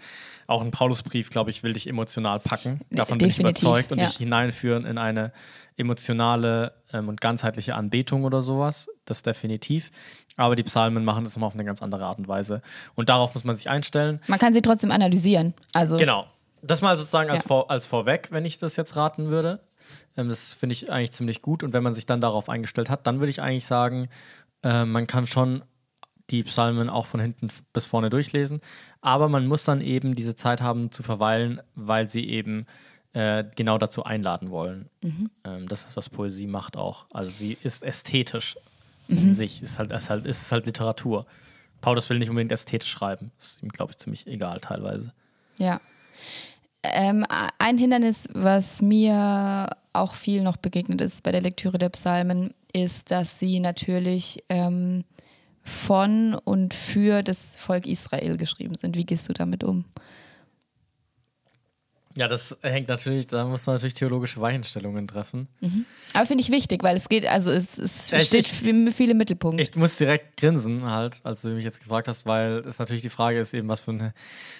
auch 0.47 0.61
ein 0.61 0.71
Paulusbrief, 0.71 1.29
glaube 1.29 1.49
ich, 1.49 1.63
will 1.63 1.73
dich 1.73 1.87
emotional 1.87 2.39
packen. 2.39 2.79
Davon 2.89 3.17
bin 3.17 3.29
ich 3.29 3.37
Definitiv, 3.37 3.63
überzeugt 3.63 3.91
und 3.91 3.99
ja. 3.99 4.05
dich 4.07 4.17
hineinführen 4.17 4.85
in 4.85 4.97
eine 4.97 5.31
emotionale 5.77 6.73
ähm, 6.91 7.09
und 7.09 7.21
ganzheitliche 7.21 7.75
Anbetung 7.75 8.23
oder 8.23 8.41
sowas. 8.41 8.89
Das 9.05 9.23
definitiv. 9.23 9.91
Aber 10.35 10.55
die 10.55 10.63
Psalmen 10.63 11.05
machen 11.05 11.23
das 11.23 11.35
immer 11.35 11.47
auf 11.47 11.53
eine 11.53 11.65
ganz 11.65 11.81
andere 11.81 12.05
Art 12.05 12.17
und 12.17 12.27
Weise. 12.27 12.61
Und 12.95 13.09
darauf 13.09 13.33
muss 13.33 13.43
man 13.43 13.55
sich 13.55 13.69
einstellen. 13.69 14.19
Man 14.27 14.39
kann 14.39 14.53
sie 14.53 14.61
trotzdem 14.61 14.91
analysieren. 14.91 15.53
Also 15.73 15.97
Genau. 15.97 16.27
Das 16.61 16.81
mal 16.81 16.95
sozusagen 16.95 17.29
als, 17.29 17.43
Ja. 17.43 17.47
vor, 17.47 17.69
als 17.71 17.87
vorweg, 17.87 18.29
wenn 18.31 18.45
ich 18.45 18.57
das 18.57 18.75
jetzt 18.77 18.95
raten 18.95 19.29
würde. 19.29 19.59
Ähm, 20.15 20.29
das 20.29 20.53
finde 20.53 20.73
ich 20.73 20.91
eigentlich 20.91 21.11
ziemlich 21.11 21.41
gut. 21.41 21.61
Und 21.63 21.73
wenn 21.73 21.83
man 21.83 21.93
sich 21.93 22.05
dann 22.05 22.21
darauf 22.21 22.49
eingestellt 22.49 22.89
hat, 22.89 23.05
dann 23.05 23.19
würde 23.19 23.29
ich 23.31 23.41
eigentlich 23.41 23.65
sagen, 23.65 24.07
äh, 24.63 24.85
man 24.85 25.05
kann 25.07 25.27
schon 25.27 25.63
die 26.29 26.43
Psalmen 26.43 26.89
auch 26.89 27.05
von 27.05 27.19
hinten 27.19 27.49
bis 27.73 27.85
vorne 27.85 28.09
durchlesen. 28.09 28.61
Aber 29.01 29.27
man 29.27 29.45
muss 29.45 29.63
dann 29.63 29.81
eben 29.81 30.15
diese 30.15 30.35
Zeit 30.35 30.61
haben 30.61 30.91
zu 30.91 31.03
verweilen, 31.03 31.61
weil 31.75 32.07
sie 32.07 32.27
eben 32.29 32.65
äh, 33.13 33.43
genau 33.55 33.77
dazu 33.77 34.03
einladen 34.03 34.49
wollen. 34.49 34.89
Ähm, 35.43 35.67
das 35.67 35.85
ist, 35.85 35.97
was 35.97 36.09
Poesie 36.09 36.47
macht 36.47 36.77
auch. 36.77 37.05
Also 37.11 37.29
sie 37.29 37.57
ist 37.61 37.83
ästhetisch 37.83 38.57
in 39.07 39.35
sich. 39.35 39.61
Ist 39.61 39.79
halt, 39.79 39.91
ist, 39.91 40.09
halt, 40.09 40.25
ist 40.25 40.51
halt 40.51 40.65
Literatur. 40.65 41.25
Paulus 41.81 42.09
will 42.09 42.17
nicht 42.17 42.29
unbedingt 42.29 42.51
ästhetisch 42.51 42.89
schreiben. 42.89 43.31
Das 43.37 43.51
ist 43.51 43.63
ihm, 43.63 43.69
glaube 43.69 43.91
ich, 43.91 43.97
ziemlich 43.97 44.25
egal 44.25 44.59
teilweise. 44.61 45.13
Ja. 45.57 45.81
Ähm, 46.83 47.25
ein 47.59 47.77
Hindernis, 47.77 48.27
was 48.33 48.81
mir 48.81 49.69
auch 49.93 50.15
viel 50.15 50.41
noch 50.41 50.57
begegnet 50.57 51.01
ist 51.01 51.23
bei 51.23 51.31
der 51.31 51.41
Lektüre 51.41 51.77
der 51.77 51.89
Psalmen, 51.89 52.53
ist, 52.73 53.11
dass 53.11 53.39
sie 53.39 53.59
natürlich 53.59 54.43
ähm, 54.49 55.03
von 55.63 56.35
und 56.35 56.73
für 56.73 57.23
das 57.23 57.55
Volk 57.55 57.87
Israel 57.87 58.37
geschrieben 58.37 58.75
sind. 58.77 58.97
Wie 58.97 59.05
gehst 59.05 59.29
du 59.29 59.33
damit 59.33 59.63
um? 59.63 59.85
Ja, 62.15 62.27
das 62.27 62.55
hängt 62.61 62.89
natürlich, 62.89 63.25
da 63.25 63.45
muss 63.47 63.65
man 63.65 63.77
natürlich 63.77 63.95
theologische 63.95 64.39
Weichenstellungen 64.39 65.07
treffen. 65.07 65.47
Aber 66.13 66.27
finde 66.27 66.43
ich 66.43 66.51
wichtig, 66.51 66.83
weil 66.83 66.95
es 66.95 67.09
geht, 67.09 67.25
also 67.25 67.51
es, 67.51 67.79
es 67.79 68.13
ich- 68.13 68.21
steht 68.23 68.45
ich- 68.45 68.53
viel 68.93 69.09
im 69.09 69.17
Mittelpunkt. 69.17 69.59
Ich 69.59 69.75
muss 69.75 69.95
direkt 69.95 70.37
grinsen, 70.37 70.83
halt, 70.85 71.21
als 71.23 71.41
du 71.41 71.49
mich 71.49 71.63
jetzt 71.63 71.79
gefragt 71.81 72.07
hast, 72.07 72.27
weil 72.27 72.59
es 72.67 72.77
natürlich 72.77 73.01
die 73.01 73.09
Frage 73.09 73.39
ist, 73.39 73.55
eben, 73.55 73.67
was 73.67 73.81
für 73.81 73.91
eine 73.91 74.13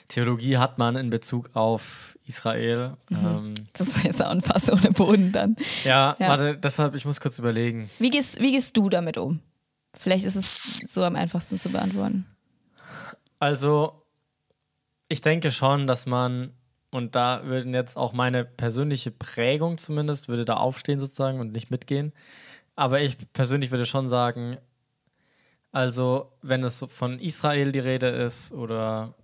Theologie 0.07 0.57
hat 0.57 0.79
man 0.79 0.95
in 0.95 1.11
Bezug 1.11 1.51
auf 1.55 2.17
Israel. 2.25 2.97
Ähm, 3.11 3.53
Das 3.73 3.87
ist 3.87 4.03
jetzt 4.03 4.23
auch 4.25 4.31
ein 4.31 4.41
Fass 4.41 4.71
ohne 4.71 4.89
Boden 4.91 5.31
dann. 5.31 5.55
ja, 5.83 6.15
Ja. 6.17 6.29
warte, 6.29 6.57
deshalb, 6.57 6.95
ich 6.95 7.05
muss 7.05 7.19
kurz 7.19 7.37
überlegen. 7.37 7.87
Wie 7.99 8.09
gehst, 8.09 8.39
wie 8.41 8.53
gehst 8.53 8.75
du 8.77 8.89
damit 8.89 9.19
um? 9.19 9.41
Vielleicht 10.03 10.25
ist 10.25 10.35
es 10.35 10.81
so 10.85 11.03
am 11.03 11.15
einfachsten 11.15 11.59
zu 11.59 11.69
beantworten. 11.69 12.25
Also, 13.39 14.03
ich 15.07 15.21
denke 15.21 15.49
schon, 15.49 15.87
dass 15.87 16.05
man 16.05 16.51
und 16.91 17.15
da 17.15 17.45
würden 17.45 17.73
jetzt 17.73 17.97
auch 17.97 18.13
meine 18.13 18.45
persönliche 18.45 19.09
Prägung 19.09 19.77
zumindest, 19.77 20.27
würde 20.27 20.45
da 20.45 20.57
aufstehen 20.57 20.99
sozusagen 20.99 21.39
und 21.39 21.51
nicht 21.51 21.71
mitgehen. 21.71 22.13
Aber 22.75 23.01
ich 23.01 23.17
persönlich 23.33 23.71
würde 23.71 23.85
schon 23.85 24.09
sagen, 24.09 24.57
also 25.71 26.31
wenn 26.41 26.63
es 26.63 26.85
von 26.87 27.19
Israel 27.19 27.71
die 27.71 27.79
Rede 27.79 28.07
ist 28.07 28.51
oder 28.51 29.15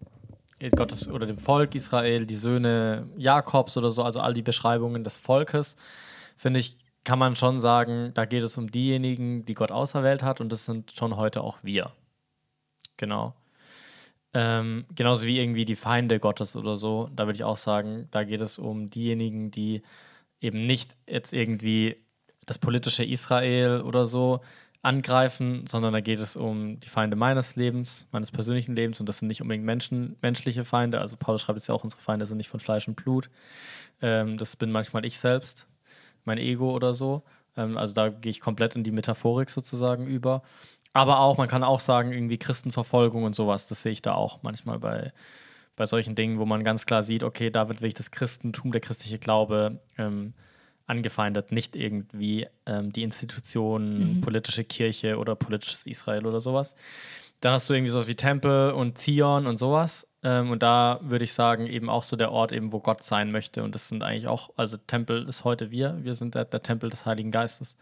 Gottes 0.75 1.09
oder 1.09 1.27
dem 1.27 1.37
Volk 1.37 1.75
Israel, 1.75 2.25
die 2.25 2.35
Söhne 2.35 3.07
Jakobs 3.17 3.77
oder 3.77 3.91
so, 3.91 4.03
also 4.03 4.19
all 4.19 4.33
die 4.33 4.41
Beschreibungen 4.41 5.03
des 5.03 5.17
Volkes, 5.17 5.75
finde 6.37 6.61
ich, 6.61 6.77
kann 7.03 7.19
man 7.19 7.35
schon 7.35 7.59
sagen, 7.59 8.11
da 8.13 8.25
geht 8.25 8.43
es 8.43 8.57
um 8.57 8.69
diejenigen, 8.69 9.45
die 9.45 9.53
Gott 9.53 9.71
auserwählt 9.71 10.23
hat 10.23 10.41
und 10.41 10.51
das 10.51 10.65
sind 10.65 10.91
schon 10.95 11.15
heute 11.15 11.41
auch 11.41 11.59
wir. 11.63 11.91
Genau. 12.97 13.33
Ähm, 14.33 14.85
genauso 14.93 15.25
wie 15.25 15.39
irgendwie 15.39 15.65
die 15.65 15.75
Feinde 15.75 16.19
Gottes 16.19 16.55
oder 16.55 16.77
so, 16.77 17.09
da 17.15 17.25
würde 17.25 17.37
ich 17.37 17.43
auch 17.43 17.57
sagen, 17.57 18.07
da 18.11 18.23
geht 18.23 18.41
es 18.41 18.59
um 18.59 18.89
diejenigen, 18.89 19.49
die 19.49 19.81
eben 20.39 20.65
nicht 20.67 20.95
jetzt 21.07 21.33
irgendwie 21.33 21.95
das 22.45 22.59
politische 22.59 23.03
Israel 23.03 23.81
oder 23.81 24.05
so 24.05 24.41
angreifen, 24.81 25.67
sondern 25.67 25.93
da 25.93 25.99
geht 25.99 26.19
es 26.19 26.35
um 26.35 26.79
die 26.79 26.89
Feinde 26.89 27.15
meines 27.15 27.55
Lebens, 27.55 28.07
meines 28.11 28.31
persönlichen 28.31 28.75
Lebens 28.75 28.99
und 28.99 29.09
das 29.09 29.17
sind 29.17 29.27
nicht 29.27 29.41
unbedingt 29.41 29.65
Menschen, 29.65 30.15
menschliche 30.21 30.63
Feinde. 30.63 31.01
Also 31.01 31.17
Paulus 31.17 31.41
schreibt 31.41 31.59
es 31.59 31.67
ja 31.67 31.73
auch, 31.73 31.83
unsere 31.83 32.01
Feinde 32.01 32.25
sind 32.25 32.37
nicht 32.37 32.49
von 32.49 32.59
Fleisch 32.59 32.87
und 32.87 32.95
Blut. 32.95 33.29
Ähm, 34.01 34.37
das 34.37 34.55
bin 34.55 34.71
manchmal 34.71 35.05
ich 35.05 35.19
selbst, 35.19 35.67
mein 36.29 36.37
Ego 36.37 36.71
oder 36.71 36.93
so. 36.93 37.23
Ähm, 37.57 37.77
also 37.77 37.93
da 37.93 38.09
gehe 38.09 38.29
ich 38.29 38.39
komplett 38.39 38.75
in 38.75 38.83
die 38.83 38.91
Metaphorik 38.91 39.49
sozusagen 39.49 40.07
über. 40.07 40.41
Aber 40.93 41.19
auch, 41.19 41.37
man 41.37 41.47
kann 41.47 41.63
auch 41.63 41.79
sagen, 41.79 42.11
irgendwie 42.11 42.37
Christenverfolgung 42.37 43.23
und 43.23 43.35
sowas, 43.35 43.67
das 43.67 43.81
sehe 43.81 43.91
ich 43.91 44.01
da 44.01 44.13
auch 44.13 44.41
manchmal 44.41 44.79
bei, 44.79 45.11
bei 45.75 45.85
solchen 45.85 46.15
Dingen, 46.15 46.39
wo 46.39 46.45
man 46.45 46.63
ganz 46.63 46.85
klar 46.85 47.03
sieht, 47.03 47.23
okay, 47.23 47.51
da 47.51 47.67
wird 47.67 47.81
wirklich 47.81 47.93
das 47.93 48.11
Christentum, 48.11 48.71
der 48.71 48.81
christliche 48.81 49.19
Glaube 49.19 49.79
ähm, 49.97 50.33
angefeindet, 50.87 51.51
nicht 51.51 51.75
irgendwie 51.75 52.47
ähm, 52.65 52.91
die 52.91 53.03
Institution, 53.03 54.15
mhm. 54.15 54.21
politische 54.21 54.63
Kirche 54.63 55.17
oder 55.17 55.35
politisches 55.35 55.85
Israel 55.85 56.25
oder 56.25 56.39
sowas. 56.39 56.75
Dann 57.41 57.53
hast 57.53 57.69
du 57.69 57.73
irgendwie 57.73 57.91
sowas 57.91 58.07
wie 58.07 58.15
Tempel 58.15 58.71
und 58.71 58.97
Zion 58.97 59.45
und 59.45 59.57
sowas. 59.57 60.07
Ähm, 60.23 60.51
und 60.51 60.63
da 60.63 60.99
würde 61.01 61.23
ich 61.23 61.33
sagen, 61.33 61.67
eben 61.67 61.89
auch 61.89 62.03
so 62.03 62.15
der 62.15 62.31
Ort, 62.31 62.51
eben, 62.51 62.71
wo 62.71 62.79
Gott 62.79 63.03
sein 63.03 63.31
möchte. 63.31 63.63
Und 63.63 63.73
das 63.75 63.87
sind 63.87 64.03
eigentlich 64.03 64.27
auch, 64.27 64.49
also 64.57 64.77
Tempel 64.77 65.27
ist 65.27 65.43
heute 65.43 65.71
wir, 65.71 65.97
wir 66.01 66.15
sind 66.15 66.35
der, 66.35 66.45
der 66.45 66.61
Tempel 66.61 66.89
des 66.89 67.05
Heiligen 67.05 67.31
Geistes. 67.31 67.77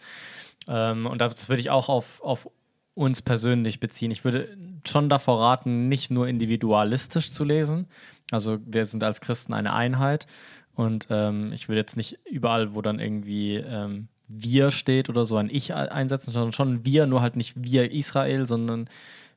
Ähm, 0.67 1.05
und 1.05 1.19
das 1.19 1.49
würde 1.49 1.61
ich 1.61 1.69
auch 1.69 1.89
auf, 1.89 2.21
auf 2.21 2.49
uns 2.93 3.21
persönlich 3.21 3.79
beziehen. 3.79 4.11
Ich 4.11 4.23
würde 4.23 4.57
schon 4.85 5.09
davor 5.09 5.41
raten, 5.41 5.87
nicht 5.87 6.11
nur 6.11 6.27
individualistisch 6.27 7.31
zu 7.31 7.43
lesen. 7.43 7.87
Also 8.31 8.57
wir 8.65 8.85
sind 8.85 9.03
als 9.03 9.21
Christen 9.21 9.53
eine 9.53 9.73
Einheit 9.73 10.27
und 10.73 11.07
ähm, 11.09 11.51
ich 11.53 11.69
würde 11.69 11.79
jetzt 11.79 11.97
nicht 11.97 12.19
überall, 12.25 12.75
wo 12.75 12.81
dann 12.81 12.99
irgendwie 12.99 13.55
ähm, 13.55 14.09
wir 14.27 14.71
steht 14.71 15.09
oder 15.09 15.25
so 15.25 15.37
ein 15.37 15.49
Ich 15.49 15.73
einsetzen, 15.73 16.31
sondern 16.31 16.51
schon 16.51 16.85
wir, 16.85 17.07
nur 17.07 17.21
halt 17.21 17.35
nicht 17.35 17.53
wir 17.55 17.91
Israel, 17.91 18.45
sondern 18.45 18.89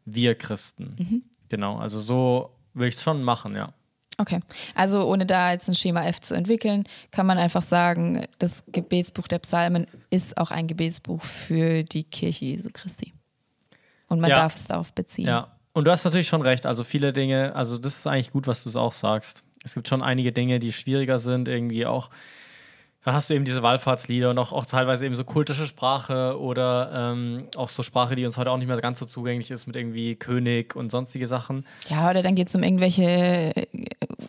wir 0.05 0.35
Christen. 0.35 0.97
Mhm. 0.99 1.23
Genau, 1.49 1.77
also 1.77 2.01
so 2.01 2.51
würde 2.75 2.89
ich 2.89 2.97
es 2.97 3.03
schon 3.03 3.23
machen, 3.23 3.57
ja. 3.57 3.73
Okay, 4.19 4.41
also 4.75 5.11
ohne 5.11 5.25
da 5.25 5.53
jetzt 5.53 5.69
ein 5.69 5.75
Schema 5.75 6.05
F 6.05 6.21
zu 6.21 6.35
entwickeln, 6.35 6.85
kann 7.11 7.25
man 7.25 7.39
einfach 7.39 7.63
sagen, 7.63 8.27
das 8.39 8.63
Gebetsbuch 8.67 9.27
der 9.29 9.39
Psalmen 9.39 9.87
ist 10.11 10.37
auch 10.37 10.51
ein 10.51 10.67
Gebetsbuch 10.67 11.23
für 11.23 11.85
die 11.85 12.05
Kirche 12.05 12.45
Jesu 12.45 12.69
Christi. 12.71 13.15
Und 14.09 14.21
man 14.21 14.29
ja. 14.29 14.37
darf 14.37 14.57
es 14.57 14.67
darauf 14.67 14.93
beziehen. 14.93 15.27
Ja, 15.27 15.57
und 15.73 15.87
du 15.87 15.91
hast 15.91 16.05
natürlich 16.05 16.29
schon 16.29 16.43
recht. 16.43 16.67
Also 16.67 16.85
viele 16.85 17.15
Dinge, 17.15 17.55
also 17.55 17.79
das 17.79 17.97
ist 17.97 18.07
eigentlich 18.07 18.33
gut, 18.33 18.47
was 18.47 18.63
du 18.63 18.69
es 18.69 18.77
auch 18.77 18.93
sagst 18.93 19.45
es 19.65 19.75
gibt 19.75 19.89
schon 19.89 20.03
einige 20.03 20.33
Dinge, 20.33 20.59
die 20.59 20.73
schwieriger 20.73 21.19
sind, 21.19 21.49
irgendwie 21.49 21.87
auch. 21.87 22.11
Da 23.03 23.15
hast 23.15 23.31
du 23.31 23.35
eben 23.35 23.47
diese 23.47 23.63
Wallfahrtslieder 23.63 24.31
und 24.31 24.39
auch, 24.39 24.53
auch 24.53 24.67
teilweise 24.67 25.07
eben 25.07 25.15
so 25.15 25.25
kultische 25.25 25.67
Sprache 25.67 26.39
oder 26.39 27.13
ähm, 27.13 27.47
auch 27.57 27.71
so 27.71 27.83
Sprache, 27.83 28.15
die 28.15 28.27
uns 28.27 28.37
heute 28.37 28.51
auch 28.51 28.59
nicht 28.59 28.69
mehr 28.69 28.79
ganz 28.81 28.99
so 28.99 29.07
zugänglich 29.07 29.51
ist 29.51 29.67
mit 29.67 29.75
irgendwie 29.75 30.17
König 30.17 30.77
und 30.77 30.91
sonstige 30.91 31.27
Sachen. 31.27 31.65
Ja, 31.89 32.11
oder 32.11 32.21
dann 32.21 32.35
geht 32.35 32.49
es 32.49 32.55
um 32.55 32.63
irgendwelche 32.63 33.03
äh, 33.03 33.67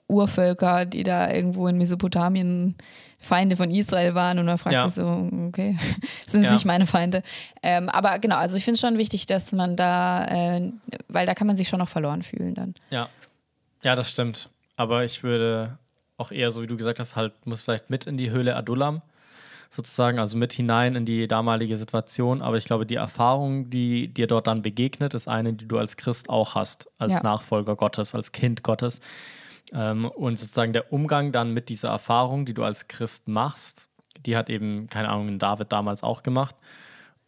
Urvölker, 0.07 0.86
die 0.86 1.03
da 1.03 1.29
irgendwo 1.29 1.67
in 1.67 1.77
Mesopotamien 1.77 2.75
Feinde 3.19 3.55
von 3.55 3.69
Israel 3.69 4.15
waren 4.15 4.39
und 4.39 4.45
man 4.45 4.57
fragt 4.57 4.73
ja. 4.73 4.88
sich 4.88 4.95
so, 4.95 5.29
okay, 5.47 5.77
sind 6.27 6.43
ja. 6.43 6.53
nicht 6.53 6.65
meine 6.65 6.88
Feinde. 6.88 7.23
Ähm, 7.62 7.89
aber 7.89 8.19
genau, 8.19 8.38
also 8.38 8.57
ich 8.57 8.63
finde 8.63 8.75
es 8.75 8.81
schon 8.81 8.97
wichtig, 8.97 9.25
dass 9.25 9.51
man 9.51 9.75
da, 9.75 10.25
äh, 10.25 10.71
weil 11.10 11.25
da 11.25 11.36
kann 11.36 11.45
man 11.45 11.57
sich 11.57 11.67
schon 11.67 11.79
noch 11.79 11.89
verloren 11.89 12.23
fühlen 12.23 12.55
dann. 12.55 12.73
Ja, 12.89 13.10
ja, 13.84 13.95
das 13.95 14.10
stimmt. 14.10 14.49
Aber 14.75 15.03
ich 15.03 15.23
würde 15.23 15.77
auch 16.21 16.31
eher, 16.31 16.51
so 16.51 16.62
wie 16.62 16.67
du 16.67 16.77
gesagt 16.77 16.99
hast, 16.99 17.15
halt, 17.15 17.34
muss 17.45 17.62
vielleicht 17.62 17.89
mit 17.89 18.05
in 18.05 18.17
die 18.17 18.31
Höhle 18.31 18.55
Adullam 18.55 19.01
sozusagen, 19.71 20.19
also 20.19 20.38
mit 20.38 20.51
hinein 20.53 20.95
in 20.95 21.05
die 21.05 21.27
damalige 21.27 21.77
Situation. 21.77 22.41
Aber 22.41 22.57
ich 22.57 22.65
glaube, 22.65 22.86
die 22.86 22.95
Erfahrung, 22.95 23.69
die 23.69 24.10
dir 24.10 24.27
dort 24.27 24.47
dann 24.47 24.62
begegnet, 24.62 25.13
ist 25.13 25.27
eine, 25.27 25.53
die 25.53 25.67
du 25.67 25.77
als 25.77 25.95
Christ 25.95 26.29
auch 26.29 26.55
hast, 26.55 26.89
als 26.97 27.13
ja. 27.13 27.23
Nachfolger 27.23 27.75
Gottes, 27.75 28.13
als 28.13 28.34
Kind 28.34 28.63
Gottes. 28.63 28.99
Ähm, 29.73 30.05
und 30.05 30.38
sozusagen 30.38 30.73
der 30.73 30.91
Umgang 30.91 31.31
dann 31.31 31.53
mit 31.53 31.69
dieser 31.69 31.89
Erfahrung, 31.89 32.45
die 32.45 32.53
du 32.53 32.63
als 32.63 32.89
Christ 32.89 33.29
machst, 33.29 33.89
die 34.25 34.36
hat 34.36 34.49
eben, 34.49 34.88
keine 34.89 35.10
Ahnung, 35.10 35.39
David 35.39 35.71
damals 35.71 36.03
auch 36.03 36.21
gemacht. 36.21 36.55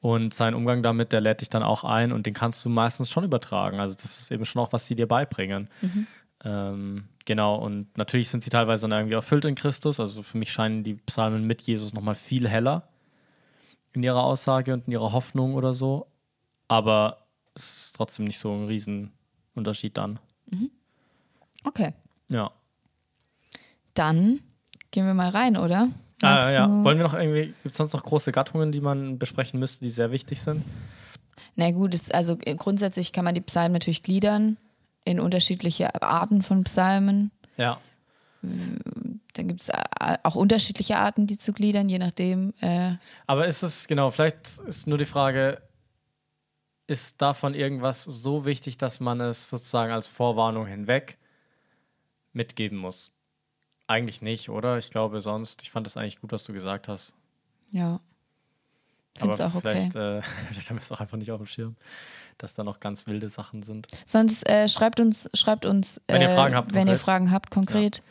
Und 0.02 0.34
sein 0.34 0.54
Umgang 0.54 0.84
damit, 0.84 1.14
der 1.14 1.22
lädt 1.22 1.40
dich 1.40 1.50
dann 1.50 1.64
auch 1.64 1.86
ein 1.86 2.12
und 2.12 2.26
den 2.26 2.34
kannst 2.34 2.66
du 2.66 2.70
meistens 2.70 3.10
schon 3.10 3.24
übertragen. 3.24 3.80
Also 3.80 3.96
das 3.96 4.20
ist 4.20 4.32
eben 4.32 4.44
schon 4.44 4.62
auch, 4.62 4.74
was 4.74 4.86
sie 4.86 4.96
dir 4.96 5.08
beibringen. 5.08 5.70
Mhm. 5.80 6.08
Ähm, 6.44 7.04
genau, 7.26 7.56
und 7.56 7.96
natürlich 7.98 8.30
sind 8.30 8.44
sie 8.44 8.50
teilweise 8.50 8.88
dann 8.88 9.00
irgendwie 9.00 9.16
erfüllt 9.16 9.46
in 9.46 9.56
Christus. 9.56 10.00
Also 10.00 10.24
für 10.24 10.38
mich 10.38 10.52
scheinen 10.52 10.84
die 10.84 10.96
Psalmen 10.96 11.46
mit 11.46 11.62
Jesus 11.64 11.94
nochmal 11.94 12.16
viel 12.16 12.48
heller 12.48 12.88
in 13.94 14.04
ihrer 14.04 14.24
Aussage 14.24 14.74
und 14.74 14.88
in 14.88 14.94
ihrer 14.94 15.12
Hoffnung 15.12 15.56
oder 15.56 15.74
so. 15.74 16.08
Aber 16.68 17.26
es 17.56 17.76
ist 17.76 17.96
trotzdem 17.96 18.26
nicht 18.26 18.40
so 18.40 18.52
ein 18.52 18.66
Riesenunterschied 18.66 19.98
dann. 19.98 20.20
Mhm. 20.50 20.72
Okay. 21.64 21.94
Ja. 22.30 22.52
Dann 23.94 24.40
gehen 24.92 25.06
wir 25.06 25.14
mal 25.14 25.30
rein, 25.30 25.58
oder? 25.58 25.90
Ah, 26.22 26.50
ja. 26.52 26.68
Wollen 26.68 26.98
wir 26.98 27.04
noch 27.04 27.14
irgendwie, 27.14 27.54
gibt 27.64 27.72
es 27.72 27.78
sonst 27.78 27.94
noch 27.94 28.04
große 28.04 28.32
Gattungen, 28.32 28.72
die 28.72 28.82
man 28.82 29.20
besprechen 29.20 29.60
müsste, 29.60 29.84
die 29.84 29.92
sehr 29.92 30.12
wichtig 30.12 30.42
sind? 30.42 30.64
Na 31.56 31.72
gut, 31.72 31.94
es, 31.94 32.10
also 32.10 32.38
grundsätzlich 32.38 33.12
kann 33.12 33.26
man 33.26 33.36
die 33.36 33.42
Psalmen 33.42 33.74
natürlich 33.74 34.04
gliedern 34.04 34.58
in 35.06 35.20
unterschiedliche 35.20 36.02
Arten 36.02 36.42
von 36.42 36.64
Psalmen. 36.64 37.32
Ja. 37.58 37.80
Dann 38.42 39.48
gibt 39.48 39.62
es 39.62 39.72
auch 40.24 40.36
unterschiedliche 40.36 40.98
Arten, 40.98 41.28
die 41.28 41.38
zu 41.38 41.54
gliedern, 41.54 41.88
je 41.90 42.00
nachdem. 42.00 42.54
Äh 42.62 42.96
Aber 43.26 43.48
ist 43.48 43.64
es, 43.64 43.88
genau, 43.88 44.12
vielleicht 44.12 44.60
ist 44.68 44.88
nur 44.88 44.98
die 44.98 45.06
Frage, 45.06 45.62
ist 46.88 47.22
davon 47.22 47.54
irgendwas 47.54 48.04
so 48.04 48.46
wichtig, 48.46 48.78
dass 48.78 49.00
man 49.00 49.22
es 49.22 49.50
sozusagen 49.50 49.94
als 49.94 50.10
Vorwarnung 50.10 50.66
hinweg 50.66 51.18
mitgeben 52.34 52.78
muss? 52.78 53.12
Eigentlich 53.88 54.22
nicht, 54.22 54.50
oder? 54.50 54.78
Ich 54.78 54.92
glaube 54.92 55.22
sonst, 55.22 55.62
ich 55.62 55.72
fand 55.72 55.86
das 55.86 55.98
eigentlich 55.98 56.20
gut, 56.20 56.32
was 56.32 56.44
du 56.44 56.54
gesagt 56.54 56.88
hast. 56.88 57.16
Ja. 57.72 58.00
Finde 59.16 59.36
es 59.36 59.42
auch 59.42 59.56
okay. 59.56 59.90
Vielleicht, 59.92 59.96
äh, 59.96 60.22
vielleicht 60.50 60.70
haben 60.70 60.78
wir 60.78 60.82
es 60.82 60.92
auch 60.92 61.00
einfach 61.00 61.18
nicht 61.18 61.32
auf 61.32 61.40
dem 61.40 61.48
Schirm 61.48 61.76
dass 62.38 62.54
da 62.54 62.64
noch 62.64 62.80
ganz 62.80 63.08
wilde 63.08 63.30
Sachen 63.30 63.64
sind. 63.64 63.88
Sonst 64.06 64.48
äh, 64.50 64.68
schreibt 64.68 65.00
uns, 65.00 65.30
schreibt 65.34 65.66
uns, 65.66 66.02
wenn, 66.08 66.22
ihr, 66.22 66.30
Fragen 66.30 66.56
habt, 66.56 66.74
wenn 66.74 66.88
ihr 66.88 66.98
Fragen 66.98 67.32
habt, 67.32 67.52
konkret. 67.52 67.98
Ja. 67.98 68.04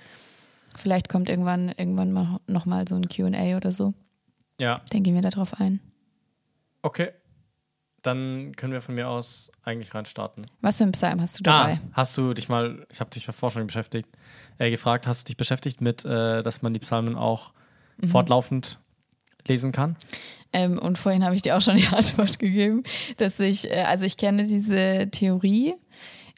Vielleicht 0.79 1.09
kommt 1.09 1.29
irgendwann, 1.29 1.69
irgendwann 1.69 2.13
mal 2.13 2.89
so 2.89 2.95
ein 2.95 3.09
QA 3.09 3.57
oder 3.57 3.73
so. 3.73 3.95
Ja. 4.59 4.81
Dann 4.91 5.03
gehen 5.03 5.15
wir 5.15 5.23
darauf 5.23 5.61
ein. 5.61 5.81
Okay. 6.83 7.11
Dann 8.01 8.57
können 8.57 8.73
wir 8.73 8.81
von 8.81 8.97
mir 8.97 9.09
aus 9.09 9.51
eigentlich 9.63 9.95
reinstarten. 9.95 10.45
Was 10.61 10.79
für 10.79 10.85
ein 10.85 10.93
Psalm 10.93 11.21
hast 11.21 11.39
du 11.39 11.45
dabei? 11.45 11.75
Ah, 11.75 11.89
hast 11.93 12.19
du 12.19 12.35
dich 12.35 12.49
mal, 12.49 12.85
ich 12.91 12.99
habe 12.99 13.11
dich 13.11 13.27
vor 13.27 13.53
schon 13.53 13.65
beschäftigt, 13.67 14.09
äh, 14.59 14.71
gefragt, 14.71 15.07
hast 15.07 15.23
du 15.23 15.25
dich 15.27 15.37
beschäftigt 15.37 15.81
mit, 15.81 16.05
äh, 16.05 16.43
dass 16.43 16.63
man 16.63 16.73
die 16.75 16.81
Psalmen 16.81 17.15
auch 17.15 17.53
mhm. 17.99 18.09
fortlaufend 18.09 18.81
lesen 19.47 19.71
kann? 19.71 19.97
Ähm, 20.53 20.79
und 20.79 20.99
vorhin 20.99 21.25
habe 21.25 21.35
ich 21.35 21.43
dir 21.43 21.57
auch 21.57 21.63
schon 21.63 21.77
die 21.77 21.87
Antwort 21.91 22.39
gegeben, 22.39 22.83
dass 23.17 23.41
ich, 23.41 23.71
äh, 23.71 23.83
also 23.83 24.05
ich 24.05 24.17
kenne 24.17 24.47
diese 24.47 25.09
Theorie. 25.11 25.75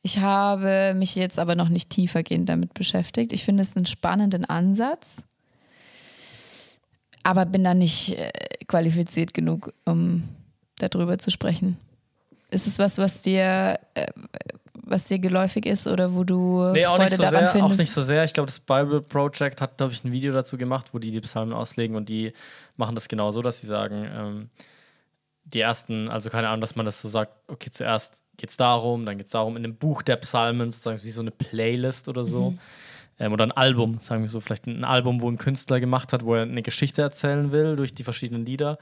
Ich 0.03 0.19
habe 0.19 0.93
mich 0.95 1.15
jetzt 1.15 1.39
aber 1.39 1.55
noch 1.55 1.71
nicht 1.71 1.91
tiefergehend 1.91 2.49
damit 2.49 2.75
beschäftigt. 2.75 3.33
Ich 3.33 3.45
finde 3.45 3.63
es 3.63 3.75
einen 3.75 3.87
spannenden 3.87 4.45
Ansatz, 4.45 5.17
aber 7.23 7.47
bin 7.47 7.65
da 7.65 7.75
nicht 7.75 8.19
äh, 8.19 8.31
qualifiziert 8.67 9.33
genug, 9.33 9.73
um 9.87 10.29
darüber 10.77 11.19
zu 11.19 11.31
sprechen. 11.31 11.79
Ist 12.55 12.67
es 12.67 12.79
was, 12.79 12.99
was 12.99 13.21
dir 13.23 13.79
äh, 13.95 14.07
was 14.87 15.05
dir 15.05 15.19
geläufig 15.19 15.67
ist 15.67 15.87
oder 15.87 16.15
wo 16.15 16.25
du 16.25 16.71
nee, 16.73 16.85
Freude 16.85 17.17
so 17.17 17.23
daran 17.23 17.45
sehr, 17.45 17.47
findest? 17.49 17.75
Auch 17.75 17.79
nicht 17.79 17.93
so 17.93 18.03
sehr. 18.03 18.25
Ich 18.25 18.35
glaube, 18.35 18.47
das 18.47 18.61
Bible 18.61 19.01
Project 19.01 19.61
hat, 19.61 19.79
glaube 19.79 19.93
ich, 19.93 20.05
ein 20.05 20.13
Video 20.13 20.33
dazu 20.33 20.57
gemacht, 20.57 20.89
wo 20.93 20.99
die 20.99 21.11
die 21.11 21.21
Psalmen 21.21 21.55
auslegen 21.55 21.97
und 21.97 22.09
die 22.09 22.33
machen 22.77 22.95
das 22.95 23.09
genau 23.09 23.31
so, 23.31 23.43
dass 23.43 23.61
sie 23.61 23.67
sagen, 23.67 24.07
ähm, 24.15 24.51
die 25.45 25.61
ersten, 25.61 26.09
also 26.09 26.31
keine 26.31 26.49
Ahnung, 26.49 26.61
dass 26.61 26.77
man 26.77 26.87
das 26.87 27.01
so 27.01 27.09
sagt, 27.09 27.33
okay, 27.49 27.71
zuerst 27.71 28.23
geht 28.37 28.51
es 28.51 28.57
darum, 28.57 29.05
dann 29.07 29.19
geht 29.19 29.27
es 29.27 29.33
darum, 29.33 29.57
in 29.57 29.63
dem 29.63 29.77
Buch 29.77 30.03
der 30.03 30.17
Psalmen 30.17 30.71
sozusagen 30.71 31.03
wie 31.03 31.11
so 31.11 31.21
eine 31.21 31.31
Playlist 31.31 32.09
oder 32.09 32.25
so. 32.25 32.51
Mhm. 32.51 32.59
ähm, 33.19 33.33
oder 33.33 33.45
ein 33.45 33.53
Album, 33.53 33.99
sagen 34.01 34.23
wir 34.23 34.29
so, 34.29 34.41
vielleicht 34.41 34.67
ein 34.67 34.85
Album, 34.85 35.21
wo 35.21 35.31
ein 35.31 35.39
Künstler 35.39 35.81
gemacht 35.81 36.13
hat, 36.13 36.25
wo 36.25 36.35
er 36.35 36.43
eine 36.43 36.63
Geschichte 36.63 37.03
erzählen 37.03 37.53
will 37.53 37.77
durch 37.77 37.95
die 37.95 38.05
verschiedenen 38.05 38.45
Lieder. 38.45 38.79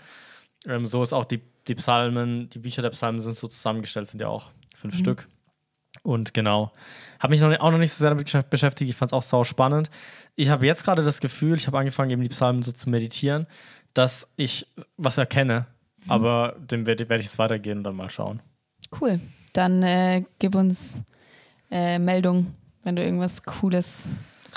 Ähm, 0.67 0.87
so 0.87 1.03
ist 1.03 1.13
auch 1.13 1.25
die, 1.25 1.41
die 1.69 1.75
Psalmen, 1.75 2.49
die 2.51 2.59
Bücher 2.59 2.83
der 2.83 2.91
Psalmen 2.91 3.21
sind 3.21 3.37
so 3.37 3.49
zusammengestellt, 3.49 4.07
sind 4.07 4.21
ja 4.21 4.29
auch 4.29 4.51
fünf 4.75 4.97
Stück. 4.97 5.29
Und 6.03 6.35
genau, 6.35 6.73
habe 7.21 7.33
mich 7.33 7.41
noch, 7.41 7.53
auch 7.61 7.71
noch 7.71 7.79
nicht 7.79 7.93
so 7.93 8.01
sehr 8.01 8.11
damit 8.11 8.51
beschäftigt. 8.51 8.91
Ich 8.91 8.97
fand 8.97 9.11
es 9.11 9.13
auch 9.13 9.23
sau 9.23 9.45
spannend. 9.45 9.91
Ich 10.35 10.49
habe 10.49 10.67
jetzt 10.67 10.85
gerade 10.85 11.05
das 11.05 11.21
Gefühl, 11.21 11.57
ich 11.57 11.67
habe 11.67 11.79
angefangen, 11.79 12.11
eben 12.11 12.23
die 12.23 12.29
Psalmen 12.29 12.63
so 12.63 12.73
zu 12.73 12.89
meditieren, 12.89 13.47
dass 13.95 14.29
ich 14.37 14.67
was 14.97 15.19
erkenne. 15.19 15.67
Aber 16.09 16.57
dem 16.59 16.87
werde 16.87 17.09
werd 17.09 17.21
ich 17.21 17.27
jetzt 17.27 17.39
weitergehen 17.39 17.79
und 17.79 17.85
dann 17.85 17.95
mal 17.95 18.11
schauen. 18.11 18.41
Cool. 19.01 19.21
Dann 19.53 19.83
äh, 19.83 20.25
gib 20.39 20.55
uns 20.55 20.99
äh, 21.71 21.99
Meldung, 21.99 22.55
wenn 22.83 22.97
du 22.97 23.05
irgendwas 23.05 23.43
Cooles 23.45 24.09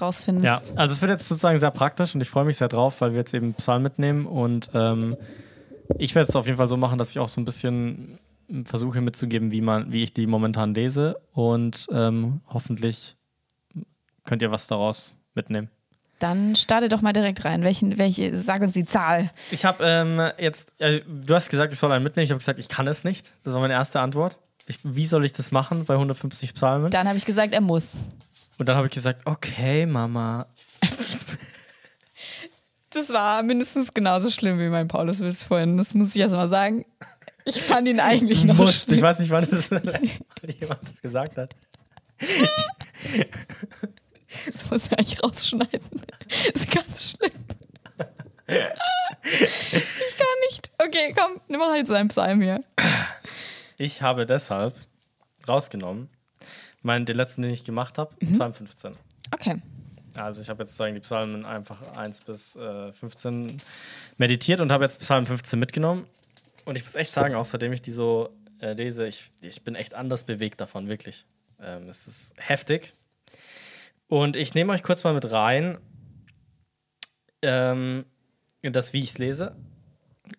rausfindest. 0.02 0.70
Ja, 0.70 0.76
also 0.76 0.94
es 0.94 1.02
wird 1.02 1.12
jetzt 1.12 1.28
sozusagen 1.28 1.60
sehr 1.60 1.72
praktisch 1.72 2.16
und 2.16 2.22
ich 2.22 2.30
freue 2.30 2.46
mich 2.46 2.58
sehr 2.58 2.68
drauf, 2.68 3.02
weil 3.02 3.12
wir 3.12 3.20
jetzt 3.20 3.34
eben 3.34 3.54
Psalm 3.54 3.84
mitnehmen 3.84 4.26
und 4.26 4.70
ähm, 4.74 5.16
ich 5.98 6.16
werde 6.16 6.30
es 6.30 6.36
auf 6.36 6.46
jeden 6.46 6.58
Fall 6.58 6.68
so 6.68 6.78
machen, 6.78 6.98
dass 6.98 7.12
ich 7.12 7.20
auch 7.20 7.28
so 7.28 7.42
ein 7.42 7.46
bisschen 7.46 8.20
versuche 8.66 9.02
mitzugeben, 9.02 9.52
wie 9.52 9.62
man, 9.62 9.92
wie 9.92 10.04
ich 10.04 10.14
die 10.14 10.28
momentan 10.28 10.74
lese 10.74 11.20
und 11.34 11.88
ähm, 11.92 12.42
hoffentlich 12.48 13.16
könnt 14.24 14.42
ihr 14.42 14.52
was 14.52 14.68
daraus 14.68 15.16
mitnehmen. 15.34 15.70
Dann 16.20 16.56
starte 16.56 16.88
doch 16.88 17.02
mal 17.02 17.12
direkt 17.12 17.44
rein. 17.44 17.64
Welchen, 17.64 17.98
welche, 17.98 18.38
sag 18.38 18.62
uns 18.62 18.74
die 18.74 18.86
Zahl. 18.86 19.32
Ich 19.52 19.66
habe 19.66 19.84
ähm, 19.86 20.32
jetzt, 20.40 20.72
äh, 20.80 21.02
du 21.06 21.36
hast 21.36 21.50
gesagt, 21.50 21.74
ich 21.74 21.80
soll 21.80 21.92
einen 21.92 22.04
mitnehmen. 22.04 22.24
Ich 22.24 22.32
habe 22.32 22.40
gesagt, 22.40 22.58
ich 22.58 22.70
kann 22.70 22.88
es 22.88 23.04
nicht. 23.04 23.34
Das 23.44 23.54
war 23.54 23.60
meine 23.60 23.74
erste 23.74 24.00
Antwort. 24.00 24.38
Ich, 24.66 24.80
wie 24.84 25.08
soll 25.08 25.26
ich 25.26 25.34
das 25.34 25.52
machen 25.52 25.86
bei 25.86 25.96
150 25.96 26.54
Psalmen? 26.54 26.90
Dann 26.90 27.08
habe 27.08 27.18
ich 27.18 27.26
gesagt, 27.26 27.54
er 27.54 27.62
muss. 27.62 27.92
Und 28.58 28.70
dann 28.70 28.78
habe 28.78 28.88
ich 28.88 28.94
gesagt, 28.94 29.22
okay, 29.26 29.86
Mama. 29.86 30.48
Das 32.96 33.10
war 33.10 33.44
mindestens 33.44 33.94
genauso 33.94 34.32
schlimm 34.32 34.58
wie 34.58 34.70
mein 34.70 34.88
Pauluswitz 34.88 35.44
vorhin. 35.44 35.78
Das 35.78 35.94
muss 35.94 36.16
ich 36.16 36.22
erst 36.22 36.34
mal 36.34 36.48
sagen. 36.48 36.86
Ich 37.44 37.62
fand 37.62 37.90
ihn 37.90 38.00
eigentlich 38.00 38.46
noch 38.46 38.56
Musst. 38.56 38.88
Ich 38.88 38.94
schlimm. 38.96 39.02
weiß 39.02 39.20
nicht, 39.20 39.32
wann 39.32 39.46
das, 39.50 39.70
jemand 40.60 40.82
das 40.82 41.02
gesagt 41.02 41.38
hat. 41.38 41.54
Das 44.46 44.72
muss 44.72 44.88
er 44.88 45.00
eigentlich 45.00 45.22
rausschneiden. 45.22 45.90
Das 46.54 46.62
ist 46.62 46.72
ganz 46.72 47.12
schlimm. 47.12 47.32
Ich 48.48 50.18
kann 50.18 50.28
nicht. 50.50 50.72
Okay, 50.78 51.14
komm, 51.18 51.42
nimm 51.50 51.60
mal 51.60 51.72
halt 51.74 51.88
seinen 51.88 52.08
Psalm 52.08 52.42
hier. 52.42 52.62
Ich 53.78 54.02
habe 54.02 54.26
deshalb 54.26 54.74
rausgenommen, 55.48 56.08
meinen, 56.82 57.06
den 57.06 57.18
letzten, 57.18 57.42
den 57.42 57.52
ich 57.52 57.66
gemacht 57.66 57.98
habe, 57.98 58.16
Psalm 58.34 58.54
15. 58.54 58.96
Okay. 59.34 59.62
Also 60.16 60.42
ich 60.42 60.50
habe 60.50 60.64
jetzt 60.64 60.72
sozusagen 60.72 60.96
die 60.96 61.02
Psalmen 61.02 61.46
einfach 61.46 61.82
1 61.98 62.22
bis 62.22 62.56
äh, 62.56 62.94
15 62.94 63.58
meditiert 64.18 64.62
und 64.62 64.72
habe 64.72 64.86
jetzt 64.86 65.00
Psalm 65.00 65.26
15 65.26 65.60
mitgenommen. 65.60 66.06
Und 66.64 66.78
ich 66.78 66.84
muss 66.84 66.96
echt 66.96 67.12
sagen, 67.12 67.36
auch 67.36 67.46
seitdem 67.46 67.74
ich 67.74 67.82
die 67.82 67.92
so 67.92 68.30
äh, 68.60 68.74
lese, 68.74 69.08
ich, 69.08 69.32
ich 69.44 69.64
bin 69.64 69.76
echt 69.76 69.94
anders 69.94 70.24
bewegt 70.24 70.62
davon, 70.62 70.88
wirklich. 70.88 71.26
Ähm, 71.60 71.88
es 71.90 72.08
ist 72.08 72.34
heftig. 72.38 72.94
Und 74.08 74.36
ich 74.36 74.54
nehme 74.54 74.74
euch 74.74 74.84
kurz 74.84 75.04
mal 75.04 75.14
mit 75.14 75.30
rein, 75.32 75.78
ähm, 77.42 78.06
in 78.62 78.74
das, 78.74 78.94
wie 78.94 79.00
ich 79.00 79.10
es 79.10 79.18
lese. 79.18 79.56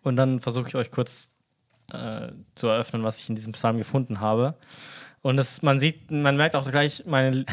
Und 0.03 0.17
dann 0.17 0.41
versuche 0.41 0.69
ich 0.69 0.75
euch 0.75 0.91
kurz 0.91 1.31
äh, 1.93 2.29
zu 2.55 2.69
eröffnen, 2.69 3.05
was 3.05 3.21
ich 3.21 3.29
in 3.29 3.37
diesem 3.37 3.53
Psalm 3.53 3.79
gefunden 3.79 4.21
habe. 4.21 4.57
Und 5.23 5.37
das, 5.37 5.63
man 5.63 5.81
sieht, 5.81 6.11
man 6.11 6.37
merkt 6.37 6.55
auch 6.55 6.71
gleich, 6.71 7.05
meine, 7.07 7.45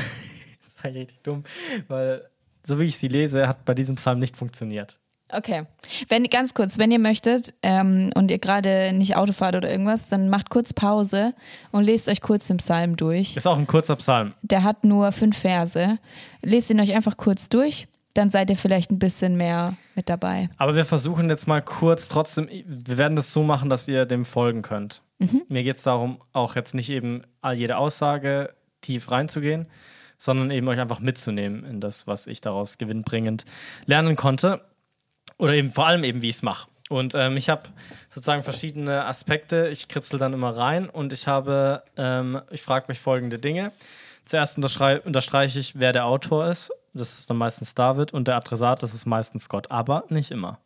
eigentlich 0.88 1.04
richtig 1.04 1.24
dumm, 1.24 1.44
weil 1.88 2.24
so 2.66 2.80
wie 2.80 2.86
ich 2.86 2.98
sie 2.98 3.08
lese, 3.08 3.48
hat 3.48 3.66
bei 3.66 3.74
diesem 3.74 3.96
Psalm 3.98 4.20
nicht 4.20 4.38
funktioniert. 4.38 5.00
Okay. 5.30 5.64
Wenn, 6.10 6.24
ganz 6.26 6.54
kurz, 6.54 6.78
wenn 6.78 6.92
ihr 6.92 7.00
möchtet 7.00 7.54
ähm, 7.64 8.12
und 8.16 8.30
ihr 8.30 8.38
gerade 8.38 8.94
nicht 8.94 9.16
Auto 9.16 9.34
fahrt 9.34 9.56
oder 9.56 9.70
irgendwas, 9.70 10.08
dann 10.08 10.30
macht 10.30 10.50
kurz 10.50 10.74
Pause 10.74 11.34
und 11.72 11.84
lest 11.84 12.08
euch 12.08 12.22
kurz 12.22 12.48
den 12.48 12.58
Psalm 12.58 12.96
durch. 12.98 13.36
Ist 13.36 13.48
auch 13.48 13.58
ein 13.58 13.68
kurzer 13.68 13.96
Psalm. 13.96 14.34
Der 14.44 14.64
hat 14.64 14.84
nur 14.84 15.12
fünf 15.12 15.38
Verse. 15.38 15.98
Lest 16.42 16.70
ihn 16.70 16.80
euch 16.80 16.94
einfach 16.94 17.18
kurz 17.18 17.50
durch, 17.50 17.88
dann 18.14 18.30
seid 18.30 18.50
ihr 18.50 18.58
vielleicht 18.58 18.92
ein 18.92 19.00
bisschen 19.00 19.36
mehr 19.36 19.76
mit 19.96 20.08
dabei. 20.08 20.50
Aber 20.58 20.76
wir 20.76 20.86
versuchen 20.86 21.30
jetzt 21.30 21.48
mal 21.48 21.62
kurz 21.62 22.08
trotzdem, 22.08 22.48
wir 22.48 22.98
werden 22.98 23.16
das 23.16 23.32
so 23.32 23.44
machen, 23.44 23.70
dass 23.70 23.88
ihr 23.88 24.06
dem 24.06 24.26
folgen 24.26 24.62
könnt. 24.62 25.02
Mir 25.48 25.64
geht 25.64 25.78
es 25.78 25.84
darum, 25.84 26.18
auch 26.34 26.56
jetzt 26.56 26.74
nicht 26.74 26.90
eben 26.90 27.24
all 27.42 27.58
jede 27.58 27.78
Aussage 27.78 28.54
tief 28.82 29.10
reinzugehen, 29.10 29.68
sondern 30.24 30.52
eben 30.52 30.66
euch 30.70 30.80
einfach 30.80 31.02
mitzunehmen 31.02 31.66
in 31.66 31.82
das, 31.82 32.08
was 32.08 32.28
ich 32.28 32.40
daraus 32.40 32.78
gewinnbringend 32.78 33.44
lernen 33.86 34.16
konnte. 34.16 34.62
Oder 35.38 35.52
eben 35.52 35.70
vor 35.70 35.86
allem 35.86 36.06
eben, 36.06 36.22
wie 36.22 36.30
ich 36.30 36.38
es 36.38 36.44
mache. 36.44 36.70
Und 36.88 37.14
ähm, 37.14 37.36
ich 37.36 37.50
habe 37.50 37.64
sozusagen 38.10 38.42
verschiedene 38.42 39.04
Aspekte. 39.04 39.68
Ich 39.68 39.90
kritzel 39.90 40.18
dann 40.20 40.32
immer 40.32 40.56
rein 40.56 40.88
und 40.90 41.12
ich 41.12 41.28
habe, 41.28 41.84
ähm, 41.98 42.42
ich 42.52 42.62
frage 42.62 42.86
mich 42.88 43.00
folgende 43.00 43.38
Dinge. 43.38 43.74
Zuerst 44.24 44.58
unterstreiche 44.58 45.60
ich, 45.60 45.78
wer 45.78 45.92
der 45.92 46.06
Autor 46.06 46.48
ist. 46.48 46.72
Das 46.94 47.20
ist 47.20 47.30
dann 47.30 47.36
meistens 47.36 47.76
David 47.76 48.14
und 48.14 48.30
der 48.30 48.38
Adressat, 48.38 48.82
das 48.82 48.94
ist 48.94 49.06
meistens 49.06 49.50
Gott, 49.50 49.72
aber 49.72 50.06
nicht 50.08 50.32
immer. 50.32 50.58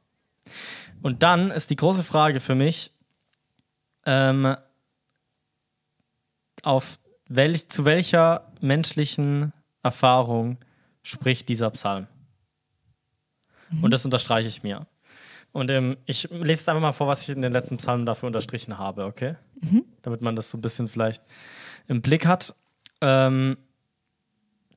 Und 1.01 1.23
dann 1.23 1.49
ist 1.49 1.71
die 1.71 1.77
große 1.77 2.03
Frage 2.03 2.39
für 2.39 2.53
mich, 2.53 2.91
ähm, 4.05 4.55
auf 6.61 6.99
welch, 7.29 7.69
zu 7.69 7.85
welcher 7.85 8.51
menschlichen 8.61 9.53
Erfahrung 9.83 10.57
spricht 11.01 11.49
dieser 11.49 11.69
Psalm? 11.71 12.07
Und 13.81 13.91
das 13.91 14.05
unterstreiche 14.05 14.47
ich 14.47 14.63
mir. 14.63 14.87
Und 15.51 15.71
ähm, 15.71 15.97
ich 16.05 16.29
lese 16.29 16.61
jetzt 16.61 16.69
einfach 16.69 16.81
mal 16.81 16.91
vor, 16.91 17.07
was 17.07 17.23
ich 17.23 17.29
in 17.29 17.41
den 17.41 17.51
letzten 17.51 17.77
Psalmen 17.77 18.05
dafür 18.05 18.27
unterstrichen 18.27 18.77
habe, 18.77 19.05
okay? 19.05 19.35
Damit 20.01 20.21
man 20.21 20.35
das 20.35 20.49
so 20.49 20.57
ein 20.57 20.61
bisschen 20.61 20.87
vielleicht 20.87 21.23
im 21.87 22.01
Blick 22.01 22.25
hat. 22.25 22.55
Ähm, 23.01 23.57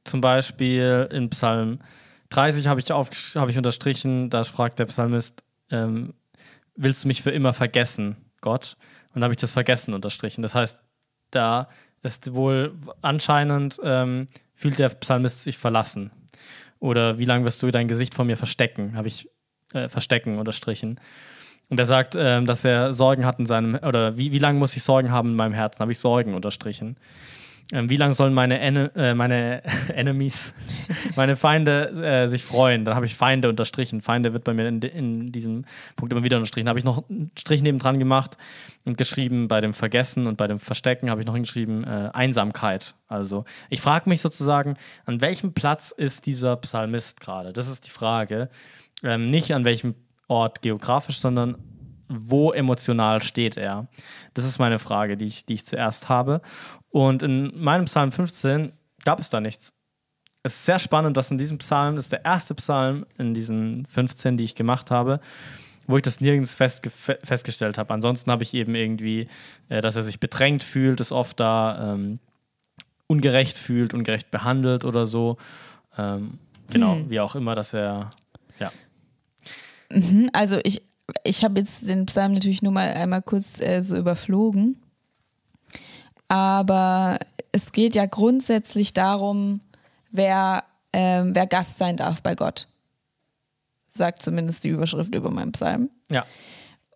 zum 0.05 0.21
Beispiel 0.21 1.09
in 1.13 1.31
Psalm 1.31 1.81
30 2.31 2.67
habe 2.69 2.81
ich, 2.81 2.91
habe 2.91 3.51
ich 3.51 3.57
unterstrichen, 3.57 4.31
da 4.31 4.45
fragt 4.45 4.79
der 4.79 4.87
Psalmist, 4.87 5.43
ähm, 5.71 6.15
willst 6.77 7.05
du 7.05 7.09
mich 7.09 7.23
für 7.23 7.31
immer 7.31 7.53
vergessen, 7.53 8.17
Gott? 8.41 8.77
Und 9.13 9.21
da 9.21 9.25
habe 9.25 9.35
ich 9.35 9.41
das 9.41 9.53
Vergessen 9.53 9.93
unterstrichen. 9.93 10.43
Das 10.43 10.55
heißt, 10.55 10.79
da 11.31 11.69
ist 12.03 12.35
wohl 12.35 12.75
anscheinend, 13.03 13.79
ähm, 13.83 14.27
fühlt 14.55 14.79
der 14.79 14.89
Psalmist 14.91 15.43
sich 15.43 15.59
verlassen. 15.59 16.11
Oder 16.79 17.19
wie 17.19 17.25
lange 17.25 17.45
wirst 17.45 17.63
du 17.63 17.71
dein 17.71 17.89
Gesicht 17.89 18.15
vor 18.15 18.25
mir 18.25 18.37
verstecken? 18.37 18.97
Habe 18.97 19.09
ich 19.09 19.29
äh, 19.73 19.89
verstecken 19.89 20.39
unterstrichen. 20.39 21.01
Und 21.69 21.79
er 21.79 21.87
sagt, 21.87 22.17
ähm, 22.19 22.47
dass 22.47 22.65
er 22.65 22.93
Sorgen 22.93 23.25
hat 23.25 23.39
in 23.39 23.47
seinem, 23.47 23.75
oder 23.77 24.17
wie, 24.17 24.33
wie 24.33 24.39
lange 24.39 24.59
muss 24.59 24.77
ich 24.77 24.83
Sorgen 24.83 25.11
haben 25.11 25.31
in 25.31 25.37
meinem 25.37 25.55
Herzen? 25.55 25.81
Habe 25.81 25.93
ich 25.93 25.99
Sorgen 25.99 26.35
unterstrichen. 26.35 26.97
Ähm, 27.73 27.89
wie 27.89 27.97
lange 27.97 28.15
sollen 28.15 28.35
meine, 28.35 28.59
Ene, 28.59 28.91
äh, 28.97 29.15
meine 29.15 29.63
Enemies, 29.95 30.53
meine 31.17 31.37
Feinde 31.37 31.91
äh, 31.91 32.27
sich 32.27 32.45
freuen? 32.45 32.85
Dann 32.85 32.95
habe 32.95 33.07
ich 33.07 33.15
Feinde 33.15 33.49
unterstrichen. 33.49 34.01
Feinde 34.01 34.33
wird 34.33 34.45
bei 34.45 34.55
mir 34.55 34.67
in, 34.69 34.81
in 34.83 35.33
diesem 35.33 35.65
Punkt 35.97 36.13
immer 36.13 36.25
wieder 36.25 36.37
unterstrichen. 36.37 36.69
Habe 36.69 36.79
ich 36.79 36.85
noch 36.85 37.09
einen 37.09 37.31
Strich 37.39 37.63
nebendran 37.63 37.99
gemacht 37.99 38.37
und 38.85 38.99
geschrieben, 38.99 39.49
bei 39.49 39.61
dem 39.61 39.73
Vergessen 39.73 40.27
und 40.27 40.37
bei 40.37 40.47
dem 40.47 40.59
Verstecken 40.59 41.11
habe 41.11 41.21
ich 41.21 41.27
noch 41.27 41.35
hingeschrieben, 41.35 41.85
äh, 41.85 42.11
Einsamkeit. 42.13 42.95
Also 43.09 43.45
ich 43.69 43.81
frage 43.81 44.09
mich 44.09 44.21
sozusagen, 44.21 44.75
an 45.05 45.21
welchem 45.21 45.53
Platz 45.53 45.93
ist 45.93 46.27
dieser 46.27 46.57
Psalmist 46.57 47.21
gerade? 47.21 47.53
Das 47.53 47.69
ist 47.69 47.87
die 47.87 47.91
Frage. 47.91 48.49
Ähm, 49.03 49.27
nicht 49.27 49.55
an 49.55 49.65
welchem 49.65 49.95
Ort 50.27 50.63
geografisch, 50.63 51.21
sondern 51.21 51.57
wo 52.11 52.53
emotional 52.53 53.23
steht 53.23 53.57
er? 53.57 53.87
Das 54.35 54.45
ist 54.45 54.59
meine 54.59 54.79
Frage, 54.79 55.17
die 55.17 55.27
ich, 55.27 55.47
die 55.47 55.55
ich 55.55 55.65
zuerst 55.65 56.09
habe. 56.09 56.43
Und 56.91 57.23
in 57.23 57.53
meinem 57.63 57.85
Psalm 57.85 58.11
15 58.11 58.73
gab 59.05 59.21
es 59.21 59.31
da 59.31 59.41
nichts. 59.41 59.73
Es 60.43 60.55
ist 60.55 60.65
sehr 60.65 60.79
spannend, 60.79 61.17
dass 61.17 61.31
in 61.31 61.39
diesem 61.39 61.59
Psalm, 61.59 61.97
das 61.97 62.07
ist 62.07 62.13
der 62.13 62.25
erste 62.25 62.55
Psalm 62.55 63.07
in 63.19 63.35
diesen 63.35 63.87
15, 63.87 64.37
die 64.37 64.45
ich 64.45 64.55
gemacht 64.55 64.91
habe, 64.91 65.21
wo 65.87 65.97
ich 65.97 66.03
das 66.03 66.21
nirgends 66.21 66.57
festge 66.57 66.91
festgestellt 66.91 67.79
habe. 67.79 67.93
Ansonsten 67.95 68.31
habe 68.31 68.43
ich 68.43 68.55
eben 68.55 68.75
irgendwie, 68.75 69.29
äh, 69.69 69.81
dass 69.81 69.97
er 69.97 70.03
sich 70.03 70.19
bedrängt 70.19 70.65
fühlt, 70.65 71.01
ist 71.01 71.13
oft 71.13 71.39
da 71.39 71.95
ähm, 71.95 72.19
ungerecht 73.07 73.59
fühlt, 73.59 73.95
ungerecht 73.95 74.31
behandelt 74.31 74.85
oder 74.85 75.07
so. 75.07 75.37
Ähm, 75.99 76.39
genau, 76.71 76.99
wie 77.09 77.21
auch 77.21 77.35
immer, 77.35 77.55
dass 77.55 77.75
er, 77.75 78.11
ja. 78.59 78.73
Also 80.33 80.59
ich, 80.63 80.83
ich 81.25 81.45
habe 81.45 81.61
jetzt 81.61 81.89
den 81.89 82.07
Psalm 82.07 82.35
natürlich 82.35 82.63
nur 82.63 82.73
mal 82.73 82.89
einmal 82.89 83.23
kurz 83.23 83.61
äh, 83.61 83.83
so 83.83 83.97
überflogen. 83.97 84.81
Aber 86.29 87.19
es 87.53 87.73
geht 87.73 87.95
ja 87.95 88.07
grundsätzlich 88.07 88.93
darum, 88.93 89.61
wer, 90.11 90.65
ähm, 90.93 91.35
wer 91.35 91.47
Gast 91.47 91.79
sein 91.79 91.97
darf 91.97 92.23
bei 92.23 92.35
Gott. 92.35 92.69
Sagt 93.91 94.23
zumindest 94.23 94.63
die 94.63 94.69
Überschrift 94.69 95.15
über 95.15 95.31
meinen 95.31 95.53
Psalm. 95.53 95.91
Ja, 96.09 96.25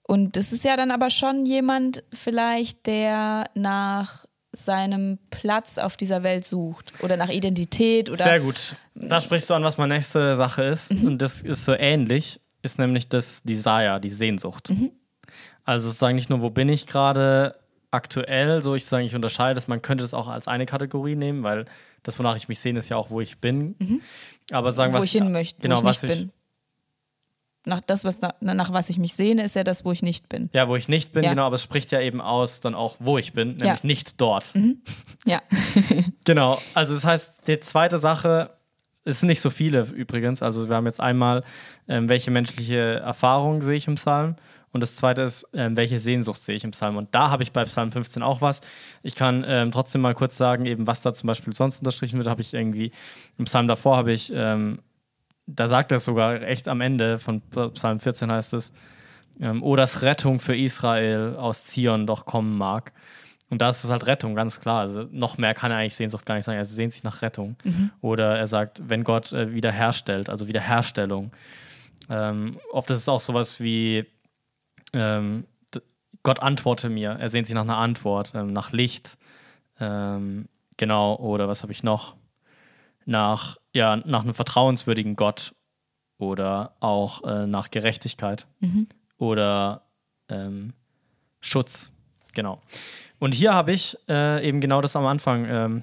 Und 0.06 0.36
das 0.36 0.52
ist 0.52 0.64
ja 0.64 0.76
dann 0.76 0.92
aber 0.92 1.10
schon 1.10 1.44
jemand 1.44 2.04
vielleicht, 2.12 2.86
der 2.86 3.50
nach 3.54 4.26
seinem 4.52 5.18
Platz 5.30 5.78
auf 5.78 5.96
dieser 5.96 6.22
Welt 6.22 6.44
sucht 6.44 6.92
oder 7.02 7.16
nach 7.16 7.28
Identität 7.28 8.08
oder 8.08 8.22
Sehr 8.22 8.40
gut. 8.40 8.76
Da 8.94 9.18
sprichst 9.18 9.50
du 9.50 9.54
an, 9.54 9.64
was 9.64 9.78
meine 9.78 9.94
nächste 9.94 10.36
Sache 10.36 10.62
ist. 10.62 10.92
Mhm. 10.92 11.06
Und 11.08 11.22
das 11.22 11.40
ist 11.40 11.64
so 11.64 11.72
ähnlich, 11.72 12.40
ist 12.64 12.78
nämlich 12.78 13.08
das 13.08 13.42
Desire, 13.44 14.00
die 14.00 14.10
Sehnsucht. 14.10 14.70
Mhm. 14.70 14.90
Also 15.64 15.86
sozusagen 15.88 16.16
nicht 16.16 16.30
nur, 16.30 16.40
wo 16.40 16.50
bin 16.50 16.68
ich 16.68 16.86
gerade 16.86 17.54
aktuell, 17.90 18.60
so 18.60 18.74
ich 18.74 18.86
sage, 18.86 19.04
ich 19.04 19.14
unterscheide 19.14 19.54
das, 19.54 19.68
man 19.68 19.80
könnte 19.82 20.02
das 20.02 20.14
auch 20.14 20.26
als 20.28 20.48
eine 20.48 20.66
Kategorie 20.66 21.14
nehmen, 21.14 21.42
weil 21.44 21.66
das, 22.02 22.18
wonach 22.18 22.36
ich 22.36 22.48
mich 22.48 22.58
sehne, 22.58 22.80
ist 22.80 22.88
ja 22.88 22.96
auch, 22.96 23.10
wo 23.10 23.20
ich 23.20 23.38
bin. 23.38 23.76
Aber 24.50 24.72
sagen, 24.72 24.90
Mhm. 24.92 24.94
wo 24.96 24.98
was 24.98 25.04
ich 25.06 25.12
hin 25.12 25.30
möchte, 25.32 25.60
genau, 25.62 25.76
wo 25.82 25.88
ich 25.88 26.02
nicht 26.02 26.18
bin. 26.18 26.32
Nach 27.66 27.80
das, 27.80 28.04
was 28.04 28.20
nach, 28.20 28.32
nach 28.40 28.72
was 28.74 28.90
ich 28.90 28.98
mich 28.98 29.14
sehne, 29.14 29.42
ist 29.42 29.54
ja 29.56 29.64
das, 29.64 29.86
wo 29.86 29.92
ich 29.92 30.02
nicht 30.02 30.28
bin. 30.28 30.50
Ja, 30.52 30.68
wo 30.68 30.76
ich 30.76 30.88
nicht 30.88 31.12
bin, 31.14 31.24
Ja. 31.24 31.30
genau, 31.30 31.46
aber 31.46 31.54
es 31.54 31.62
spricht 31.62 31.92
ja 31.92 32.00
eben 32.00 32.20
aus, 32.20 32.60
dann 32.60 32.74
auch, 32.74 32.96
wo 32.98 33.16
ich 33.16 33.32
bin, 33.32 33.48
nämlich 33.56 33.64
Ja. 33.66 33.74
Mhm. 33.74 33.86
nicht 33.86 34.20
dort. 34.20 34.52
Ja. 35.24 35.40
Genau, 36.24 36.60
also 36.74 36.94
das 36.94 37.04
heißt, 37.04 37.48
die 37.48 37.60
zweite 37.60 37.98
Sache, 37.98 38.50
es 39.04 39.20
sind 39.20 39.28
nicht 39.28 39.40
so 39.40 39.50
viele 39.50 39.82
übrigens, 39.82 40.42
also 40.42 40.68
wir 40.68 40.76
haben 40.76 40.86
jetzt 40.86 41.00
einmal, 41.00 41.44
ähm, 41.88 42.08
welche 42.08 42.30
menschliche 42.30 43.00
Erfahrung 43.00 43.62
sehe 43.62 43.76
ich 43.76 43.86
im 43.86 43.96
Psalm 43.96 44.36
und 44.72 44.80
das 44.80 44.96
zweite 44.96 45.22
ist, 45.22 45.46
ähm, 45.52 45.76
welche 45.76 46.00
Sehnsucht 46.00 46.42
sehe 46.42 46.56
ich 46.56 46.64
im 46.64 46.72
Psalm 46.72 46.96
und 46.96 47.14
da 47.14 47.30
habe 47.30 47.42
ich 47.42 47.52
bei 47.52 47.64
Psalm 47.64 47.92
15 47.92 48.22
auch 48.22 48.40
was. 48.40 48.60
Ich 49.02 49.14
kann 49.14 49.44
ähm, 49.46 49.70
trotzdem 49.70 50.00
mal 50.00 50.14
kurz 50.14 50.36
sagen, 50.36 50.66
eben 50.66 50.86
was 50.86 51.02
da 51.02 51.12
zum 51.12 51.26
Beispiel 51.26 51.52
sonst 51.52 51.78
unterstrichen 51.78 52.18
wird, 52.18 52.28
habe 52.28 52.42
ich 52.42 52.54
irgendwie, 52.54 52.90
im 53.38 53.44
Psalm 53.44 53.68
davor 53.68 53.96
habe 53.96 54.12
ich, 54.12 54.32
ähm, 54.34 54.80
da 55.46 55.68
sagt 55.68 55.92
er 55.92 55.96
es 55.96 56.04
sogar 56.06 56.42
echt 56.42 56.68
am 56.68 56.80
Ende 56.80 57.18
von 57.18 57.42
Psalm 57.74 58.00
14 58.00 58.32
heißt 58.32 58.54
es, 58.54 58.72
ähm, 59.40 59.62
oh, 59.62 59.76
dass 59.76 60.02
Rettung 60.02 60.40
für 60.40 60.56
Israel 60.56 61.36
aus 61.36 61.64
Zion 61.64 62.06
doch 62.06 62.24
kommen 62.24 62.56
mag. 62.56 62.92
Und 63.54 63.60
da 63.60 63.68
ist 63.68 63.84
es 63.84 63.90
halt 63.92 64.06
Rettung, 64.06 64.34
ganz 64.34 64.58
klar. 64.58 64.80
Also 64.80 65.06
noch 65.12 65.38
mehr 65.38 65.54
kann 65.54 65.70
er 65.70 65.76
eigentlich 65.76 65.94
Sehnsucht 65.94 66.26
gar 66.26 66.34
nicht 66.34 66.44
sagen. 66.44 66.58
Er 66.58 66.64
sehnt 66.64 66.92
sich 66.92 67.04
nach 67.04 67.22
Rettung. 67.22 67.54
Oder 68.00 68.36
er 68.36 68.48
sagt, 68.48 68.82
wenn 68.88 69.04
Gott 69.04 69.32
äh, 69.32 69.54
wiederherstellt, 69.54 70.28
also 70.28 70.48
Wiederherstellung. 70.48 71.30
Ähm, 72.10 72.58
oft 72.72 72.90
ist 72.90 72.98
es 72.98 73.08
auch 73.08 73.20
sowas 73.20 73.60
wie, 73.60 74.06
ähm, 74.92 75.44
Gott 76.24 76.40
antworte 76.40 76.88
mir. 76.88 77.10
Er 77.10 77.28
sehnt 77.28 77.46
sich 77.46 77.54
nach 77.54 77.62
einer 77.62 77.76
Antwort, 77.76 78.32
ähm, 78.34 78.52
nach 78.52 78.72
Licht. 78.72 79.18
Ähm, 79.78 80.48
genau, 80.76 81.14
oder 81.14 81.46
was 81.46 81.62
habe 81.62 81.70
ich 81.70 81.84
noch? 81.84 82.16
Nach, 83.04 83.56
ja, 83.72 83.98
nach 83.98 84.24
einem 84.24 84.34
vertrauenswürdigen 84.34 85.14
Gott. 85.14 85.54
Oder 86.18 86.74
auch 86.80 87.22
äh, 87.22 87.46
nach 87.46 87.70
Gerechtigkeit. 87.70 88.48
Oder 89.16 89.82
ähm, 90.28 90.72
Schutz. 91.38 91.92
Genau. 92.32 92.60
Und 93.18 93.34
hier 93.34 93.54
habe 93.54 93.72
ich 93.72 93.96
äh, 94.08 94.46
eben 94.46 94.60
genau 94.60 94.80
das 94.80 94.96
am 94.96 95.06
Anfang 95.06 95.46
ähm, 95.48 95.82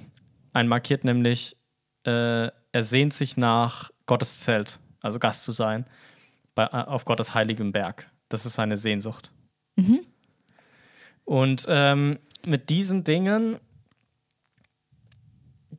einmarkiert, 0.54 1.04
nämlich 1.04 1.58
äh, 2.06 2.48
er 2.48 2.84
sehnt 2.84 3.13
sich 3.13 3.38
nach 3.38 3.91
Gottes 4.06 4.39
Zelt, 4.39 4.80
also 5.02 5.20
Gast 5.20 5.44
zu 5.44 5.52
sein, 5.52 5.86
bei, 6.56 6.65
äh, 6.65 6.86
auf 6.86 7.06
Gottes 7.06 7.34
heiligem 7.34 7.72
Berg. 7.72 8.10
Das 8.30 8.46
ist 8.46 8.54
seine 8.54 8.78
Sehnsucht. 8.78 9.32
Und 11.26 11.65
ähm, 11.70 12.20
mit 12.46 12.70
diesen 12.70 13.04
Dingen, 13.04 13.58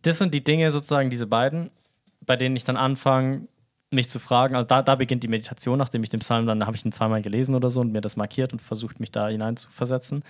das 0.03 0.19
sind 0.19 0.35
die 0.35 0.45
Dinge 0.45 0.71
sozusagen, 0.71 1.11
diese 1.11 1.27
beiden, 1.27 1.71
bei 2.21 2.37
denen 2.37 2.57
ich 2.57 2.65
dann 2.65 2.77
anfange, 2.77 3.49
mich 3.93 4.11
zu 4.11 4.19
fragen. 4.19 4.57
Also 4.57 4.67
da, 4.67 4.83
da 4.83 4.95
beginnt 4.95 5.23
die 5.23 5.29
Meditation, 5.29 5.79
nachdem 5.79 6.03
ich 6.03 6.09
den 6.09 6.21
Psalm 6.21 6.47
dann 6.47 6.67
habe 6.67 6.77
ich 6.77 6.85
ihn 6.85 6.93
zweimal 6.93 7.23
gelesen 7.23 7.55
oder 7.55 7.71
so 7.71 7.81
und 7.81 7.93
mir 7.93 8.01
das 8.01 8.17
markiert 8.17 8.53
und 8.53 8.61
versucht, 8.61 9.01
mich 9.01 9.11
da 9.11 9.29
hinein 9.29 9.57
zu 9.57 9.71
versetzen 9.71 10.25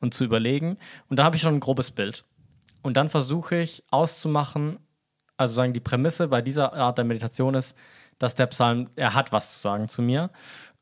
und 0.00 0.14
zu 0.14 0.24
überlegen. 0.24 0.76
Und 1.08 1.18
da 1.18 1.24
habe 1.24 1.36
ich 1.36 1.42
schon 1.42 1.54
ein 1.54 1.60
grobes 1.60 1.90
Bild. 1.90 2.24
Und 2.82 2.96
dann 2.96 3.08
versuche 3.08 3.56
ich 3.56 3.82
auszumachen, 3.90 4.78
also 5.36 5.54
sagen 5.54 5.72
die 5.72 5.80
Prämisse 5.80 6.28
bei 6.28 6.42
dieser 6.42 6.72
Art 6.74 6.98
der 6.98 7.04
Meditation 7.04 7.54
ist, 7.54 7.76
dass 8.18 8.34
der 8.34 8.46
Psalm, 8.46 8.88
er 8.96 9.14
hat 9.14 9.32
was 9.32 9.52
zu 9.52 9.58
sagen 9.58 9.88
zu 9.88 10.02
mir. 10.02 10.30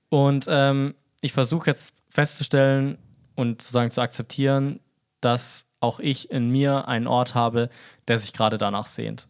Und 0.09 0.47
ähm, 0.49 0.95
ich 1.21 1.33
versuche 1.33 1.71
jetzt 1.71 2.03
festzustellen 2.11 2.99
und 3.35 3.63
sozusagen 3.63 3.91
zu 3.91 4.01
akzeptieren, 4.01 4.81
dass 5.21 5.67
auch 5.81 6.01
ich 6.01 6.31
in 6.31 6.51
mir 6.51 6.89
einen 6.89 7.07
Ort 7.07 7.35
habe, 7.35 7.69
der 8.09 8.19
sich 8.19 8.33
gerade 8.33 8.59
danach 8.59 8.87
sehnt. 8.87 9.29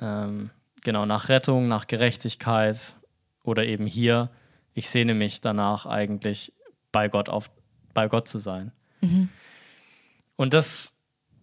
Ähm, 0.00 0.50
genau, 0.88 1.04
nach 1.04 1.28
Rettung, 1.28 1.68
nach 1.68 1.86
Gerechtigkeit 1.86 2.96
oder 3.42 3.66
eben 3.66 3.84
hier, 3.84 4.30
ich 4.72 4.88
sehne 4.88 5.12
mich 5.12 5.42
danach 5.42 5.84
eigentlich 5.84 6.54
bei 6.92 7.08
Gott 7.08 7.28
auf, 7.28 7.50
bei 7.92 8.08
Gott 8.08 8.26
zu 8.26 8.38
sein. 8.38 8.72
Und 10.36 10.54
das, 10.54 10.94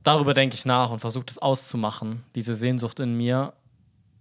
darüber 0.02 0.34
denke 0.34 0.56
ich 0.56 0.66
nach 0.66 0.90
und 0.90 0.98
versuche 0.98 1.26
das 1.26 1.38
auszumachen, 1.38 2.24
diese 2.34 2.56
Sehnsucht 2.56 3.00
in 3.00 3.16
mir. 3.16 3.54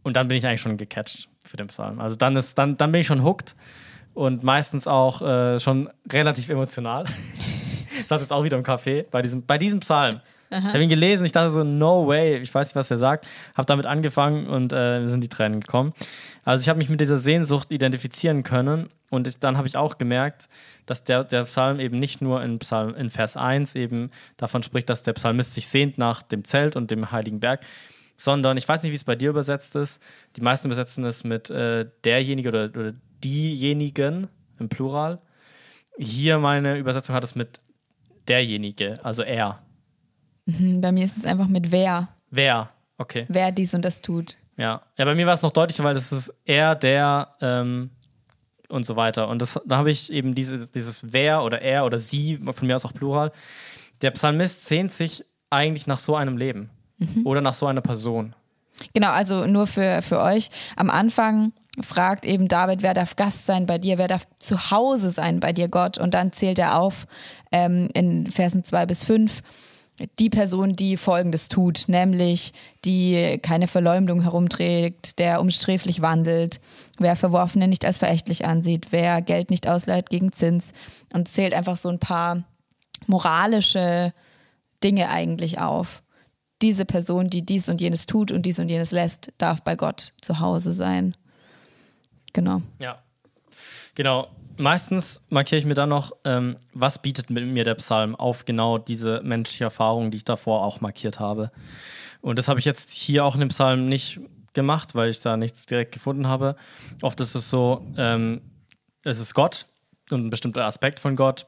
Und 0.03 0.15
dann 0.15 0.29
bin 0.29 0.37
ich 0.37 0.47
eigentlich 0.47 0.61
schon 0.61 0.77
gecatcht 0.77 1.31
für 1.43 1.57
den 1.57 1.69
Psalm. 1.69 2.01
Also 2.01 2.17
dann 2.17 2.37
ist, 2.37 2.59
dann, 2.59 2.77
dann 2.77 2.93
bin 2.93 3.01
ich 3.01 3.07
schon 3.07 3.25
hooked 3.25 3.57
und 4.13 4.43
meistens 4.43 4.87
auch 4.87 5.23
äh, 5.23 5.59
schon 5.59 5.89
relativ 6.13 6.51
emotional. 6.51 7.07
Ich 7.97 8.09
saß 8.09 8.21
jetzt 8.21 8.33
auch 8.33 8.43
wieder 8.43 8.57
im 8.57 8.65
Café 8.65 9.05
bei 9.09 9.23
diesem, 9.23 9.47
bei 9.47 9.57
diesem 9.57 9.79
Psalm. 9.79 10.21
Ich 10.59 10.65
habe 10.65 10.83
ihn 10.83 10.89
gelesen, 10.89 11.25
ich 11.27 11.33
dachte 11.33 11.51
so, 11.51 11.65
no 11.65 12.07
way, 12.07 12.39
ich 12.39 12.55
weiß 12.55 12.69
nicht, 12.69 12.77
was 12.77 12.91
er 12.91 12.97
sagt. 12.97 13.27
Habe 13.55 13.67
damit 13.67 13.87
angefangen 13.87 14.47
und 14.47 14.73
äh, 14.73 15.07
sind 15.07 15.23
die 15.23 15.29
Tränen 15.29 15.61
gekommen. 15.61 15.93
Also 16.45 16.63
ich 16.63 16.69
habe 16.69 16.79
mich 16.79 16.89
mit 16.89 17.01
dieser 17.01 17.19
Sehnsucht 17.19 17.73
identifizieren 17.73 18.43
können 18.43 18.89
und 19.11 19.27
ich, 19.27 19.39
dann 19.39 19.57
habe 19.57 19.67
ich 19.67 19.77
auch 19.77 19.99
gemerkt, 19.99 20.49
dass 20.87 21.05
der, 21.05 21.25
der 21.25 21.45
Psalm 21.45 21.81
eben 21.81 21.99
nicht 21.99 22.21
nur 22.21 22.43
in, 22.43 22.59
Psalm, 22.59 22.95
in 22.95 23.11
Vers 23.11 23.37
1 23.37 23.75
eben 23.75 24.11
davon 24.37 24.63
spricht, 24.63 24.91
dass 24.91 25.03
der 25.03 25.13
Psalmist 25.15 25.55
sich 25.55 25.69
sehnt 25.69 25.99
nach 25.99 26.23
dem 26.23 26.45
Zelt 26.45 26.77
und 26.77 26.91
dem 26.91 27.11
heiligen 27.11 27.41
Berg, 27.41 27.61
sondern 28.17 28.57
ich 28.57 28.69
weiß 28.69 28.83
nicht, 28.83 28.93
wie 28.93 28.97
es 28.97 29.05
bei 29.05 29.17
dir 29.17 29.31
übersetzt 29.31 29.77
ist. 29.77 30.01
Die 30.37 30.41
meisten 30.41 30.69
übersetzen 30.69 31.05
es 31.05 31.25
mit 31.25 31.51
äh, 31.51 31.87
derjenige 32.05 32.49
oder, 32.49 32.65
oder 32.65 32.93
diejenigen 33.23 34.29
im 34.59 34.69
Plural. 34.69 35.21
Hier 35.99 36.39
meine 36.39 36.77
Übersetzung 36.79 37.15
hat 37.15 37.25
es 37.25 37.35
mit 37.35 37.61
derjenige, 38.29 38.95
also 39.05 39.23
er. 39.23 39.61
Hm, 40.49 40.81
Bei 40.81 40.93
mir 40.93 41.05
ist 41.05 41.17
es 41.17 41.25
einfach 41.25 41.49
mit 41.49 41.71
wer, 41.73 42.09
Wer, 42.31 42.71
okay. 42.99 43.27
wer 43.29 43.53
dies 43.53 43.75
und 43.75 43.85
das 43.85 44.01
tut. 44.01 44.37
Ja. 44.57 44.83
ja, 44.97 45.05
bei 45.05 45.15
mir 45.15 45.27
war 45.27 45.35
es 45.35 45.43
noch 45.43 45.51
deutlicher, 45.53 45.83
weil 45.85 45.95
das 45.95 46.13
ist 46.13 46.33
er, 46.45 46.75
der 46.75 47.29
ähm, 47.41 47.91
und 48.69 48.85
so 48.87 48.97
weiter. 48.97 49.29
Und 49.29 49.41
das, 49.43 49.59
da 49.67 49.77
habe 49.79 49.91
ich 49.91 50.13
eben 50.13 50.35
diese, 50.35 50.69
dieses 50.69 51.13
wer 51.13 51.43
oder 51.43 51.61
er 51.61 51.85
oder 51.85 51.99
sie, 51.99 52.39
von 52.39 52.67
mir 52.67 52.77
aus 52.77 52.85
auch 52.85 52.93
Plural. 52.93 53.33
Der 54.03 54.11
Psalmist 54.13 54.67
sehnt 54.67 54.93
sich 54.93 55.25
eigentlich 55.51 55.87
nach 55.87 55.99
so 55.99 56.17
einem 56.17 56.37
Leben 56.37 56.71
oder 57.25 57.41
nach 57.41 57.55
so 57.55 57.67
einer 57.67 57.81
Person. 57.81 58.35
Genau, 58.93 59.11
also 59.11 59.47
nur 59.47 59.67
für, 59.67 60.03
für 60.03 60.21
euch. 60.21 60.51
Am 60.77 60.91
Anfang 60.91 61.53
fragt 61.81 62.25
eben 62.25 62.49
David, 62.49 62.83
wer 62.83 62.95
darf 62.95 63.17
Gast 63.17 63.47
sein 63.47 63.67
bei 63.67 63.79
dir, 63.79 63.99
wer 63.99 64.09
darf 64.09 64.27
zu 64.39 64.71
Hause 64.71 65.11
sein 65.11 65.41
bei 65.41 65.53
dir, 65.53 65.69
Gott. 65.69 65.99
Und 65.99 66.15
dann 66.15 66.33
zählt 66.33 66.59
er 66.59 66.79
auf 66.79 67.07
ähm, 67.53 67.89
in 67.95 68.27
Versen 68.27 68.65
2 68.65 68.87
bis 68.87 69.05
5 69.05 69.43
die 70.19 70.31
Person, 70.31 70.75
die 70.75 70.97
Folgendes 70.97 71.49
tut, 71.49 71.85
nämlich 71.87 72.53
die 72.85 73.39
keine 73.43 73.69
Verleumdung 73.69 74.23
herumträgt, 74.23 75.19
der 75.19 75.41
umsträflich 75.41 76.01
wandelt, 76.01 76.61
wer 76.99 77.15
Verworfene 77.15 77.69
nicht 77.69 77.85
als 77.85 77.99
verächtlich 77.99 78.45
ansieht, 78.45 78.89
wer 78.91 79.23
Geld 79.23 79.51
nicht 79.51 79.69
ausleiht 79.69 80.11
gegen 80.11 80.33
Zins 80.33 80.73
und 81.13 81.29
zählt 81.29 81.55
einfach 81.55 81.77
so 81.77 81.89
ein 81.89 82.01
paar 82.01 82.43
moralische 83.07 84.13
Dinge 84.83 85.11
eigentlich 85.11 85.61
auf. 85.61 86.03
Diese 86.61 86.85
Person, 86.85 87.29
die 87.29 87.45
dies 87.45 87.69
und 87.69 87.81
jenes 87.81 88.07
tut 88.07 88.33
und 88.33 88.47
dies 88.47 88.59
und 88.59 88.69
jenes 88.69 88.91
lässt, 88.91 89.33
darf 89.39 89.63
bei 89.63 89.77
Gott 89.77 90.13
zu 90.21 90.41
Hause 90.41 90.73
sein. 90.73 91.17
Genau. 92.33 92.63
Ja. 92.81 93.03
Genau. 93.95 94.29
Meistens 94.57 95.23
markiere 95.31 95.59
ich 95.59 95.65
mir 95.65 95.75
dann 95.75 95.89
noch, 95.89 96.13
ähm, 96.25 96.57
was 96.73 97.01
bietet 97.03 97.31
mir 97.31 97.65
der 97.65 97.75
Psalm 97.75 98.15
auf 98.15 98.45
genau 98.45 98.79
diese 98.79 99.21
menschliche 99.23 99.65
Erfahrung, 99.65 100.11
die 100.11 100.19
ich 100.19 100.25
davor 100.25 100.63
auch 100.65 100.81
markiert 100.81 101.19
habe. 101.19 101.51
Und 102.21 102.39
das 102.39 102.49
habe 102.49 102.61
ich 102.61 102.65
jetzt 102.65 102.91
hier 102.91 103.25
auch 103.25 103.35
in 103.35 103.41
dem 103.41 103.49
Psalm 103.49 103.87
nicht 103.87 104.21
gemacht, 104.53 104.95
weil 104.95 105.11
ich 105.11 105.21
da 105.21 105.37
nichts 105.37 105.67
direkt 105.67 105.93
gefunden 105.93 106.29
habe. 106.29 106.57
Oft 107.03 107.21
ist 107.21 107.35
es 107.35 107.51
so, 107.51 107.85
ähm, 107.97 108.41
es 109.03 109.19
ist 109.19 109.35
Gott 109.35 109.67
und 110.11 110.27
ein 110.27 110.31
bestimmter 110.31 110.65
Aspekt 110.65 111.01
von 111.01 111.17
Gott. 111.17 111.47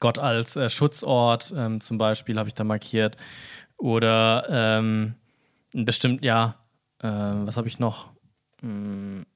Gott 0.00 0.18
als 0.18 0.56
äh, 0.56 0.70
Schutzort 0.70 1.52
ähm, 1.56 1.80
zum 1.80 1.98
Beispiel 1.98 2.38
habe 2.38 2.48
ich 2.48 2.54
da 2.54 2.64
markiert. 2.64 3.16
Oder 3.76 4.46
ähm, 4.48 5.14
ein 5.74 5.84
bestimmt, 5.84 6.24
ja, 6.24 6.56
äh, 7.00 7.08
was 7.08 7.56
habe 7.56 7.68
ich 7.68 7.78
noch? 7.78 8.08
Hm, 8.60 9.26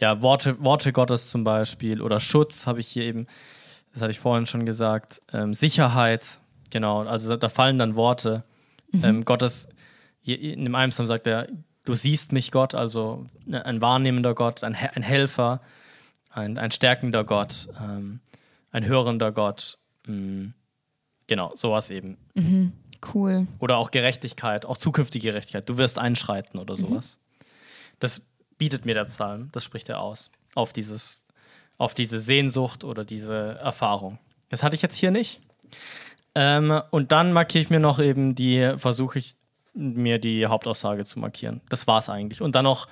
ja, 0.00 0.22
Worte, 0.22 0.62
Worte 0.64 0.92
Gottes 0.92 1.30
zum 1.30 1.44
Beispiel 1.44 2.00
oder 2.00 2.20
Schutz 2.20 2.66
habe 2.66 2.80
ich 2.80 2.88
hier 2.88 3.04
eben, 3.04 3.26
das 3.92 4.02
hatte 4.02 4.10
ich 4.10 4.18
vorhin 4.18 4.46
schon 4.46 4.66
gesagt, 4.66 5.22
ähm, 5.32 5.54
Sicherheit, 5.54 6.40
genau, 6.70 7.02
also 7.02 7.36
da 7.36 7.48
fallen 7.48 7.78
dann 7.78 7.94
Worte. 7.94 8.44
Ähm, 8.92 9.24
Gottes, 9.24 9.68
in 10.24 10.64
dem 10.64 10.74
einen 10.74 10.90
Psalm 10.90 11.06
sagt 11.06 11.26
er, 11.26 11.46
du 11.84 11.94
siehst 11.94 12.32
mich 12.32 12.50
Gott, 12.50 12.74
also 12.74 13.26
ne, 13.44 13.64
ein 13.64 13.80
wahrnehmender 13.80 14.34
Gott, 14.34 14.64
ein, 14.64 14.74
ein 14.74 15.02
Helfer, 15.02 15.60
ein, 16.30 16.58
ein 16.58 16.70
stärkender 16.70 17.22
Gott, 17.22 17.68
ähm, 17.80 18.20
ein 18.72 18.84
hörender 18.84 19.30
Gott, 19.30 19.78
mm, 20.06 20.46
genau, 21.26 21.52
sowas 21.54 21.90
eben. 21.90 22.16
Cool. 23.14 23.46
Oder 23.60 23.76
auch 23.76 23.90
Gerechtigkeit, 23.90 24.66
auch 24.66 24.76
zukünftige 24.76 25.28
Gerechtigkeit. 25.28 25.68
Du 25.68 25.78
wirst 25.78 25.98
einschreiten 25.98 26.58
oder 26.58 26.76
sowas. 26.76 27.18
Das 27.98 28.22
bietet 28.60 28.84
mir 28.84 28.94
der 28.94 29.06
Psalm, 29.06 29.48
das 29.50 29.64
spricht 29.64 29.88
er 29.88 30.00
aus. 30.00 30.30
Auf, 30.54 30.72
dieses, 30.72 31.24
auf 31.78 31.94
diese 31.94 32.20
Sehnsucht 32.20 32.84
oder 32.84 33.04
diese 33.04 33.56
Erfahrung. 33.58 34.18
Das 34.50 34.62
hatte 34.62 34.76
ich 34.76 34.82
jetzt 34.82 34.96
hier 34.96 35.10
nicht. 35.10 35.40
Ähm, 36.34 36.80
und 36.90 37.10
dann 37.10 37.32
markiere 37.32 37.62
ich 37.64 37.70
mir 37.70 37.80
noch 37.80 37.98
eben 37.98 38.34
die, 38.36 38.74
versuche 38.76 39.18
ich 39.18 39.34
mir 39.74 40.18
die 40.18 40.46
Hauptaussage 40.46 41.04
zu 41.04 41.18
markieren. 41.18 41.60
Das 41.70 41.86
war 41.86 41.98
es 41.98 42.08
eigentlich. 42.08 42.42
Und 42.42 42.54
dann 42.54 42.64
noch 42.64 42.86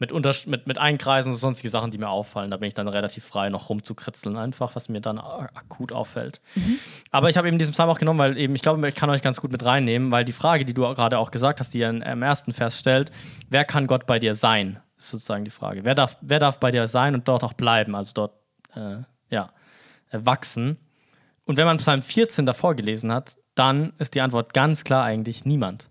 mit, 0.00 0.10
Unters 0.10 0.46
mit, 0.46 0.66
mit 0.66 0.76
Einkreisen 0.78 1.30
und 1.32 1.38
sonstige 1.38 1.70
Sachen, 1.70 1.92
die 1.92 1.98
mir 1.98 2.08
auffallen. 2.08 2.50
Da 2.50 2.56
bin 2.56 2.66
ich 2.66 2.74
dann 2.74 2.88
relativ 2.88 3.24
frei, 3.24 3.48
noch 3.50 3.68
rumzukritzeln, 3.68 4.36
einfach, 4.36 4.74
was 4.74 4.88
mir 4.88 5.00
dann 5.00 5.18
akut 5.18 5.92
auffällt. 5.92 6.40
Aber 7.12 7.30
ich 7.30 7.36
habe 7.36 7.46
eben 7.46 7.58
diesen 7.58 7.72
Psalm 7.72 7.88
auch 7.90 7.98
genommen, 7.98 8.18
weil 8.18 8.36
eben, 8.36 8.54
ich 8.56 8.62
glaube, 8.62 8.86
ich 8.88 8.94
kann 8.96 9.08
euch 9.10 9.22
ganz 9.22 9.40
gut 9.40 9.52
mit 9.52 9.64
reinnehmen, 9.64 10.10
weil 10.10 10.24
die 10.24 10.32
Frage, 10.32 10.64
die 10.64 10.74
du 10.74 10.82
gerade 10.94 11.18
auch 11.18 11.30
gesagt 11.30 11.60
hast, 11.60 11.72
die 11.74 11.82
in- 11.82 12.02
im 12.02 12.22
ersten 12.22 12.52
Vers 12.52 12.78
stellt, 12.80 13.12
wer 13.50 13.64
kann 13.64 13.86
Gott 13.86 14.06
bei 14.06 14.18
dir 14.18 14.34
sein? 14.34 14.80
Ist 15.04 15.10
sozusagen 15.10 15.44
die 15.44 15.50
Frage. 15.50 15.84
Wer 15.84 15.94
darf, 15.94 16.16
wer 16.22 16.38
darf 16.38 16.58
bei 16.58 16.70
dir 16.70 16.88
sein 16.88 17.14
und 17.14 17.28
dort 17.28 17.44
auch 17.44 17.52
bleiben, 17.52 17.94
also 17.94 18.12
dort, 18.14 18.32
äh, 18.74 19.02
ja, 19.30 19.50
wachsen? 20.12 20.78
Und 21.46 21.58
wenn 21.58 21.66
man 21.66 21.76
Psalm 21.76 22.00
14 22.00 22.46
davor 22.46 22.74
gelesen 22.74 23.12
hat, 23.12 23.36
dann 23.54 23.92
ist 23.98 24.14
die 24.14 24.22
Antwort 24.22 24.54
ganz 24.54 24.82
klar 24.82 25.04
eigentlich 25.04 25.44
niemand. 25.44 25.90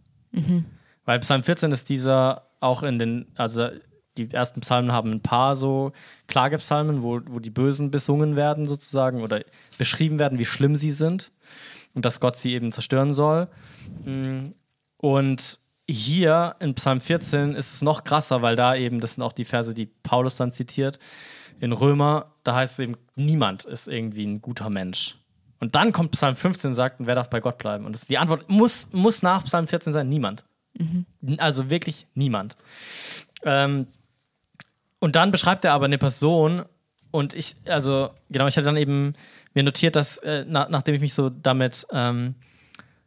Weil 1.06 1.20
Psalm 1.20 1.44
14 1.44 1.72
ist 1.72 1.90
dieser 1.90 2.48
auch 2.60 2.82
in 2.82 2.98
den, 2.98 3.28
also 3.36 3.70
die 4.18 4.32
ersten 4.32 4.62
Psalmen 4.62 4.92
haben 4.92 5.12
ein 5.12 5.22
paar 5.22 5.54
so 5.54 5.92
Klagepsalmen, 6.28 7.04
wo, 7.04 7.20
wo 7.28 7.40
die 7.40 7.52
Bösen 7.52 7.92
besungen 7.92 8.36
werden 8.36 8.66
sozusagen 8.66 9.22
oder 9.22 9.42
beschrieben 9.78 10.18
werden, 10.18 10.40
wie 10.40 10.46
schlimm 10.46 10.76
sie 10.76 10.92
sind 10.92 11.32
und 11.94 12.04
dass 12.06 12.20
Gott 12.20 12.36
sie 12.38 12.54
eben 12.54 12.72
zerstören 12.72 13.14
soll. 13.14 13.48
Mm, 14.06 14.54
Und 14.98 15.60
hier 15.90 16.56
in 16.60 16.76
Psalm 16.76 17.02
14 17.02 17.56
ist 17.56 17.74
es 17.74 17.82
noch 17.82 18.04
krasser, 18.04 18.42
weil 18.42 18.56
da 18.56 18.76
eben, 18.76 19.00
das 19.00 19.14
sind 19.14 19.24
auch 19.24 19.34
die 19.34 19.46
Verse, 19.46 19.74
die 19.74 19.86
Paulus 19.86 20.38
dann 20.38 20.52
zitiert, 20.52 21.00
in 21.60 21.72
Römer, 21.72 22.34
da 22.44 22.56
heißt 22.56 22.74
es 22.74 22.80
eben, 22.80 22.96
niemand 23.16 23.66
ist 23.66 23.88
irgendwie 23.88 24.26
ein 24.26 24.42
guter 24.42 24.70
Mensch. 24.70 25.18
Und 25.60 25.76
dann 25.76 25.92
kommt 25.92 26.12
Psalm 26.12 26.36
15 26.36 26.70
und 26.70 26.76
sagt, 26.76 26.98
wer 27.00 27.16
darf 27.16 27.30
bei 27.30 27.40
Gott 27.40 27.58
bleiben? 27.58 27.86
Und 27.86 27.96
das, 27.96 28.06
die 28.06 28.18
Antwort 28.18 28.50
muss, 28.50 28.90
muss 28.92 29.22
nach 29.22 29.46
Psalm 29.46 29.68
14 29.68 29.94
sein, 29.94 30.08
niemand. 30.08 30.46
Also 31.38 31.70
wirklich 31.70 32.08
niemand. 32.16 32.58
Ähm, 33.44 33.88
und 35.00 35.16
dann 35.16 35.32
beschreibt 35.32 35.66
er 35.66 35.74
aber 35.74 35.86
eine 35.86 35.98
Person 35.98 36.66
und 37.12 37.34
ich, 37.34 37.56
also 37.66 38.10
genau, 38.30 38.48
ich 38.48 38.58
hatte 38.58 38.66
dann 38.66 38.78
eben 38.78 39.14
mir 39.54 39.64
notiert, 39.64 39.96
dass 39.96 40.18
äh, 40.18 40.46
na, 40.48 40.68
nachdem 40.70 40.96
ich 40.96 41.02
mich 41.02 41.14
so 41.14 41.30
damit 41.30 41.86
ähm, 41.92 42.36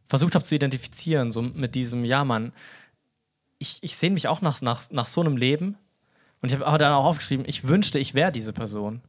versucht 0.08 0.34
habe 0.34 0.44
zu 0.44 0.54
identifizieren, 0.54 1.32
so 1.32 1.42
mit 1.42 1.74
diesem, 1.74 2.04
ja 2.04 2.24
Mann, 2.24 2.52
ich, 3.58 3.78
ich 3.82 3.96
sehne 3.96 4.14
mich 4.14 4.28
auch 4.28 4.40
nach, 4.40 4.60
nach, 4.60 4.90
nach 4.90 5.06
so 5.06 5.20
einem 5.20 5.36
Leben 5.36 5.76
und 6.42 6.50
ich 6.50 6.54
habe 6.54 6.66
aber 6.66 6.78
dann 6.78 6.92
auch 6.92 7.04
aufgeschrieben, 7.04 7.46
ich 7.48 7.66
wünschte, 7.66 7.98
ich 7.98 8.14
wäre 8.14 8.32
diese 8.32 8.52
Person. 8.52 9.00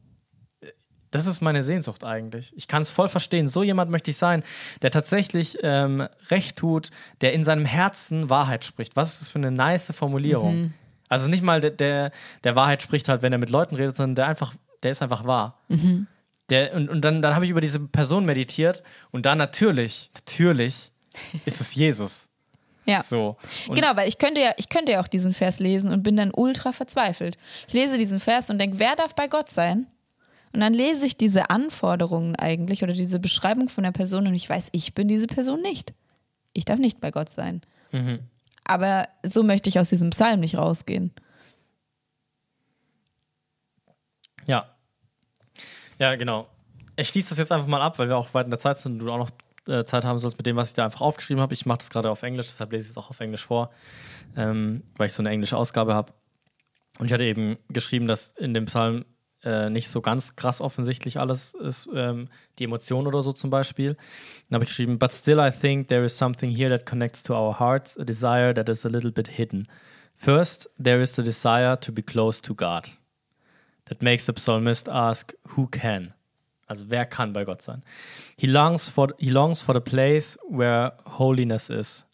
Das 1.10 1.26
ist 1.26 1.40
meine 1.40 1.62
Sehnsucht 1.62 2.04
eigentlich. 2.04 2.52
Ich 2.54 2.68
kann 2.68 2.82
es 2.82 2.90
voll 2.90 3.08
verstehen. 3.08 3.48
So 3.48 3.62
jemand 3.62 3.90
möchte 3.90 4.10
ich 4.10 4.18
sein, 4.18 4.42
der 4.82 4.90
tatsächlich 4.90 5.56
ähm, 5.62 6.06
Recht 6.30 6.56
tut, 6.56 6.90
der 7.22 7.32
in 7.32 7.44
seinem 7.44 7.64
Herzen 7.64 8.28
Wahrheit 8.28 8.64
spricht. 8.64 8.94
Was 8.94 9.12
ist 9.12 9.22
das 9.22 9.28
für 9.30 9.38
eine 9.38 9.50
nice 9.50 9.90
Formulierung? 9.94 10.74
Also 11.08 11.30
nicht 11.30 11.42
mal 11.42 11.60
der, 11.60 11.70
der, 11.70 12.12
der 12.44 12.56
Wahrheit 12.56 12.82
spricht 12.82 13.08
halt, 13.08 13.22
wenn 13.22 13.32
er 13.32 13.38
mit 13.38 13.48
Leuten 13.48 13.74
redet, 13.76 13.96
sondern 13.96 14.16
der 14.16 14.26
einfach, 14.26 14.54
der 14.82 14.90
ist 14.90 15.00
einfach 15.00 15.24
wahr. 15.24 15.58
Der, 16.50 16.74
und 16.74 16.88
und 16.88 17.02
dann, 17.04 17.20
dann 17.22 17.34
habe 17.34 17.44
ich 17.44 17.50
über 17.50 17.60
diese 17.60 17.80
Person 17.80 18.24
meditiert 18.24 18.82
und 19.10 19.26
da 19.26 19.34
natürlich, 19.34 20.10
natürlich 20.14 20.90
ist 21.44 21.60
es 21.60 21.74
Jesus. 21.74 22.30
Ja. 22.86 23.02
So. 23.02 23.36
Und 23.68 23.74
Genau, 23.74 23.94
weil 23.96 24.08
ich 24.08 24.16
könnte 24.16 24.40
ja, 24.40 24.52
ich 24.56 24.70
könnte 24.70 24.92
ja 24.92 25.00
auch 25.00 25.08
diesen 25.08 25.34
Vers 25.34 25.58
lesen 25.58 25.92
und 25.92 26.02
bin 26.02 26.16
dann 26.16 26.32
ultra 26.34 26.72
verzweifelt. 26.72 27.36
Ich 27.66 27.74
lese 27.74 27.98
diesen 27.98 28.18
Vers 28.18 28.48
und 28.48 28.58
denke, 28.58 28.78
wer 28.78 28.96
darf 28.96 29.14
bei 29.14 29.28
Gott 29.28 29.50
sein? 29.50 29.86
Und 30.54 30.60
dann 30.60 30.72
lese 30.72 31.04
ich 31.04 31.18
diese 31.18 31.50
Anforderungen 31.50 32.34
eigentlich 32.36 32.82
oder 32.82 32.94
diese 32.94 33.20
Beschreibung 33.20 33.68
von 33.68 33.84
der 33.84 33.92
Person 33.92 34.26
und 34.26 34.34
ich 34.34 34.48
weiß, 34.48 34.70
ich 34.72 34.94
bin 34.94 35.06
diese 35.06 35.26
Person 35.26 35.60
nicht. 35.60 35.92
Ich 36.54 36.64
darf 36.64 36.78
nicht 36.78 37.00
bei 37.00 37.10
Gott 37.10 37.30
sein. 37.30 37.60
Aber 38.64 39.06
so 39.22 39.42
möchte 39.42 39.68
ich 39.68 39.78
aus 39.78 39.90
diesem 39.90 40.10
Psalm 40.10 40.40
nicht 40.40 40.56
rausgehen. 40.56 41.12
Ja. 44.46 44.74
Ja, 45.98 46.14
genau. 46.16 46.48
Ich 46.96 47.08
schließe 47.08 47.30
das 47.30 47.38
jetzt 47.38 47.52
einfach 47.52 47.66
mal 47.66 47.80
ab, 47.80 47.98
weil 47.98 48.08
wir 48.08 48.16
auch 48.16 48.32
weit 48.34 48.46
in 48.46 48.50
der 48.50 48.58
Zeit 48.58 48.78
sind 48.78 48.94
und 48.94 48.98
du 49.00 49.12
auch 49.12 49.18
noch 49.18 49.30
äh, 49.68 49.84
Zeit 49.84 50.04
haben 50.04 50.18
sollst 50.18 50.38
mit 50.38 50.46
dem, 50.46 50.56
was 50.56 50.68
ich 50.68 50.74
da 50.74 50.84
einfach 50.84 51.00
aufgeschrieben 51.00 51.40
habe. 51.40 51.54
Ich 51.54 51.66
mache 51.66 51.78
das 51.78 51.90
gerade 51.90 52.10
auf 52.10 52.22
Englisch, 52.22 52.46
deshalb 52.46 52.72
lese 52.72 52.86
ich 52.86 52.90
es 52.90 52.96
auch 52.96 53.10
auf 53.10 53.20
Englisch 53.20 53.44
vor, 53.44 53.70
ähm, 54.36 54.82
weil 54.96 55.08
ich 55.08 55.12
so 55.12 55.22
eine 55.22 55.30
englische 55.30 55.56
Ausgabe 55.56 55.94
habe. 55.94 56.12
Und 56.98 57.06
ich 57.06 57.12
hatte 57.12 57.24
eben 57.24 57.56
geschrieben, 57.68 58.08
dass 58.08 58.28
in 58.36 58.54
dem 58.54 58.64
Psalm 58.64 59.04
äh, 59.44 59.70
nicht 59.70 59.88
so 59.88 60.00
ganz 60.00 60.34
krass 60.34 60.60
offensichtlich 60.60 61.20
alles 61.20 61.54
ist, 61.54 61.88
ähm, 61.94 62.28
die 62.58 62.64
Emotion 62.64 63.06
oder 63.06 63.22
so 63.22 63.32
zum 63.32 63.50
Beispiel. 63.50 63.96
Dann 64.48 64.56
habe 64.56 64.64
ich 64.64 64.70
geschrieben, 64.70 64.98
but 64.98 65.12
still 65.12 65.38
I 65.38 65.50
think 65.50 65.88
there 65.88 66.04
is 66.04 66.16
something 66.16 66.50
here 66.50 66.70
that 66.70 66.86
connects 66.86 67.22
to 67.24 67.34
our 67.34 67.58
hearts, 67.58 67.96
a 67.98 68.04
desire 68.04 68.52
that 68.54 68.68
is 68.68 68.84
a 68.84 68.88
little 68.88 69.12
bit 69.12 69.28
hidden. 69.28 69.68
First, 70.16 70.68
there 70.82 71.00
is 71.00 71.14
the 71.14 71.22
desire 71.22 71.76
to 71.76 71.92
be 71.92 72.02
close 72.02 72.42
to 72.42 72.54
God. 72.54 72.88
That 73.88 74.02
makes 74.02 74.26
the 74.26 74.38
psalmist 74.38 74.88
ask, 74.88 75.32
who 75.48 75.66
can? 75.66 76.14
Also 76.68 76.84
wer 76.88 77.06
kann 77.06 77.32
bei 77.32 77.44
Gott 77.44 77.62
sein? 77.62 77.82
He 78.36 78.46
longs 78.46 78.88
for, 78.88 79.08
he 79.18 79.30
longs 79.30 79.62
for 79.62 79.72
the 79.72 79.80
place 79.80 80.36
where 80.46 80.92
holiness 81.06 81.70
is. 81.70 82.04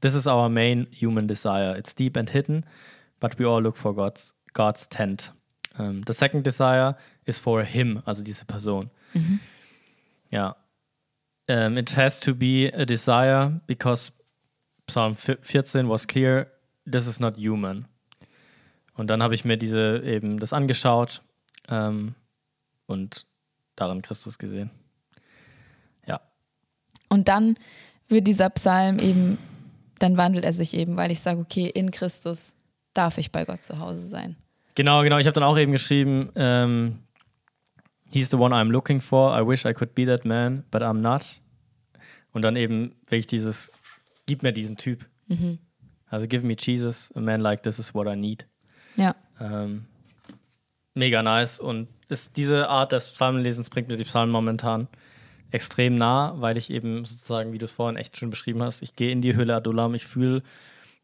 This 0.00 0.14
is 0.14 0.26
our 0.26 0.48
main 0.48 0.86
human 0.90 1.26
desire. 1.26 1.74
It's 1.76 1.94
deep 1.94 2.16
and 2.16 2.28
hidden, 2.28 2.64
but 3.20 3.38
we 3.38 3.44
all 3.44 3.60
look 3.62 3.76
for 3.76 3.94
God's, 3.94 4.34
God's 4.52 4.86
tent. 4.86 5.30
Um, 5.78 6.02
the 6.02 6.14
second 6.14 6.42
desire 6.42 6.96
is 7.26 7.38
for 7.38 7.62
him, 7.62 8.02
also 8.06 8.22
diese 8.22 8.44
Person. 8.44 8.90
Ja. 10.30 10.54
Um, 11.48 11.78
it 11.78 11.90
has 11.90 12.18
to 12.20 12.34
be 12.34 12.66
a 12.66 12.84
desire 12.86 13.60
because 13.66 14.12
Psalm 14.88 15.14
14 15.14 15.88
was 15.88 16.06
clear, 16.06 16.48
this 16.86 17.06
is 17.06 17.20
not 17.20 17.36
human. 17.36 17.86
Und 19.00 19.06
dann 19.06 19.22
habe 19.22 19.34
ich 19.34 19.46
mir 19.46 19.56
diese 19.56 20.02
eben 20.04 20.38
das 20.38 20.52
angeschaut 20.52 21.22
ähm, 21.70 22.14
und 22.84 23.24
darin 23.74 24.02
Christus 24.02 24.36
gesehen. 24.36 24.68
Ja. 26.06 26.20
Und 27.08 27.28
dann 27.28 27.54
wird 28.08 28.26
dieser 28.26 28.50
Psalm 28.50 28.98
eben, 28.98 29.38
dann 30.00 30.18
wandelt 30.18 30.44
er 30.44 30.52
sich 30.52 30.74
eben, 30.74 30.98
weil 30.98 31.10
ich 31.10 31.20
sage, 31.20 31.40
okay, 31.40 31.66
in 31.66 31.90
Christus 31.90 32.54
darf 32.92 33.16
ich 33.16 33.32
bei 33.32 33.46
Gott 33.46 33.62
zu 33.62 33.78
Hause 33.78 34.06
sein. 34.06 34.36
Genau, 34.74 35.02
genau. 35.02 35.16
Ich 35.16 35.26
habe 35.26 35.32
dann 35.32 35.44
auch 35.44 35.56
eben 35.56 35.72
geschrieben, 35.72 36.30
ähm, 36.34 36.98
He's 38.10 38.28
the 38.28 38.36
one 38.36 38.54
I'm 38.54 38.68
looking 38.70 39.00
for. 39.00 39.34
I 39.34 39.40
wish 39.40 39.64
I 39.64 39.72
could 39.72 39.94
be 39.94 40.04
that 40.04 40.26
man, 40.26 40.64
but 40.70 40.82
I'm 40.82 41.00
not. 41.00 41.40
Und 42.32 42.42
dann 42.42 42.54
eben 42.54 42.94
wirklich 43.04 43.26
dieses, 43.26 43.72
gib 44.26 44.42
mir 44.42 44.52
diesen 44.52 44.76
Typ. 44.76 45.08
Also 46.10 46.26
give 46.26 46.44
me 46.44 46.54
Jesus, 46.58 47.10
a 47.14 47.20
man 47.20 47.40
like 47.40 47.62
this 47.62 47.78
is 47.78 47.94
what 47.94 48.06
I 48.06 48.14
need. 48.14 48.46
Ja. 49.00 49.16
Ähm, 49.40 49.86
mega 50.94 51.22
nice. 51.22 51.58
Und 51.60 51.88
ist, 52.08 52.36
diese 52.36 52.68
Art 52.68 52.92
des 52.92 53.08
Psalmenlesens 53.08 53.70
bringt 53.70 53.88
mir 53.88 53.96
die 53.96 54.04
Psalmen 54.04 54.32
momentan 54.32 54.88
extrem 55.50 55.96
nah, 55.96 56.34
weil 56.36 56.56
ich 56.56 56.70
eben 56.70 57.04
sozusagen, 57.04 57.52
wie 57.52 57.58
du 57.58 57.64
es 57.64 57.72
vorhin 57.72 57.96
echt 57.96 58.16
schön 58.16 58.30
beschrieben 58.30 58.62
hast, 58.62 58.82
ich 58.82 58.94
gehe 58.94 59.10
in 59.10 59.22
die 59.22 59.34
Hülle 59.34 59.56
Adulam, 59.56 59.94
ich 59.94 60.06
fühle, 60.06 60.42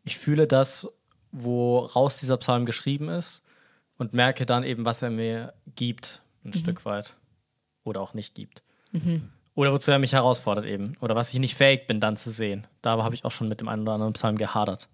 ich 0.05 0.19
fühle 0.19 0.47
das, 0.47 0.89
woraus 1.33 2.19
dieser 2.19 2.37
Psalm 2.37 2.65
geschrieben 2.65 3.09
ist 3.09 3.43
und 3.99 4.15
merke 4.15 4.47
dann 4.47 4.63
eben, 4.63 4.85
was 4.85 5.03
er 5.03 5.11
mir 5.11 5.53
gibt, 5.75 6.23
ein 6.45 6.53
Stück 6.53 6.85
weit. 6.85 7.17
Oder 7.83 8.01
auch 8.01 8.15
nicht 8.15 8.35
gibt. 8.35 8.63
Oder 9.55 9.73
wozu 9.73 9.91
er 9.91 9.99
mich 9.99 10.13
herausfordert 10.13 10.65
eben. 10.65 10.97
Oder 11.01 11.15
was 11.15 11.33
ich 11.33 11.39
nicht 11.39 11.55
fähig 11.55 11.87
bin, 11.87 12.01
dann 12.01 12.17
zu 12.17 12.31
sehen. 12.31 12.67
Da 12.83 13.03
habe 13.03 13.15
ich 13.15 13.25
auch 13.25 13.31
schon 13.31 13.49
mit 13.49 13.61
dem 13.61 13.69
einen 13.69 13.83
oder 13.83 13.93
anderen 13.93 14.13
Psalm 14.13 14.37
gehadert. 14.37 14.89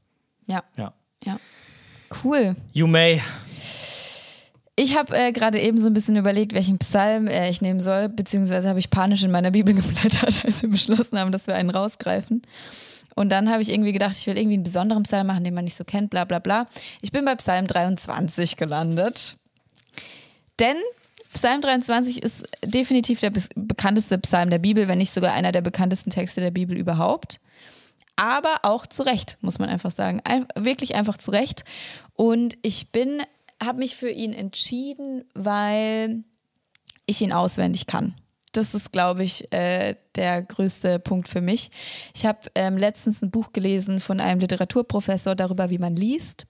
Ja. 0.46 0.62
Ja. 0.76 0.92
Ja. 1.24 1.38
Cool. 2.22 2.56
You 2.72 2.86
may. 2.86 3.22
Ich 4.74 4.96
habe 4.96 5.16
äh, 5.16 5.32
gerade 5.32 5.60
eben 5.60 5.78
so 5.78 5.88
ein 5.88 5.94
bisschen 5.94 6.16
überlegt, 6.16 6.54
welchen 6.54 6.78
Psalm 6.78 7.26
äh, 7.26 7.50
ich 7.50 7.60
nehmen 7.60 7.80
soll, 7.80 8.08
beziehungsweise 8.08 8.68
habe 8.68 8.78
ich 8.78 8.90
panisch 8.90 9.22
in 9.22 9.30
meiner 9.30 9.50
Bibel 9.50 9.74
geblättert, 9.74 10.44
als 10.44 10.62
wir 10.62 10.70
beschlossen 10.70 11.18
haben, 11.18 11.32
dass 11.32 11.46
wir 11.46 11.54
einen 11.54 11.70
rausgreifen. 11.70 12.42
Und 13.14 13.30
dann 13.30 13.50
habe 13.50 13.60
ich 13.60 13.70
irgendwie 13.70 13.92
gedacht, 13.92 14.16
ich 14.16 14.26
will 14.26 14.38
irgendwie 14.38 14.54
einen 14.54 14.62
besonderen 14.62 15.02
Psalm 15.02 15.26
machen, 15.26 15.44
den 15.44 15.54
man 15.54 15.64
nicht 15.64 15.74
so 15.74 15.84
kennt, 15.84 16.10
bla 16.10 16.24
bla 16.24 16.38
bla. 16.38 16.66
Ich 17.02 17.12
bin 17.12 17.24
bei 17.24 17.34
Psalm 17.34 17.66
23 17.66 18.56
gelandet. 18.56 19.36
Denn 20.58 20.76
Psalm 21.34 21.60
23 21.60 22.22
ist 22.22 22.44
definitiv 22.64 23.20
der 23.20 23.32
bekannteste 23.54 24.18
Psalm 24.18 24.50
der 24.50 24.58
Bibel, 24.58 24.88
wenn 24.88 24.98
nicht 24.98 25.12
sogar 25.12 25.34
einer 25.34 25.52
der 25.52 25.62
bekanntesten 25.62 26.10
Texte 26.10 26.40
der 26.40 26.50
Bibel 26.50 26.76
überhaupt. 26.76 27.40
Aber 28.22 28.60
auch 28.62 28.86
zu 28.86 29.02
Recht, 29.02 29.36
muss 29.40 29.58
man 29.58 29.68
einfach 29.68 29.90
sagen. 29.90 30.20
Ein, 30.22 30.46
wirklich 30.54 30.94
einfach 30.94 31.16
zu 31.16 31.32
Recht. 31.32 31.64
Und 32.14 32.56
ich 32.62 32.92
bin, 32.92 33.20
habe 33.60 33.80
mich 33.80 33.96
für 33.96 34.10
ihn 34.10 34.32
entschieden, 34.32 35.24
weil 35.34 36.22
ich 37.04 37.20
ihn 37.20 37.32
auswendig 37.32 37.88
kann. 37.88 38.14
das 38.52 38.76
ist, 38.76 38.92
glaube 38.92 39.24
ich, 39.24 39.52
äh, 39.52 39.96
der 40.14 40.42
größte 40.42 41.00
Punkt 41.00 41.28
für 41.28 41.40
mich. 41.40 41.72
Ich 42.14 42.24
habe 42.24 42.38
ähm, 42.54 42.76
letztens 42.76 43.22
ein 43.22 43.32
Buch 43.32 43.52
gelesen 43.52 43.98
von 43.98 44.20
einem 44.20 44.38
Literaturprofessor 44.38 45.34
darüber, 45.34 45.70
wie 45.70 45.78
man 45.78 45.96
liest. 45.96 46.46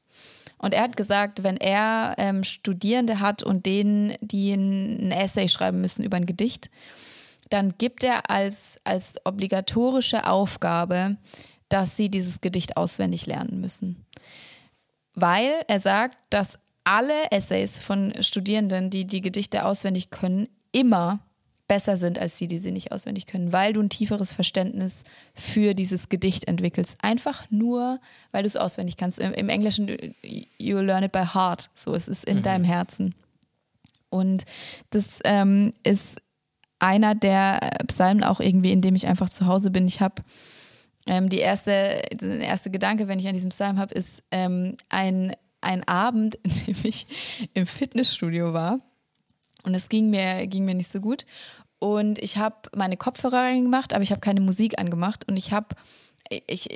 Und 0.59 0.75
er 0.75 0.83
hat 0.83 0.99
gesagt, 0.99 1.43
wenn 1.43 1.57
er 1.57 2.17
ähm, 2.19 2.45
Studierende 2.45 3.21
hat 3.21 3.43
und 3.43 3.65
denen, 3.65 4.15
die 4.21 4.53
ein, 4.53 5.11
Essay 5.11 5.49
schreiben 5.49 5.81
müssen 5.81 6.05
über 6.05 6.19
ein 6.19 6.27
Gedicht, 6.27 6.69
dann 7.49 7.75
gibt 7.79 8.05
er 8.05 8.31
als, 8.31 8.77
als 8.85 9.15
obligatorische 9.25 10.27
Aufgabe, 10.27 11.17
dass 11.73 11.97
sie 11.97 12.11
dieses 12.11 12.41
Gedicht 12.41 12.77
auswendig 12.77 13.27
lernen 13.27 13.61
müssen. 13.61 14.05
Weil 15.15 15.51
er 15.69 15.81
sagt, 15.81 16.19
dass 16.31 16.59
alle 16.85 17.31
Essays 17.31 17.79
von 17.79 18.13
Studierenden, 18.21 18.91
die 18.91 19.07
die 19.07 19.21
Gedichte 19.21 19.65
auswendig 19.65 20.11
können, 20.11 20.49
immer 20.73 21.21
besser 21.69 21.97
sind 21.97 22.19
als 22.19 22.37
die, 22.37 22.49
die 22.49 22.59
sie 22.59 22.73
nicht 22.73 22.93
auswendig 22.93 23.27
können, 23.27 23.53
weil 23.53 23.73
du 23.73 23.81
ein 23.81 23.89
tieferes 23.89 24.33
Verständnis 24.33 25.05
für 25.35 25.75
dieses 25.75 26.11
Gedicht 26.11 26.47
entwickelst. 26.47 26.99
Einfach 27.03 27.47
nur, 27.51 27.99
weil 28.31 28.43
du 28.43 28.47
es 28.49 28.57
auswendig 28.57 28.97
kannst. 28.99 29.19
Im, 29.19 29.33
Im, 29.33 29.49
Englischen, 29.49 30.15
you 30.59 30.79
learn 30.79 31.05
it 31.05 31.13
by 31.13 31.25
heart. 31.25 31.71
So, 31.75 31.95
es 31.95 32.09
ist 32.09 32.25
in 32.25 32.39
mhm. 32.39 32.43
deinem 32.43 32.65
Herzen. 32.65 33.15
Und 34.11 34.45
das 34.91 35.21
ähm, 35.25 35.71
ist 35.83 36.21
einer 36.79 37.15
der 37.15 37.61
Psalmen 37.87 38.25
auch 38.25 38.41
irgendwie, 38.41 38.73
in 38.73 38.83
dem 38.83 38.95
ich 38.95 39.07
einfach 39.07 39.31
zu 39.31 39.47
Hause 39.47 39.71
bin. 39.71 39.87
Ich 39.87 40.03
habe 40.03 40.23
ähm, 41.07 41.29
die 41.29 41.39
erste, 41.39 42.03
der 42.13 42.41
erste 42.41 42.71
Gedanke, 42.71 43.09
wenn 43.09 43.19
ich 43.19 43.27
an 43.27 43.35
diesem 43.35 43.51
Psalm 43.51 43.79
habe, 43.79 43.95
ist 43.95 44.23
ähm, 44.31 44.77
ein, 44.89 45.35
ein 45.61 45.87
Abend, 45.89 46.37
in 46.43 46.53
dem 46.67 46.77
ich 46.85 47.07
im 47.55 47.67
Fitnessstudio 47.67 48.53
war. 48.53 48.79
Und 49.65 49.75
es 49.75 49.89
ging 49.89 50.11
mir, 50.11 50.47
ging 50.47 50.65
mir 50.65 50.75
nicht 50.75 50.89
so 50.89 51.01
gut. 51.01 51.25
Und 51.79 52.21
ich 52.21 52.37
habe 52.37 52.57
meine 52.77 52.97
Kopfhörer 52.97 53.43
reingemacht, 53.43 53.93
aber 53.93 54.03
ich 54.03 54.11
habe 54.11 54.21
keine 54.21 54.41
Musik 54.41 54.79
angemacht. 54.79 55.29
Und 55.29 55.37
ich 55.37 55.53
habe 55.53 55.75
ich 56.47 56.69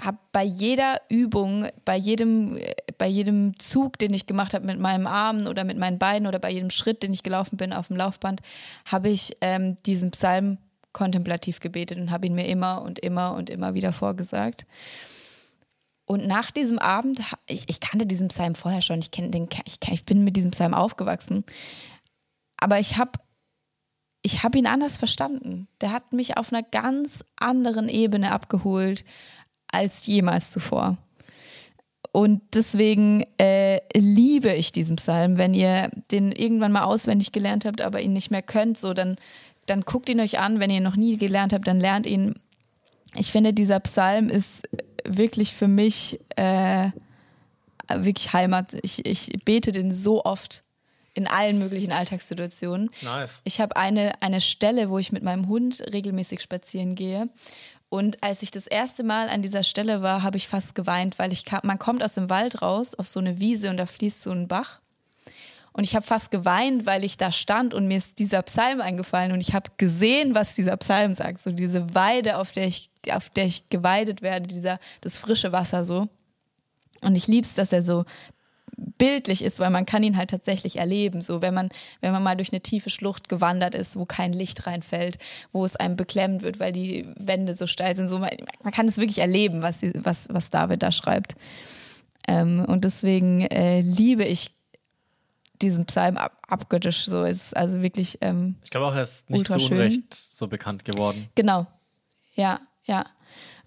habe 0.00 0.18
bei 0.32 0.42
jeder 0.42 1.00
Übung, 1.08 1.68
bei 1.84 1.96
jedem, 1.96 2.58
bei 2.98 3.06
jedem 3.06 3.58
Zug, 3.58 3.98
den 3.98 4.12
ich 4.14 4.26
gemacht 4.26 4.54
habe 4.54 4.66
mit 4.66 4.80
meinem 4.80 5.06
Arm 5.06 5.46
oder 5.46 5.64
mit 5.64 5.78
meinen 5.78 5.98
Beinen 5.98 6.26
oder 6.26 6.38
bei 6.38 6.50
jedem 6.50 6.70
Schritt, 6.70 7.02
den 7.02 7.12
ich 7.12 7.22
gelaufen 7.22 7.56
bin 7.56 7.72
auf 7.72 7.88
dem 7.88 7.96
Laufband, 7.96 8.40
habe 8.86 9.10
ich 9.10 9.36
ähm, 9.40 9.76
diesen 9.84 10.10
Psalm 10.10 10.58
kontemplativ 10.94 11.60
gebetet 11.60 11.98
und 11.98 12.10
habe 12.10 12.26
ihn 12.26 12.34
mir 12.34 12.46
immer 12.46 12.80
und 12.80 12.98
immer 12.98 13.34
und 13.34 13.50
immer 13.50 13.74
wieder 13.74 13.92
vorgesagt. 13.92 14.64
Und 16.06 16.26
nach 16.26 16.50
diesem 16.50 16.78
Abend, 16.78 17.20
ich, 17.46 17.68
ich 17.68 17.80
kannte 17.80 18.06
diesen 18.06 18.28
Psalm 18.28 18.54
vorher 18.54 18.80
schon, 18.80 19.00
ich, 19.00 19.10
kenn 19.10 19.30
den, 19.30 19.48
ich, 19.66 19.76
ich 19.90 20.04
bin 20.06 20.24
mit 20.24 20.36
diesem 20.36 20.52
Psalm 20.52 20.72
aufgewachsen, 20.72 21.44
aber 22.56 22.80
ich 22.80 22.96
habe 22.96 23.12
ich 24.26 24.42
habe 24.42 24.56
ihn 24.56 24.66
anders 24.66 24.96
verstanden. 24.96 25.68
Der 25.82 25.92
hat 25.92 26.14
mich 26.14 26.38
auf 26.38 26.50
einer 26.50 26.62
ganz 26.62 27.22
anderen 27.36 27.90
Ebene 27.90 28.32
abgeholt 28.32 29.04
als 29.70 30.06
jemals 30.06 30.50
zuvor. 30.50 30.96
Und 32.10 32.40
deswegen 32.54 33.26
äh, 33.38 33.80
liebe 33.94 34.54
ich 34.54 34.72
diesen 34.72 34.96
Psalm. 34.96 35.36
Wenn 35.36 35.52
ihr 35.52 35.90
den 36.10 36.32
irgendwann 36.32 36.72
mal 36.72 36.84
auswendig 36.84 37.32
gelernt 37.32 37.66
habt, 37.66 37.82
aber 37.82 38.00
ihn 38.00 38.14
nicht 38.14 38.30
mehr 38.30 38.40
könnt, 38.40 38.78
so 38.78 38.94
dann, 38.94 39.16
dann 39.66 39.82
guckt 39.82 40.08
ihn 40.08 40.20
euch 40.20 40.38
an. 40.38 40.60
Wenn 40.60 40.70
ihr 40.70 40.78
ihn 40.78 40.82
noch 40.82 40.96
nie 40.96 41.16
gelernt 41.18 41.52
habt, 41.52 41.66
dann 41.66 41.80
lernt 41.80 42.06
ihn. 42.06 42.36
Ich 43.16 43.30
finde, 43.30 43.52
dieser 43.52 43.80
Psalm 43.80 44.28
ist 44.28 44.62
wirklich 45.04 45.54
für 45.54 45.68
mich 45.68 46.20
äh, 46.36 46.90
wirklich 47.88 48.32
Heimat. 48.32 48.74
Ich, 48.82 49.06
ich 49.06 49.32
bete 49.44 49.72
den 49.72 49.92
so 49.92 50.24
oft 50.24 50.62
in 51.14 51.26
allen 51.28 51.58
möglichen 51.58 51.92
Alltagssituationen. 51.92 52.90
Nice. 53.02 53.40
Ich 53.44 53.60
habe 53.60 53.76
eine, 53.76 54.20
eine 54.20 54.40
Stelle, 54.40 54.90
wo 54.90 54.98
ich 54.98 55.12
mit 55.12 55.22
meinem 55.22 55.48
Hund 55.48 55.82
regelmäßig 55.92 56.40
spazieren 56.40 56.96
gehe. 56.96 57.28
Und 57.88 58.22
als 58.24 58.42
ich 58.42 58.50
das 58.50 58.66
erste 58.66 59.04
Mal 59.04 59.28
an 59.28 59.42
dieser 59.42 59.62
Stelle 59.62 60.02
war, 60.02 60.24
habe 60.24 60.36
ich 60.36 60.48
fast 60.48 60.74
geweint, 60.74 61.18
weil 61.20 61.32
ich 61.32 61.44
kam, 61.44 61.60
man 61.62 61.78
kommt 61.78 62.02
aus 62.02 62.14
dem 62.14 62.28
Wald 62.28 62.60
raus 62.60 62.94
auf 62.94 63.06
so 63.06 63.20
eine 63.20 63.38
Wiese 63.38 63.70
und 63.70 63.76
da 63.76 63.86
fließt 63.86 64.22
so 64.22 64.32
ein 64.32 64.48
Bach. 64.48 64.80
Und 65.76 65.82
ich 65.82 65.96
habe 65.96 66.06
fast 66.06 66.30
geweint, 66.30 66.86
weil 66.86 67.02
ich 67.02 67.16
da 67.16 67.32
stand 67.32 67.74
und 67.74 67.88
mir 67.88 67.98
ist 67.98 68.20
dieser 68.20 68.42
Psalm 68.42 68.80
eingefallen 68.80 69.32
und 69.32 69.40
ich 69.40 69.54
habe 69.54 69.72
gesehen, 69.76 70.36
was 70.36 70.54
dieser 70.54 70.76
Psalm 70.76 71.14
sagt. 71.14 71.40
So 71.40 71.50
diese 71.50 71.96
Weide, 71.96 72.38
auf 72.38 72.52
der 72.52 72.68
ich, 72.68 72.90
auf 73.10 73.28
der 73.30 73.46
ich 73.46 73.68
geweidet 73.70 74.22
werde, 74.22 74.46
dieser, 74.46 74.78
das 75.00 75.18
frische 75.18 75.50
Wasser 75.50 75.84
so. 75.84 76.08
Und 77.00 77.16
ich 77.16 77.26
liebe 77.26 77.44
es, 77.44 77.54
dass 77.54 77.72
er 77.72 77.82
so 77.82 78.04
bildlich 78.76 79.42
ist, 79.42 79.58
weil 79.58 79.70
man 79.70 79.84
kann 79.84 80.04
ihn 80.04 80.16
halt 80.16 80.30
tatsächlich 80.30 80.76
erleben. 80.76 81.20
So, 81.20 81.42
wenn 81.42 81.54
man, 81.54 81.70
wenn 82.00 82.12
man 82.12 82.22
mal 82.22 82.36
durch 82.36 82.52
eine 82.52 82.60
tiefe 82.60 82.90
Schlucht 82.90 83.28
gewandert 83.28 83.74
ist, 83.74 83.96
wo 83.96 84.04
kein 84.04 84.32
Licht 84.32 84.68
reinfällt, 84.68 85.18
wo 85.52 85.64
es 85.64 85.74
einem 85.74 85.96
beklemmend 85.96 86.42
wird, 86.42 86.60
weil 86.60 86.72
die 86.72 87.04
Wände 87.16 87.52
so 87.52 87.66
steil 87.66 87.96
sind. 87.96 88.06
So, 88.06 88.20
man, 88.20 88.30
man 88.62 88.72
kann 88.72 88.86
es 88.86 88.96
wirklich 88.96 89.18
erleben, 89.18 89.62
was, 89.62 89.78
was, 89.94 90.28
was 90.30 90.50
David 90.50 90.84
da 90.84 90.92
schreibt. 90.92 91.34
Ähm, 92.28 92.64
und 92.64 92.84
deswegen 92.84 93.42
äh, 93.42 93.80
liebe 93.80 94.24
ich 94.24 94.52
diesen 95.64 95.86
Psalm 95.86 96.16
ab, 96.16 96.40
abgöttisch. 96.48 97.06
So 97.06 97.24
ist 97.24 97.56
also 97.56 97.82
wirklich. 97.82 98.18
Ähm, 98.20 98.56
ich 98.62 98.70
glaube 98.70 98.86
auch, 98.86 98.94
er 98.94 99.02
ist 99.02 99.28
nicht 99.30 99.46
zu 99.46 99.54
Unrecht 99.54 100.14
so 100.14 100.46
bekannt 100.46 100.84
geworden. 100.84 101.28
Genau. 101.34 101.66
Ja, 102.34 102.60
ja. 102.84 103.04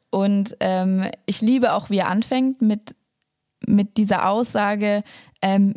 Und 0.09 0.55
ähm, 0.61 1.09
ich 1.25 1.41
liebe 1.41 1.73
auch, 1.73 1.89
wie 1.89 1.97
er 1.97 2.07
anfängt 2.07 2.61
mit 2.61 2.95
mit 3.65 3.97
dieser 3.97 4.29
Aussage, 4.29 5.03
ähm, 5.41 5.73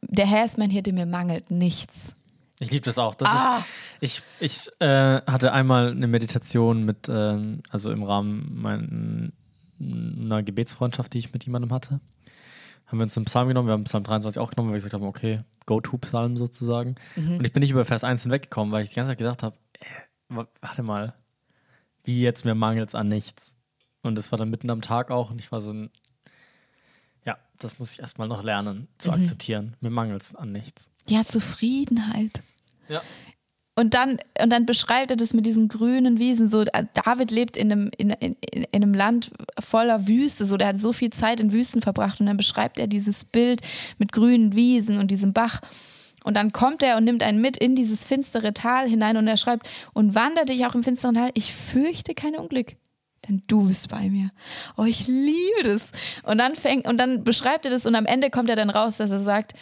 der 0.00 0.26
Herr 0.26 0.44
ist 0.44 0.58
mein 0.58 0.70
Hirte, 0.70 0.92
mir 0.92 1.06
mangelt 1.06 1.50
nichts. 1.50 2.14
Ich 2.58 2.70
liebe 2.70 2.84
das 2.84 2.98
auch. 2.98 3.14
Das 3.14 3.28
ah. 3.28 3.64
ist, 4.00 4.22
ich 4.40 4.70
ich 4.78 4.80
äh, 4.80 5.20
hatte 5.26 5.52
einmal 5.52 5.90
eine 5.90 6.06
Meditation 6.06 6.84
mit, 6.84 7.08
äh, 7.08 7.38
also 7.70 7.90
im 7.90 8.02
Rahmen 8.02 9.32
meiner 9.78 10.42
Gebetsfreundschaft, 10.42 11.12
die 11.12 11.18
ich 11.18 11.32
mit 11.32 11.44
jemandem 11.44 11.72
hatte. 11.72 12.00
Haben 12.86 12.98
wir 12.98 13.02
uns 13.02 13.16
einen 13.16 13.26
Psalm 13.26 13.48
genommen, 13.48 13.68
wir 13.68 13.72
haben 13.72 13.84
Psalm 13.84 14.04
23 14.04 14.40
auch 14.40 14.50
genommen, 14.50 14.68
weil 14.68 14.74
wir 14.74 14.78
gesagt 14.78 14.94
haben, 14.94 15.04
okay, 15.04 15.40
Go-To-Psalm 15.66 16.36
sozusagen. 16.36 16.94
Mhm. 17.16 17.38
Und 17.38 17.44
ich 17.44 17.52
bin 17.52 17.60
nicht 17.60 17.70
über 17.72 17.84
Vers 17.84 18.04
1 18.04 18.22
hinweggekommen, 18.22 18.72
weil 18.72 18.84
ich 18.84 18.90
die 18.90 18.94
ganze 18.94 19.10
Zeit 19.10 19.18
gedacht 19.18 19.42
habe, 19.42 19.56
äh, 19.80 20.44
warte 20.60 20.82
mal, 20.82 21.14
wie 22.04 22.20
jetzt, 22.20 22.44
mir 22.44 22.54
mangelt 22.54 22.88
es 22.88 22.94
an 22.94 23.08
nichts. 23.08 23.56
Und 24.02 24.14
das 24.14 24.30
war 24.30 24.38
dann 24.38 24.50
mitten 24.50 24.70
am 24.70 24.80
Tag 24.80 25.10
auch 25.10 25.30
und 25.30 25.40
ich 25.40 25.50
war 25.50 25.60
so, 25.60 25.74
ja, 27.24 27.36
das 27.58 27.78
muss 27.78 27.92
ich 27.92 27.98
erstmal 27.98 28.28
noch 28.28 28.44
lernen 28.44 28.86
zu 28.98 29.10
mhm. 29.10 29.20
akzeptieren. 29.20 29.76
Mir 29.80 29.90
mangelt 29.90 30.22
es 30.22 30.34
an 30.34 30.52
nichts. 30.52 30.90
Ja, 31.08 31.24
Zufriedenheit. 31.24 32.42
Ja. 32.88 33.02
Und 33.78 33.92
dann, 33.92 34.18
und 34.42 34.50
dann 34.50 34.64
beschreibt 34.64 35.10
er 35.10 35.18
das 35.18 35.34
mit 35.34 35.44
diesen 35.44 35.68
grünen 35.68 36.18
Wiesen. 36.18 36.48
So, 36.48 36.64
David 36.64 37.30
lebt 37.30 37.58
in 37.58 37.70
einem, 37.70 37.90
in, 37.98 38.10
in, 38.10 38.34
in 38.40 38.66
einem 38.72 38.94
Land 38.94 39.30
voller 39.60 40.08
Wüste. 40.08 40.46
So, 40.46 40.56
der 40.56 40.68
hat 40.68 40.78
so 40.78 40.94
viel 40.94 41.10
Zeit 41.10 41.40
in 41.40 41.52
Wüsten 41.52 41.82
verbracht. 41.82 42.18
Und 42.18 42.26
dann 42.26 42.38
beschreibt 42.38 42.78
er 42.78 42.86
dieses 42.86 43.24
Bild 43.24 43.60
mit 43.98 44.12
grünen 44.12 44.54
Wiesen 44.54 44.98
und 44.98 45.10
diesem 45.10 45.34
Bach. 45.34 45.60
Und 46.24 46.34
dann 46.38 46.52
kommt 46.52 46.82
er 46.82 46.96
und 46.96 47.04
nimmt 47.04 47.22
einen 47.22 47.40
mit 47.40 47.58
in 47.58 47.76
dieses 47.76 48.02
finstere 48.02 48.54
Tal 48.54 48.88
hinein 48.88 49.18
und 49.18 49.28
er 49.28 49.36
schreibt, 49.36 49.68
und 49.92 50.14
wanderte 50.14 50.54
ich 50.54 50.64
auch 50.66 50.74
im 50.74 50.82
finsteren 50.82 51.14
Tal, 51.14 51.30
ich 51.34 51.52
fürchte 51.54 52.14
kein 52.14 52.34
Unglück 52.34 52.76
denn 53.28 53.42
du 53.46 53.66
bist 53.66 53.88
bei 53.88 54.08
mir. 54.08 54.30
Oh, 54.76 54.84
ich 54.84 55.08
liebe 55.08 55.62
das. 55.64 55.90
Und 56.22 56.38
dann 56.38 56.54
fängt, 56.54 56.86
und 56.86 56.98
dann 56.98 57.24
beschreibt 57.24 57.64
er 57.64 57.70
das 57.70 57.86
und 57.86 57.94
am 57.94 58.06
Ende 58.06 58.30
kommt 58.30 58.50
er 58.50 58.56
dann 58.56 58.70
raus, 58.70 58.98
dass 58.98 59.10
er 59.10 59.18
sagt, 59.18 59.54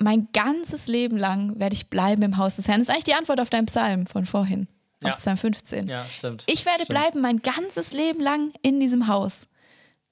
mein 0.00 0.28
ganzes 0.32 0.86
Leben 0.86 1.16
lang 1.16 1.58
werde 1.58 1.74
ich 1.74 1.88
bleiben 1.88 2.22
im 2.22 2.36
Haus 2.36 2.56
des 2.56 2.68
Herrn. 2.68 2.80
Das 2.80 2.88
ist 2.88 2.94
eigentlich 2.94 3.04
die 3.04 3.14
Antwort 3.14 3.40
auf 3.40 3.50
deinen 3.50 3.66
Psalm 3.66 4.06
von 4.06 4.26
vorhin, 4.26 4.66
ja. 5.02 5.10
auf 5.10 5.16
Psalm 5.16 5.36
15. 5.36 5.88
Ja, 5.88 6.04
stimmt. 6.06 6.44
Ich 6.46 6.64
werde 6.66 6.84
stimmt. 6.84 6.98
bleiben 6.98 7.20
mein 7.20 7.42
ganzes 7.42 7.92
Leben 7.92 8.20
lang 8.20 8.52
in 8.62 8.80
diesem 8.80 9.06
Haus. 9.06 9.46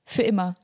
Für 0.05 0.23
immer. 0.23 0.55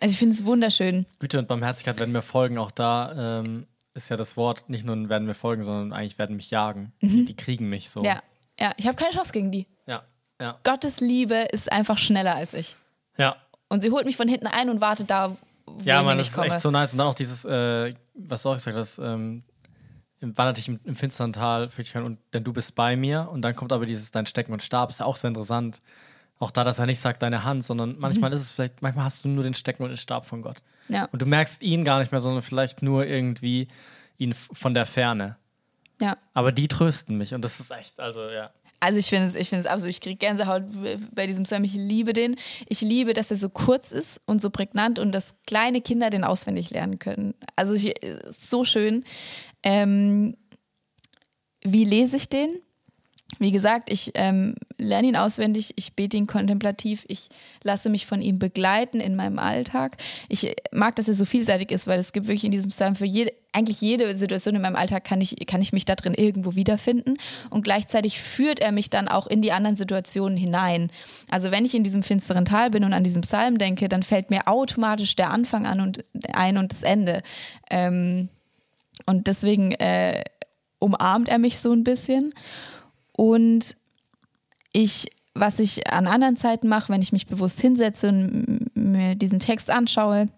Also 0.00 0.12
ich 0.12 0.18
finde 0.18 0.34
es 0.34 0.44
wunderschön. 0.44 1.06
Güte 1.18 1.38
und 1.38 1.48
Barmherzigkeit 1.48 1.98
werden 1.98 2.12
mir 2.12 2.22
folgen. 2.22 2.58
Auch 2.58 2.70
da 2.70 3.40
ähm, 3.40 3.66
ist 3.94 4.08
ja 4.08 4.16
das 4.16 4.36
Wort, 4.36 4.68
nicht 4.68 4.84
nur 4.84 5.08
werden 5.08 5.26
mir 5.26 5.34
folgen, 5.34 5.62
sondern 5.62 5.92
eigentlich 5.92 6.18
werden 6.18 6.36
mich 6.36 6.50
jagen. 6.50 6.92
Mhm. 7.00 7.08
Die, 7.08 7.24
die, 7.26 7.36
kriegen 7.36 7.68
mich 7.68 7.90
so. 7.90 8.02
Ja, 8.02 8.22
ja. 8.58 8.72
ich 8.76 8.86
habe 8.86 8.96
keine 8.96 9.12
Chance 9.12 9.32
gegen 9.32 9.50
die. 9.50 9.66
Ja. 9.86 10.04
Ja. 10.40 10.58
Gottes 10.64 11.00
Liebe 11.00 11.34
ist 11.34 11.70
einfach 11.70 11.98
schneller 11.98 12.34
als 12.34 12.54
ich. 12.54 12.76
Ja. 13.18 13.36
Und 13.68 13.82
sie 13.82 13.90
holt 13.90 14.06
mich 14.06 14.16
von 14.16 14.26
hinten 14.26 14.46
ein 14.46 14.70
und 14.70 14.80
wartet 14.80 15.10
da, 15.10 15.36
ja, 15.82 16.02
man, 16.02 16.18
das 16.18 16.32
komme. 16.32 16.48
ist 16.48 16.54
echt 16.54 16.62
so 16.62 16.70
nice. 16.70 16.92
Und 16.92 16.98
dann 16.98 17.06
auch 17.06 17.14
dieses, 17.14 17.44
äh, 17.44 17.94
was 18.14 18.42
du 18.42 18.50
auch 18.50 18.54
gesagt 18.54 18.76
hast, 18.76 18.98
ähm, 18.98 19.44
wandert 20.20 20.58
dich 20.58 20.68
im, 20.68 20.80
im 20.84 20.96
finsteren 20.96 21.32
Tal, 21.32 21.70
und 21.94 22.18
denn 22.32 22.44
du 22.44 22.52
bist 22.52 22.74
bei 22.74 22.96
mir. 22.96 23.28
Und 23.30 23.42
dann 23.42 23.56
kommt 23.56 23.72
aber 23.72 23.86
dieses 23.86 24.10
dein 24.10 24.26
Stecken 24.26 24.52
und 24.52 24.62
Stab, 24.62 24.90
ist 24.90 25.00
ja 25.00 25.06
auch 25.06 25.16
sehr 25.16 25.28
interessant. 25.28 25.80
Auch 26.38 26.50
da, 26.50 26.64
dass 26.64 26.78
er 26.78 26.86
nicht 26.86 27.00
sagt 27.00 27.22
deine 27.22 27.44
Hand, 27.44 27.64
sondern 27.64 27.98
manchmal 27.98 28.30
mhm. 28.30 28.36
ist 28.36 28.42
es 28.42 28.52
vielleicht, 28.52 28.82
manchmal 28.82 29.04
hast 29.04 29.24
du 29.24 29.28
nur 29.28 29.44
den 29.44 29.54
Stecken 29.54 29.82
und 29.82 29.90
den 29.90 29.96
Stab 29.96 30.26
von 30.26 30.42
Gott. 30.42 30.62
Ja. 30.88 31.06
Und 31.12 31.20
du 31.20 31.26
merkst 31.26 31.60
ihn 31.62 31.84
gar 31.84 31.98
nicht 31.98 32.12
mehr, 32.12 32.20
sondern 32.20 32.42
vielleicht 32.42 32.82
nur 32.82 33.06
irgendwie 33.06 33.68
ihn 34.16 34.34
von 34.34 34.74
der 34.74 34.86
Ferne. 34.86 35.36
Ja. 36.00 36.16
Aber 36.32 36.50
die 36.50 36.66
trösten 36.66 37.18
mich 37.18 37.34
und 37.34 37.44
das 37.44 37.60
ist 37.60 37.70
echt, 37.70 38.00
also 38.00 38.28
ja. 38.30 38.50
Also 38.80 38.98
ich 38.98 39.06
finde 39.06 39.28
es, 39.28 39.34
ich 39.34 39.50
finde 39.50 39.60
es 39.60 39.66
absolut, 39.66 39.90
ich 39.90 40.00
kriege 40.00 40.16
Gänsehaut 40.16 40.64
bei 41.14 41.26
diesem 41.26 41.44
Song. 41.44 41.62
Ich 41.64 41.74
liebe 41.74 42.14
den. 42.14 42.36
Ich 42.66 42.80
liebe, 42.80 43.12
dass 43.12 43.30
er 43.30 43.36
so 43.36 43.50
kurz 43.50 43.92
ist 43.92 44.20
und 44.24 44.40
so 44.40 44.48
prägnant 44.48 44.98
und 44.98 45.12
dass 45.12 45.34
kleine 45.46 45.82
Kinder 45.82 46.08
den 46.08 46.24
auswendig 46.24 46.70
lernen 46.70 46.98
können. 46.98 47.34
Also 47.56 47.74
ich, 47.74 47.94
so 48.30 48.64
schön. 48.64 49.04
Ähm, 49.62 50.34
wie 51.62 51.84
lese 51.84 52.16
ich 52.16 52.30
den? 52.30 52.62
Wie 53.38 53.52
gesagt, 53.52 53.90
ich 53.90 54.10
ähm, 54.14 54.54
lerne 54.76 55.08
ihn 55.08 55.16
auswendig, 55.16 55.72
ich 55.76 55.94
bete 55.94 56.16
ihn 56.16 56.26
kontemplativ, 56.26 57.04
ich 57.08 57.28
lasse 57.62 57.88
mich 57.88 58.04
von 58.06 58.20
ihm 58.20 58.38
begleiten 58.38 59.00
in 59.00 59.16
meinem 59.16 59.38
Alltag. 59.38 59.96
Ich 60.28 60.54
mag, 60.72 60.96
dass 60.96 61.08
er 61.08 61.14
so 61.14 61.24
vielseitig 61.24 61.70
ist, 61.70 61.86
weil 61.86 61.98
es 61.98 62.12
gibt 62.12 62.26
wirklich 62.26 62.44
in 62.44 62.50
diesem 62.50 62.70
Psalm 62.70 62.96
für 62.96 63.06
jede, 63.06 63.32
eigentlich 63.52 63.80
jede 63.80 64.14
Situation 64.14 64.56
in 64.56 64.62
meinem 64.62 64.76
Alltag 64.76 65.04
kann 65.04 65.20
ich, 65.20 65.36
kann 65.46 65.62
ich 65.62 65.72
mich 65.72 65.84
da 65.84 65.94
drin 65.94 66.14
irgendwo 66.14 66.54
wiederfinden. 66.54 67.16
Und 67.50 67.62
gleichzeitig 67.62 68.20
führt 68.20 68.60
er 68.60 68.72
mich 68.72 68.90
dann 68.90 69.08
auch 69.08 69.26
in 69.26 69.42
die 69.42 69.52
anderen 69.52 69.76
Situationen 69.76 70.36
hinein. 70.36 70.90
Also 71.30 71.50
wenn 71.50 71.64
ich 71.64 71.74
in 71.74 71.84
diesem 71.84 72.02
finsteren 72.02 72.44
Tal 72.44 72.70
bin 72.70 72.84
und 72.84 72.92
an 72.92 73.04
diesem 73.04 73.22
Psalm 73.22 73.58
denke, 73.58 73.88
dann 73.88 74.02
fällt 74.02 74.30
mir 74.30 74.48
automatisch 74.48 75.16
der 75.16 75.30
Anfang 75.30 75.66
an 75.66 75.80
und 75.80 76.04
ein 76.32 76.58
und 76.58 76.72
das 76.72 76.82
Ende. 76.82 77.22
Ähm, 77.70 78.28
und 79.06 79.28
deswegen 79.28 79.72
äh, 79.72 80.24
umarmt 80.78 81.28
er 81.28 81.38
mich 81.38 81.58
so 81.58 81.72
ein 81.72 81.84
bisschen. 81.84 82.34
Und 83.20 83.76
ich, 84.72 85.08
was 85.34 85.58
ich 85.58 85.92
an 85.92 86.06
anderen 86.06 86.38
Zeiten 86.38 86.68
mache, 86.68 86.90
wenn 86.90 87.02
ich 87.02 87.12
mich 87.12 87.26
bewusst 87.26 87.60
hinsetze 87.60 88.08
und 88.08 88.74
mir 88.74 89.14
diesen 89.14 89.40
Text 89.40 89.68
anschaue, 89.68 90.28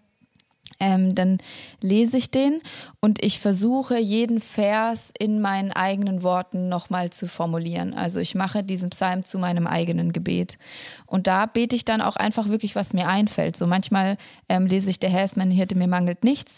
ähm, 0.81 1.15
dann 1.15 1.37
lese 1.79 2.17
ich 2.17 2.29
den 2.29 2.59
und 2.99 3.23
ich 3.23 3.39
versuche 3.39 3.97
jeden 3.97 4.41
Vers 4.41 5.13
in 5.17 5.39
meinen 5.39 5.71
eigenen 5.71 6.23
Worten 6.23 6.67
nochmal 6.67 7.09
zu 7.11 7.29
formulieren. 7.29 7.93
Also 7.93 8.19
ich 8.19 8.35
mache 8.35 8.65
diesen 8.65 8.89
Psalm 8.89 9.23
zu 9.23 9.39
meinem 9.39 9.65
eigenen 9.65 10.11
Gebet. 10.11 10.57
Und 11.05 11.27
da 11.27 11.45
bete 11.45 11.77
ich 11.77 11.85
dann 11.85 12.01
auch 12.01 12.17
einfach 12.17 12.49
wirklich, 12.49 12.75
was 12.75 12.91
mir 12.91 13.07
einfällt. 13.07 13.55
So 13.55 13.65
manchmal 13.65 14.17
ähm, 14.49 14.65
lese 14.65 14.89
ich, 14.89 14.99
der 14.99 15.09
Herr 15.09 15.23
ist 15.23 15.37
mein 15.37 15.51
Hirte, 15.51 15.75
mir 15.75 15.87
mangelt 15.87 16.25
nichts. 16.25 16.55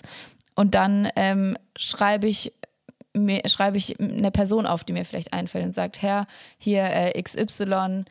Und 0.55 0.73
dann 0.73 1.07
ähm, 1.15 1.55
schreibe 1.75 2.27
ich 2.27 2.51
mir, 3.15 3.41
schreibe 3.47 3.77
ich 3.77 3.99
eine 3.99 4.31
Person 4.31 4.65
auf, 4.65 4.83
die 4.83 4.93
mir 4.93 5.05
vielleicht 5.05 5.33
einfällt 5.33 5.65
und 5.65 5.73
sagt, 5.73 6.01
Herr, 6.01 6.27
hier 6.57 6.83
äh, 6.83 7.21
XY, 7.21 8.05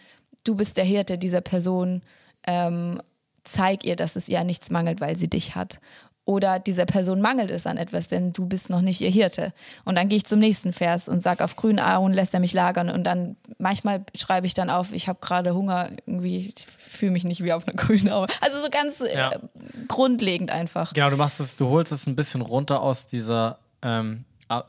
du 0.44 0.54
bist 0.54 0.76
der 0.76 0.84
Hirte 0.84 1.18
dieser 1.18 1.40
Person, 1.40 2.02
ähm, 2.46 3.00
zeig 3.44 3.84
ihr, 3.84 3.96
dass 3.96 4.16
es 4.16 4.28
ihr 4.28 4.40
an 4.40 4.46
nichts 4.46 4.70
mangelt, 4.70 5.00
weil 5.00 5.16
sie 5.16 5.28
dich 5.28 5.54
hat. 5.54 5.80
Oder 6.26 6.58
dieser 6.58 6.86
Person 6.86 7.20
mangelt 7.20 7.50
es 7.50 7.66
an 7.66 7.76
etwas, 7.76 8.08
denn 8.08 8.32
du 8.32 8.46
bist 8.46 8.70
noch 8.70 8.80
nicht 8.80 9.02
ihr 9.02 9.10
Hirte. 9.10 9.52
Und 9.84 9.96
dann 9.96 10.08
gehe 10.08 10.16
ich 10.16 10.24
zum 10.24 10.38
nächsten 10.38 10.72
Vers 10.72 11.06
und 11.06 11.22
sage, 11.22 11.44
auf 11.44 11.54
grünen 11.54 11.80
Auen 11.80 12.14
lässt 12.14 12.32
er 12.32 12.40
mich 12.40 12.54
lagern. 12.54 12.88
Und 12.88 13.04
dann 13.04 13.36
manchmal 13.58 14.06
schreibe 14.16 14.46
ich 14.46 14.54
dann 14.54 14.70
auf, 14.70 14.92
ich 14.92 15.06
habe 15.06 15.18
gerade 15.20 15.54
Hunger, 15.54 15.90
irgendwie 16.06 16.54
fühle 16.78 17.12
mich 17.12 17.24
nicht 17.24 17.44
wie 17.44 17.52
auf 17.52 17.68
einer 17.68 17.76
grünen 17.76 18.10
Aue. 18.10 18.26
Also 18.40 18.58
so 18.58 18.70
ganz 18.70 19.00
ja. 19.00 19.32
äh, 19.32 19.38
grundlegend 19.86 20.50
einfach. 20.50 20.94
Genau, 20.94 21.10
du 21.10 21.18
machst 21.18 21.40
es, 21.40 21.56
du 21.56 21.68
holst 21.68 21.92
es 21.92 22.06
ein 22.06 22.16
bisschen 22.16 22.40
runter 22.40 22.80
aus 22.80 23.06
dieser 23.06 23.58
ähm, 23.82 24.24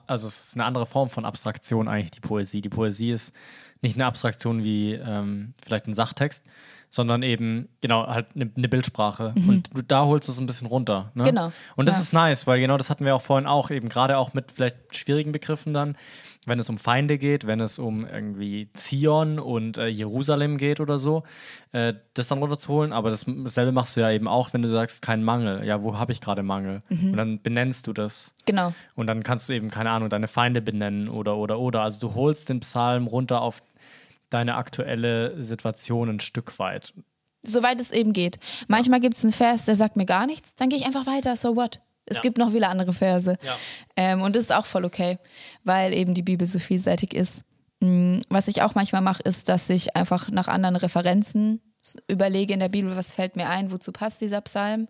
also 0.08 0.28
es 0.28 0.48
ist 0.48 0.56
eine 0.56 0.66
andere 0.66 0.86
Form 0.86 1.10
von 1.10 1.26
Abstraktion 1.26 1.88
eigentlich, 1.88 2.12
die 2.12 2.22
Poesie. 2.22 2.62
Die 2.62 2.70
Poesie 2.70 3.12
ist 3.12 3.34
nicht 3.82 3.96
eine 3.96 4.06
Abstraktion 4.06 4.64
wie 4.64 4.94
ähm, 4.94 5.54
vielleicht 5.64 5.88
ein 5.88 5.94
Sachtext, 5.94 6.46
sondern 6.90 7.24
eben, 7.24 7.70
genau, 7.82 8.08
halt 8.08 8.28
eine, 8.36 8.50
eine 8.56 8.70
Bildsprache. 8.70 9.34
Mhm. 9.36 9.50
Und 9.50 9.70
du, 9.74 9.82
da 9.82 10.06
holst 10.06 10.28
du 10.28 10.32
es 10.32 10.40
ein 10.40 10.46
bisschen 10.46 10.68
runter. 10.68 11.12
Ne? 11.14 11.24
Genau. 11.24 11.52
Und 11.76 11.86
das 11.86 11.96
ja. 11.96 12.02
ist 12.02 12.14
nice, 12.14 12.48
weil 12.48 12.60
genau 12.60 12.78
das 12.78 12.90
hatten 12.90 13.06
wir 13.06 13.16
auch 13.16 13.22
vorhin 13.22 13.48
auch, 13.48 13.70
eben 13.70 13.90
gerade 13.90 14.18
auch 14.18 14.34
mit 14.34 14.52
vielleicht 14.52 14.96
schwierigen 14.96 15.32
Begriffen 15.32 15.74
dann 15.74 15.98
wenn 16.46 16.60
es 16.60 16.70
um 16.70 16.78
Feinde 16.78 17.18
geht, 17.18 17.48
wenn 17.48 17.60
es 17.60 17.80
um 17.80 18.06
irgendwie 18.06 18.70
Zion 18.74 19.40
und 19.40 19.78
äh, 19.78 19.88
Jerusalem 19.88 20.58
geht 20.58 20.80
oder 20.80 20.98
so, 20.98 21.24
äh, 21.72 21.94
das 22.14 22.28
dann 22.28 22.40
runterzuholen. 22.40 22.94
Aber 22.94 23.10
das, 23.10 23.26
dasselbe 23.26 23.72
machst 23.72 23.96
du 23.98 24.02
ja 24.02 24.12
eben 24.12 24.28
auch, 24.28 24.54
wenn 24.54 24.62
du 24.62 24.70
sagst, 24.70 25.02
kein 25.02 25.24
Mangel. 25.24 25.66
Ja, 25.66 25.82
wo 25.82 25.98
habe 25.98 26.12
ich 26.12 26.22
gerade 26.22 26.44
Mangel? 26.44 26.82
Mhm. 26.90 27.12
Und 27.12 27.18
dann 27.18 27.42
benennst 27.42 27.88
du 27.88 27.94
das. 27.94 28.34
Genau. 28.46 28.74
Und 28.96 29.08
dann 29.08 29.24
kannst 29.24 29.50
du 29.50 29.54
eben, 29.54 29.70
keine 29.70 29.90
Ahnung, 29.90 30.10
deine 30.10 30.28
Feinde 30.28 30.62
benennen 30.62 31.10
oder, 31.10 31.38
oder, 31.38 31.60
oder. 31.60 31.82
Also 31.82 32.00
du 32.08 32.16
holst 32.16 32.50
den 32.50 32.60
Psalm 32.60 33.08
runter 33.08 33.42
auf 33.42 33.62
deine 34.30 34.56
aktuelle 34.56 35.44
Situation 35.44 36.10
ein 36.10 36.20
Stück 36.20 36.60
weit. 36.60 36.94
Soweit 37.42 37.80
es 37.80 37.92
eben 37.92 38.12
geht. 38.14 38.40
Manchmal 38.68 39.00
gibt 39.00 39.16
es 39.16 39.24
einen 39.24 39.34
Vers, 39.34 39.66
der 39.66 39.76
sagt 39.76 39.96
mir 39.98 40.06
gar 40.06 40.26
nichts, 40.26 40.56
dann 40.56 40.70
gehe 40.70 40.80
ich 40.80 40.86
einfach 40.86 41.06
weiter, 41.06 41.36
so 41.36 41.56
what? 41.56 41.80
Es 42.06 42.18
ja. 42.18 42.22
gibt 42.22 42.38
noch 42.38 42.52
viele 42.52 42.70
andere 42.70 42.94
Verse. 42.94 43.38
Ja. 43.42 43.58
Ähm, 43.96 44.22
und 44.22 44.36
das 44.36 44.44
ist 44.44 44.54
auch 44.54 44.66
voll 44.66 44.86
okay, 44.86 45.18
weil 45.64 45.94
eben 45.94 46.14
die 46.14 46.22
Bibel 46.22 46.48
so 46.48 46.60
vielseitig 46.60 47.14
ist. 47.14 47.42
Mm, 47.80 48.20
was 48.30 48.48
ich 48.48 48.62
auch 48.62 48.76
manchmal 48.76 49.02
mache, 49.02 49.24
ist, 49.24 49.50
dass 49.50 49.70
ich 49.70 49.96
einfach 49.96 50.30
nach 50.30 50.48
anderen 50.48 50.76
Referenzen 50.76 51.62
überlege 52.08 52.54
in 52.54 52.60
der 52.60 52.70
Bibel, 52.70 52.96
was 52.96 53.14
fällt 53.14 53.36
mir 53.36 53.50
ein, 53.50 53.72
wozu 53.72 53.92
passt 53.92 54.22
dieser 54.22 54.42
Psalm. 54.42 54.88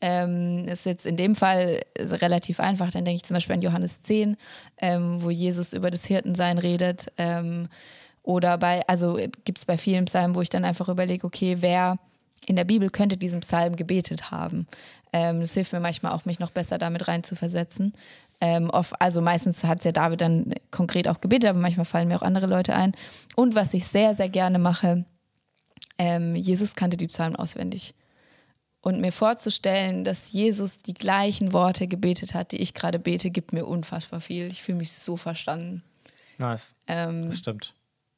Ähm, 0.00 0.66
ist 0.66 0.84
jetzt 0.84 1.06
in 1.06 1.16
dem 1.16 1.36
Fall 1.36 1.80
relativ 1.96 2.58
einfach, 2.58 2.90
dann 2.90 3.04
denke 3.04 3.16
ich 3.16 3.22
zum 3.22 3.34
Beispiel 3.34 3.54
an 3.54 3.62
Johannes 3.62 4.02
10, 4.02 4.36
ähm, 4.78 5.22
wo 5.22 5.30
Jesus 5.30 5.72
über 5.72 5.92
das 5.92 6.04
Hirtensein 6.06 6.58
redet. 6.58 7.06
Ähm, 7.18 7.68
oder 8.24 8.58
bei, 8.58 8.86
also 8.88 9.18
gibt 9.44 9.58
es 9.58 9.64
bei 9.64 9.78
vielen 9.78 10.06
Psalmen, 10.06 10.34
wo 10.34 10.42
ich 10.42 10.48
dann 10.48 10.64
einfach 10.64 10.88
überlege, 10.88 11.24
okay, 11.24 11.58
wer 11.60 11.98
in 12.46 12.56
der 12.56 12.64
Bibel 12.64 12.90
könnte 12.90 13.16
diesen 13.16 13.40
Psalm 13.40 13.76
gebetet 13.76 14.30
haben. 14.30 14.66
Ähm, 15.12 15.40
das 15.40 15.54
hilft 15.54 15.72
mir 15.72 15.80
manchmal 15.80 16.12
auch, 16.12 16.24
mich 16.24 16.38
noch 16.38 16.50
besser 16.50 16.78
damit 16.78 17.08
reinzuversetzen. 17.08 17.92
Ähm, 18.40 18.70
oft, 18.70 19.00
also 19.00 19.20
meistens 19.20 19.62
hat 19.62 19.78
es 19.78 19.84
ja 19.84 19.92
David 19.92 20.20
dann 20.20 20.54
konkret 20.70 21.06
auch 21.06 21.20
gebetet, 21.20 21.50
aber 21.50 21.60
manchmal 21.60 21.84
fallen 21.84 22.08
mir 22.08 22.16
auch 22.16 22.22
andere 22.22 22.46
Leute 22.46 22.74
ein. 22.74 22.92
Und 23.36 23.54
was 23.54 23.72
ich 23.74 23.86
sehr, 23.86 24.14
sehr 24.14 24.28
gerne 24.28 24.58
mache, 24.58 25.04
ähm, 25.98 26.34
Jesus 26.34 26.74
kannte 26.74 26.96
die 26.96 27.06
Psalmen 27.06 27.36
auswendig. 27.36 27.94
Und 28.80 29.00
mir 29.00 29.12
vorzustellen, 29.12 30.02
dass 30.02 30.32
Jesus 30.32 30.78
die 30.78 30.94
gleichen 30.94 31.52
Worte 31.52 31.86
gebetet 31.86 32.34
hat, 32.34 32.50
die 32.50 32.56
ich 32.56 32.74
gerade 32.74 32.98
bete, 32.98 33.30
gibt 33.30 33.52
mir 33.52 33.64
unfassbar 33.64 34.20
viel. 34.20 34.48
Ich 34.48 34.62
fühle 34.62 34.78
mich 34.78 34.92
so 34.92 35.16
verstanden. 35.16 35.84
Nice. 36.38 36.74
Ähm, 36.88 37.26
das 37.26 37.38
stimmt 37.38 37.74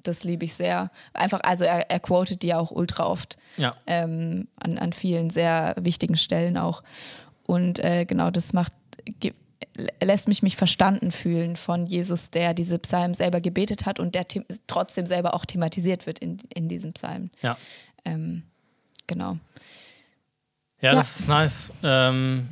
das 0.06 0.24
liebe 0.24 0.44
ich 0.44 0.54
sehr. 0.54 0.90
Einfach, 1.12 1.40
also 1.42 1.64
er, 1.64 1.90
er 1.90 2.00
quotet 2.00 2.42
die 2.42 2.54
auch 2.54 2.70
ultra 2.70 3.06
oft. 3.06 3.36
Ja. 3.56 3.74
Ähm, 3.86 4.48
an, 4.56 4.78
an 4.78 4.92
vielen 4.92 5.30
sehr 5.30 5.74
wichtigen 5.78 6.16
Stellen 6.16 6.56
auch. 6.56 6.82
Und 7.46 7.78
äh, 7.78 8.04
genau, 8.04 8.30
das 8.30 8.52
macht, 8.52 8.72
lässt 10.02 10.28
mich 10.28 10.42
mich 10.42 10.56
verstanden 10.56 11.10
fühlen 11.10 11.56
von 11.56 11.86
Jesus, 11.86 12.30
der 12.30 12.54
diese 12.54 12.78
Psalmen 12.78 13.14
selber 13.14 13.40
gebetet 13.40 13.86
hat 13.86 13.98
und 13.98 14.14
der 14.14 14.24
trotzdem 14.66 15.06
selber 15.06 15.34
auch 15.34 15.44
thematisiert 15.44 16.06
wird 16.06 16.18
in, 16.18 16.38
in 16.54 16.68
diesem 16.68 16.92
Psalm. 16.92 17.30
Ja. 17.42 17.56
Ähm, 18.04 18.44
genau. 19.06 19.38
Ja, 20.80 20.90
ja, 20.90 20.94
das 20.94 21.20
ist 21.20 21.28
nice. 21.28 21.72
Ähm, 21.82 22.50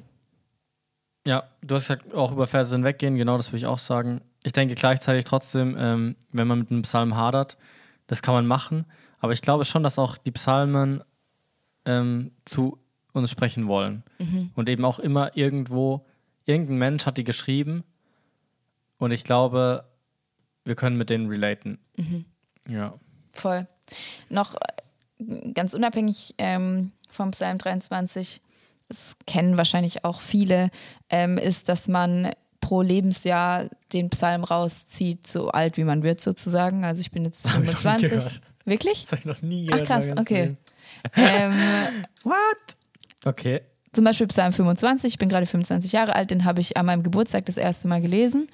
ja, 1.27 1.45
du 1.63 1.75
hast 1.77 1.89
ja 1.89 1.97
auch 2.15 2.33
über 2.33 2.47
Verse 2.47 2.75
hinweggehen, 2.75 3.17
genau 3.17 3.37
das 3.37 3.49
würde 3.49 3.59
ich 3.59 3.67
auch 3.67 3.79
sagen 3.79 4.21
ich 4.45 4.53
denke 4.53 4.75
gleichzeitig 4.75 5.25
trotzdem, 5.25 5.77
ähm, 5.79 6.17
wenn 6.33 6.47
man 6.47 6.61
mit 6.61 6.71
einem 6.71 6.83
Psalm 6.83 7.17
hadert, 7.17 7.57
das 8.07 8.23
kann 8.23 8.35
man 8.35 8.47
machen. 8.47 8.87
Aber 9.21 9.33
ich 9.33 9.43
glaube 9.43 9.65
schon, 9.65 9.83
dass 9.83 9.99
auch 9.99 10.19
die 10.19 10.33
Psalmen 10.33 11.03
ähm, 11.85 12.33
zu 12.45 12.79
uns 13.13 13.31
sprechen 13.31 13.69
wollen. 13.69 14.03
Mhm. 14.19 14.51
Und 14.55 14.69
eben 14.69 14.85
auch 14.85 14.99
immer 14.99 15.37
irgendwo, 15.37 16.07
irgendein 16.45 16.79
Mensch 16.79 17.07
hat 17.07 17.19
die 17.19 17.25
geschrieben. 17.25 17.85
Und 18.99 19.13
ich 19.13 19.25
glaube, 19.25 19.85
wir 20.65 20.75
können 20.75 20.97
mit 20.97 21.11
denen 21.11 21.29
relaten. 21.29 21.79
Mhm. 21.97 22.25
Ja. 22.69 22.95
Voll. 23.33 23.67
Noch 24.29 24.55
äh, 24.55 25.53
ganz 25.53 25.75
unabhängig 25.75 26.35
ähm, 26.39 26.93
vom 27.09 27.31
Psalm 27.33 27.59
23, 27.59 28.41
das 28.89 29.17
kennen 29.27 29.57
wahrscheinlich 29.57 30.05
auch 30.05 30.21
viele, 30.21 30.71
ähm, 31.11 31.39
ist, 31.39 31.69
dass 31.69 31.89
man 31.89 32.31
pro 32.73 32.81
Lebensjahr 32.81 33.67
den 33.93 34.09
Psalm 34.09 34.45
rauszieht, 34.45 35.27
so 35.27 35.51
alt 35.51 35.77
wie 35.77 35.85
man 35.85 36.03
wird 36.03 36.23
sozusagen. 36.23 36.87
Also 36.87 37.03
ich 37.03 37.11
bin 37.11 37.23
jetzt 37.23 37.47
25. 37.47 38.41
Wirklich? 38.65 39.03
Das 39.03 39.13
habe 39.13 39.21
ich 39.21 39.27
noch 39.27 39.43
nie 39.43 39.67
gehört. 39.67 39.91
Ach 39.91 39.95
krass, 39.95 40.09
okay. 40.19 40.57
ähm, 41.17 41.53
What? 42.23 42.35
Okay. 43.27 43.61
Zum 43.93 44.07
Beispiel 44.07 44.27
Psalm 44.29 44.55
25, 44.55 45.13
ich 45.13 45.19
bin 45.19 45.29
gerade 45.29 45.45
25 45.45 45.93
Jahre 45.93 46.17
alt, 46.17 46.31
den 46.31 46.47
habe 46.47 46.63
ich 46.63 46.79
an 46.79 46.87
meinem 46.87 47.03
Geburtstag 47.03 47.45
das 47.45 47.59
erste 47.59 47.89
Mal 47.89 48.01
gelesen. 48.01 48.47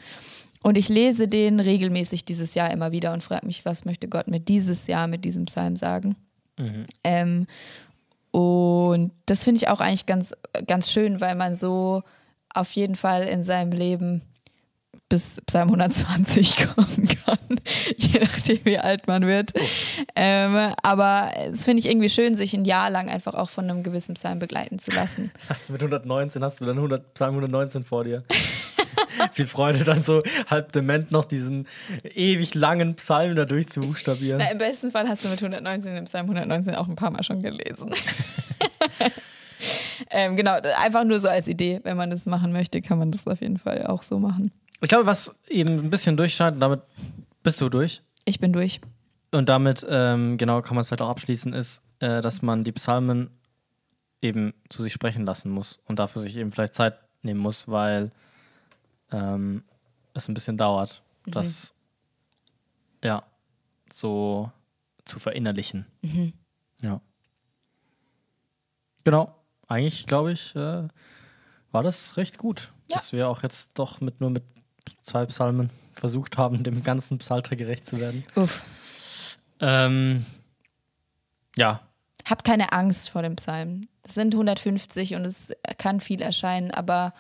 Und 0.65 0.77
ich 0.77 0.89
lese 0.89 1.29
den 1.29 1.61
regelmäßig 1.61 2.25
dieses 2.25 2.57
Jahr 2.57 2.73
immer 2.73 2.91
wieder 2.91 3.13
und 3.13 3.23
frage 3.23 3.47
mich, 3.47 3.65
was 3.65 3.85
möchte 3.85 4.09
Gott 4.09 4.27
mir 4.27 4.41
dieses 4.41 4.89
Jahr 4.89 5.07
mit 5.07 5.25
diesem 5.25 5.45
Psalm 5.45 5.77
sagen? 5.77 6.17
Mhm. 6.59 6.87
Ähm, 7.05 7.47
und 8.33 9.13
das 9.27 9.45
finde 9.45 9.59
ich 9.59 9.69
auch 9.69 9.79
eigentlich 9.79 10.07
ganz, 10.07 10.33
ganz 10.67 10.91
schön, 10.91 11.21
weil 11.21 11.37
man 11.37 11.55
so 11.55 12.03
auf 12.55 12.71
jeden 12.73 12.97
Fall 12.97 13.25
in 13.25 13.43
seinem 13.43 13.73
Leben 13.73 14.23
bis 15.09 15.41
Psalm 15.47 15.69
120 15.69 16.57
kommen 16.75 17.09
kann, 17.25 17.61
je 17.97 18.21
nachdem, 18.21 18.65
wie 18.65 18.79
alt 18.79 19.07
man 19.07 19.27
wird. 19.27 19.53
Oh. 19.55 19.65
Ähm, 20.15 20.75
aber 20.83 21.31
es 21.51 21.65
finde 21.65 21.81
ich 21.81 21.89
irgendwie 21.89 22.11
schön, 22.11 22.35
sich 22.35 22.55
ein 22.55 22.65
Jahr 22.65 22.91
lang 22.91 23.09
einfach 23.09 23.35
auch 23.35 23.49
von 23.49 23.65
einem 23.65 23.83
gewissen 23.83 24.15
Psalm 24.15 24.39
begleiten 24.39 24.79
zu 24.79 24.91
lassen. 24.91 25.31
Hast 25.49 25.69
du 25.69 25.73
mit 25.73 25.83
119, 25.83 26.45
hast 26.45 26.61
du 26.61 26.67
dann 26.67 26.77
100, 26.77 27.15
Psalm 27.15 27.31
119 27.31 27.85
vor 27.85 28.05
dir? 28.05 28.23
Viel 29.33 29.47
Freude, 29.47 29.85
dann 29.85 30.03
so 30.03 30.23
halb 30.49 30.73
dement 30.73 31.11
noch 31.11 31.25
diesen 31.25 31.67
ewig 32.03 32.55
langen 32.55 32.95
Psalm 32.97 33.35
da 33.35 33.45
durchzubuchstabieren. 33.45 34.41
Na, 34.41 34.51
Im 34.51 34.59
besten 34.59 34.91
Fall 34.91 35.09
hast 35.09 35.25
du 35.25 35.29
mit 35.29 35.43
119 35.43 35.95
den 35.95 36.05
Psalm 36.05 36.27
119 36.27 36.75
auch 36.75 36.89
ein 36.89 36.97
paar 36.97 37.11
Mal 37.11 37.23
schon 37.23 37.43
gelesen. 37.43 37.91
ähm, 40.19 40.37
genau, 40.37 40.59
einfach 40.83 41.05
nur 41.05 41.21
so 41.21 41.29
als 41.29 41.47
Idee. 41.47 41.81
Wenn 41.85 41.97
man 41.97 42.11
das 42.11 42.27
machen 42.27 42.53
möchte, 42.53 42.81
kann 42.81 42.99
man 42.99 43.13
das 43.13 43.27
auf 43.27 43.41
jeden 43.41 43.59
Fall 43.59 43.87
auch 43.87 44.03
so 44.03 44.19
machen. 44.19 44.51
Ich 44.81 44.89
glaube, 44.89 45.07
was 45.07 45.35
eben 45.49 45.79
ein 45.79 45.91
bisschen 45.91 46.17
durchscheint, 46.17 46.61
damit 46.61 46.83
bist 47.43 47.61
du 47.61 47.69
durch. 47.69 48.03
Ich 48.25 48.41
bin 48.41 48.53
durch. 48.53 48.81
Und 49.31 49.49
damit, 49.49 49.87
ähm, 49.89 50.39
genau, 50.39 50.63
kann 50.63 50.75
man 50.75 50.83
es 50.83 50.89
vielleicht 50.89 51.03
auch 51.03 51.09
abschließen, 51.09 51.53
ist, 51.53 51.83
äh, 52.01 52.21
dass 52.21 52.43
man 52.43 52.65
die 52.65 52.73
Psalmen 52.73 53.31
eben 54.21 54.55
zu 54.69 54.83
sich 54.83 54.93
sprechen 54.93 55.25
lassen 55.25 55.51
muss 55.51 55.79
und 55.87 55.99
dafür 55.99 56.21
sich 56.23 56.37
eben 56.37 56.51
vielleicht 56.51 56.75
Zeit 56.75 56.99
nehmen 57.23 57.41
muss, 57.41 57.69
weil 57.69 58.11
ähm, 59.13 59.63
es 60.15 60.29
ein 60.29 60.35
bisschen 60.35 60.57
dauert, 60.57 61.03
das 61.27 61.75
ja 63.05 63.23
so 63.93 64.51
zu 65.05 65.19
verinnerlichen. 65.19 65.87
Ja. 66.81 67.01
Genau. 69.05 69.38
Eigentlich, 69.69 70.07
glaube 70.07 70.33
ich, 70.33 70.57
äh, 70.57 70.89
war 71.71 71.83
das 71.83 72.17
recht 72.17 72.39
gut, 72.39 72.73
Ja. 72.91 72.97
dass 72.97 73.13
wir 73.13 73.29
auch 73.29 73.43
jetzt 73.43 73.71
doch 73.75 74.01
mit 74.01 74.21
nur 74.21 74.31
mit 74.31 74.43
zwei 75.03 75.25
Psalmen 75.27 75.71
versucht 75.95 76.39
haben, 76.39 76.65
dem 76.65 76.83
ganzen 76.83 77.19
Psalter 77.19 77.55
gerecht 77.57 77.87
zu 77.87 77.99
werden. 77.99 78.23
Uff. 78.35 78.65
Ähm, 79.61 80.25
ja, 81.57 81.81
Hab 82.29 82.45
keine 82.45 82.73
Angst 82.73 83.11
vor 83.11 83.23
dem 83.23 83.37
Psalm. 83.37 83.83
Es 84.03 84.15
sind 84.15 84.35
150 84.35 85.15
und 85.15 85.25
es 85.25 85.53
kann 85.79 86.01
viel 86.01 86.21
erscheinen, 86.23 86.71
aber 86.71 87.13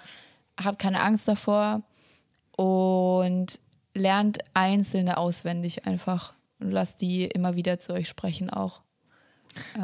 habt 0.63 0.79
keine 0.79 1.03
Angst 1.03 1.27
davor 1.29 1.83
und 2.57 3.59
lernt 3.95 4.39
einzelne 4.55 5.17
auswendig 5.17 5.87
einfach 5.87 6.35
und 6.61 6.71
lasst 6.71 7.01
die 7.01 7.25
immer 7.25 7.57
wieder 7.57 7.79
zu 7.79 7.93
euch 7.93 8.09
sprechen 8.09 8.51
auch. 8.51 8.83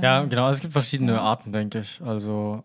Ja, 0.02 0.24
genau. 0.24 0.48
Es 0.48 0.60
gibt 0.60 0.72
verschiedene 0.72 1.20
Arten, 1.20 1.52
denke 1.52 1.80
ich. 1.80 2.00
Also, 2.02 2.64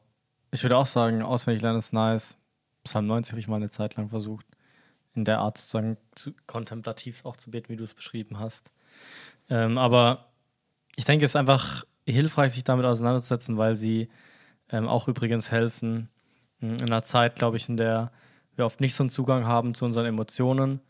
ich 0.52 0.64
würde 0.64 0.78
auch 0.78 0.86
sagen, 0.86 1.22
auswendig 1.22 1.62
lernen 1.62 1.80
ist 1.80 1.94
nice. 1.94 2.38
Psalm 2.84 3.08
90 3.08 3.34
habe 3.34 3.40
ich 3.40 3.48
mal 3.48 3.58
eine 3.58 3.70
Zeit 3.70 3.96
lang 3.96 4.10
versucht, 4.10 4.46
in 5.14 5.26
der 5.26 5.40
Art 5.40 5.58
sozusagen 5.58 5.98
zu, 6.16 6.32
kontemplativ 6.48 7.26
auch 7.26 7.36
zu 7.36 7.52
beten, 7.52 7.70
wie 7.70 7.76
du 7.76 7.84
es 7.84 7.94
beschrieben 7.94 8.40
hast. 8.40 8.72
Ähm, 9.50 9.78
aber 9.78 10.30
ich 10.96 11.06
denke, 11.06 11.26
es 11.26 11.32
ist 11.32 11.36
einfach 11.36 11.84
hilfreich, 12.06 12.54
sich 12.54 12.64
damit 12.64 12.86
auseinanderzusetzen, 12.86 13.58
weil 13.58 13.76
sie 13.76 14.10
ähm, 14.70 14.88
auch 14.88 15.08
übrigens 15.08 15.52
helfen, 15.52 16.10
mh, 16.60 16.76
in 16.76 16.84
einer 16.84 17.04
Zeit, 17.04 17.36
glaube 17.36 17.58
ich, 17.58 17.70
in 17.70 17.78
der 17.78 18.12
wir 18.56 18.66
oft 18.66 18.82
nicht 18.82 18.94
so 18.94 19.04
einen 19.04 19.10
Zugang 19.10 19.46
haben 19.46 19.74
zu 19.74 19.86
unseren 19.86 20.06
Emotionen, 20.06 20.82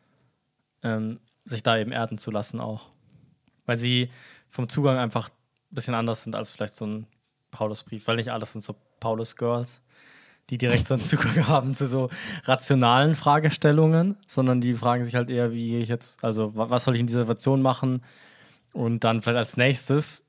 ähm, 0.81 1.19
sich 1.45 1.63
da 1.63 1.77
eben 1.77 1.91
erden 1.91 2.17
zu 2.17 2.31
lassen 2.31 2.59
auch. 2.59 2.89
Weil 3.65 3.77
sie 3.77 4.09
vom 4.49 4.67
Zugang 4.67 4.97
einfach 4.97 5.29
ein 5.29 5.35
bisschen 5.71 5.93
anders 5.93 6.23
sind 6.23 6.35
als 6.35 6.51
vielleicht 6.51 6.75
so 6.75 6.85
ein 6.85 7.07
Paulusbrief, 7.51 8.07
weil 8.07 8.15
nicht 8.17 8.29
alles 8.31 8.53
sind 8.53 8.63
so 8.63 8.75
Paulus-Girls, 8.99 9.81
die 10.49 10.57
direkt 10.57 10.87
so 10.87 10.93
einen 10.95 11.03
Zugang 11.05 11.47
haben 11.47 11.73
zu 11.73 11.87
so 11.87 12.09
rationalen 12.45 13.15
Fragestellungen, 13.15 14.17
sondern 14.27 14.61
die 14.61 14.73
fragen 14.73 15.03
sich 15.03 15.15
halt 15.15 15.29
eher, 15.29 15.51
wie 15.51 15.67
gehe 15.67 15.79
ich 15.81 15.89
jetzt, 15.89 16.23
also 16.23 16.55
wa- 16.55 16.69
was 16.69 16.83
soll 16.83 16.95
ich 16.95 17.01
in 17.01 17.07
dieser 17.07 17.21
Situation 17.21 17.61
machen? 17.61 18.03
Und 18.73 19.03
dann 19.03 19.21
vielleicht 19.21 19.37
als 19.39 19.57
nächstes, 19.57 20.25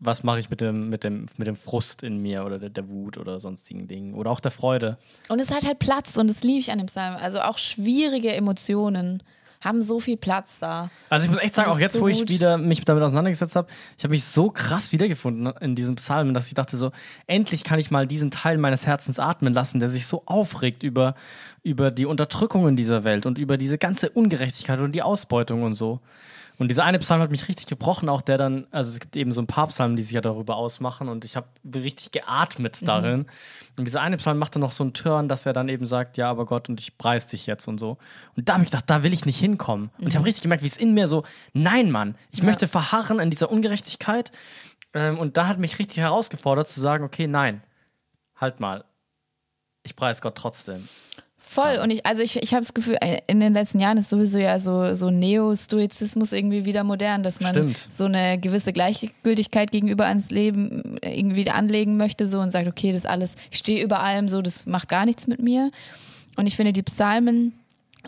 was 0.00 0.22
mache 0.24 0.40
ich 0.40 0.50
mit 0.50 0.60
dem, 0.60 0.88
mit 0.90 1.04
dem, 1.04 1.26
mit 1.36 1.46
dem 1.46 1.56
Frust 1.56 2.02
in 2.02 2.20
mir 2.20 2.44
oder 2.44 2.58
der, 2.58 2.70
der 2.70 2.88
Wut 2.88 3.16
oder 3.16 3.38
sonstigen 3.38 3.86
Dingen 3.88 4.14
oder 4.14 4.30
auch 4.30 4.40
der 4.40 4.50
Freude. 4.50 4.98
Und 5.28 5.40
es 5.40 5.50
hat 5.50 5.64
halt 5.64 5.78
Platz 5.78 6.16
und 6.16 6.28
das 6.28 6.42
liebe 6.42 6.58
ich 6.58 6.70
an 6.72 6.78
dem 6.78 6.86
Psalm. 6.88 7.16
Also 7.16 7.40
auch 7.40 7.58
schwierige 7.58 8.32
Emotionen 8.34 9.22
haben 9.66 9.82
so 9.82 10.00
viel 10.00 10.16
Platz 10.16 10.58
da. 10.60 10.90
Also 11.10 11.24
ich 11.24 11.30
muss 11.30 11.40
echt 11.40 11.54
sagen, 11.54 11.70
auch 11.70 11.78
jetzt, 11.78 11.94
so 11.94 12.00
wo 12.02 12.08
ich 12.08 12.20
gut. 12.20 12.30
wieder 12.30 12.56
mich 12.56 12.84
damit 12.84 13.02
auseinandergesetzt 13.02 13.56
habe, 13.56 13.68
ich 13.98 14.04
habe 14.04 14.12
mich 14.12 14.24
so 14.24 14.50
krass 14.50 14.92
wiedergefunden 14.92 15.52
in 15.60 15.74
diesem 15.74 15.96
Psalm, 15.96 16.32
dass 16.32 16.48
ich 16.48 16.54
dachte 16.54 16.76
so, 16.76 16.92
endlich 17.26 17.64
kann 17.64 17.78
ich 17.78 17.90
mal 17.90 18.06
diesen 18.06 18.30
Teil 18.30 18.58
meines 18.58 18.86
Herzens 18.86 19.18
atmen 19.18 19.52
lassen, 19.52 19.80
der 19.80 19.88
sich 19.88 20.06
so 20.06 20.22
aufregt 20.26 20.82
über, 20.82 21.14
über 21.62 21.90
die 21.90 22.06
Unterdrückung 22.06 22.68
in 22.68 22.76
dieser 22.76 23.04
Welt 23.04 23.26
und 23.26 23.38
über 23.38 23.58
diese 23.58 23.76
ganze 23.76 24.10
Ungerechtigkeit 24.10 24.80
und 24.80 24.92
die 24.92 25.02
Ausbeutung 25.02 25.62
und 25.62 25.74
so. 25.74 26.00
Und 26.58 26.68
dieser 26.68 26.84
eine 26.84 26.98
Psalm 26.98 27.20
hat 27.20 27.30
mich 27.30 27.48
richtig 27.48 27.66
gebrochen, 27.66 28.08
auch 28.08 28.22
der 28.22 28.38
dann, 28.38 28.66
also 28.70 28.90
es 28.90 28.98
gibt 29.00 29.14
eben 29.16 29.30
so 29.32 29.42
ein 29.42 29.46
paar 29.46 29.66
Psalmen, 29.66 29.96
die 29.96 30.02
sich 30.02 30.12
ja 30.12 30.20
darüber 30.22 30.56
ausmachen 30.56 31.08
und 31.08 31.24
ich 31.24 31.36
habe 31.36 31.46
richtig 31.74 32.12
geatmet 32.12 32.80
Mhm. 32.80 32.86
darin. 32.86 33.26
Und 33.78 33.84
dieser 33.86 34.00
eine 34.00 34.16
Psalm 34.16 34.38
macht 34.38 34.54
dann 34.54 34.62
noch 34.62 34.72
so 34.72 34.82
einen 34.84 34.94
Turn, 34.94 35.28
dass 35.28 35.44
er 35.44 35.52
dann 35.52 35.68
eben 35.68 35.86
sagt, 35.86 36.16
ja, 36.16 36.30
aber 36.30 36.46
Gott, 36.46 36.68
und 36.68 36.80
ich 36.80 36.96
preis 36.96 37.26
dich 37.26 37.46
jetzt 37.46 37.68
und 37.68 37.78
so. 37.78 37.98
Und 38.36 38.48
da 38.48 38.54
habe 38.54 38.64
ich 38.64 38.70
gedacht, 38.70 38.88
da 38.88 39.02
will 39.02 39.12
ich 39.12 39.26
nicht 39.26 39.38
hinkommen. 39.38 39.90
Und 39.98 40.04
Mhm. 40.04 40.08
ich 40.08 40.16
habe 40.16 40.24
richtig 40.26 40.42
gemerkt, 40.42 40.62
wie 40.62 40.68
es 40.68 40.76
in 40.78 40.94
mir 40.94 41.08
so, 41.08 41.24
nein, 41.52 41.90
Mann, 41.90 42.16
ich 42.30 42.42
möchte 42.42 42.68
verharren 42.68 43.18
in 43.18 43.30
dieser 43.30 43.50
Ungerechtigkeit. 43.50 44.32
Ähm, 44.94 45.18
und 45.18 45.36
da 45.36 45.48
hat 45.48 45.58
mich 45.58 45.78
richtig 45.78 45.98
herausgefordert 45.98 46.68
zu 46.68 46.80
sagen, 46.80 47.04
okay, 47.04 47.26
nein, 47.26 47.62
halt 48.36 48.60
mal. 48.60 48.84
Ich 49.82 49.94
preis 49.94 50.22
Gott 50.22 50.36
trotzdem. 50.36 50.88
Voll. 51.48 51.78
Und 51.78 51.90
ich, 51.90 52.04
also 52.04 52.22
ich, 52.22 52.42
ich 52.42 52.52
habe 52.54 52.62
das 52.62 52.74
Gefühl, 52.74 52.96
äh, 53.00 53.20
in 53.28 53.38
den 53.38 53.52
letzten 53.52 53.78
Jahren 53.78 53.98
ist 53.98 54.10
sowieso 54.10 54.38
ja 54.38 54.58
so, 54.58 54.94
so 54.94 55.10
Neo-Stoizismus 55.10 56.32
irgendwie 56.32 56.64
wieder 56.64 56.82
modern, 56.82 57.22
dass 57.22 57.40
man 57.40 57.52
Stimmt. 57.52 57.86
so 57.88 58.06
eine 58.06 58.36
gewisse 58.40 58.72
Gleichgültigkeit 58.72 59.70
gegenüber 59.70 60.06
ans 60.06 60.30
Leben 60.30 60.98
irgendwie 61.02 61.48
anlegen 61.48 61.96
möchte 61.96 62.26
so 62.26 62.40
und 62.40 62.50
sagt, 62.50 62.66
okay, 62.66 62.90
das 62.90 63.06
alles, 63.06 63.36
ich 63.52 63.58
stehe 63.58 63.82
über 63.82 64.00
allem 64.00 64.26
so, 64.26 64.42
das 64.42 64.66
macht 64.66 64.88
gar 64.88 65.06
nichts 65.06 65.28
mit 65.28 65.40
mir. 65.40 65.70
Und 66.36 66.46
ich 66.46 66.56
finde, 66.56 66.72
die 66.72 66.82
Psalmen 66.82 67.52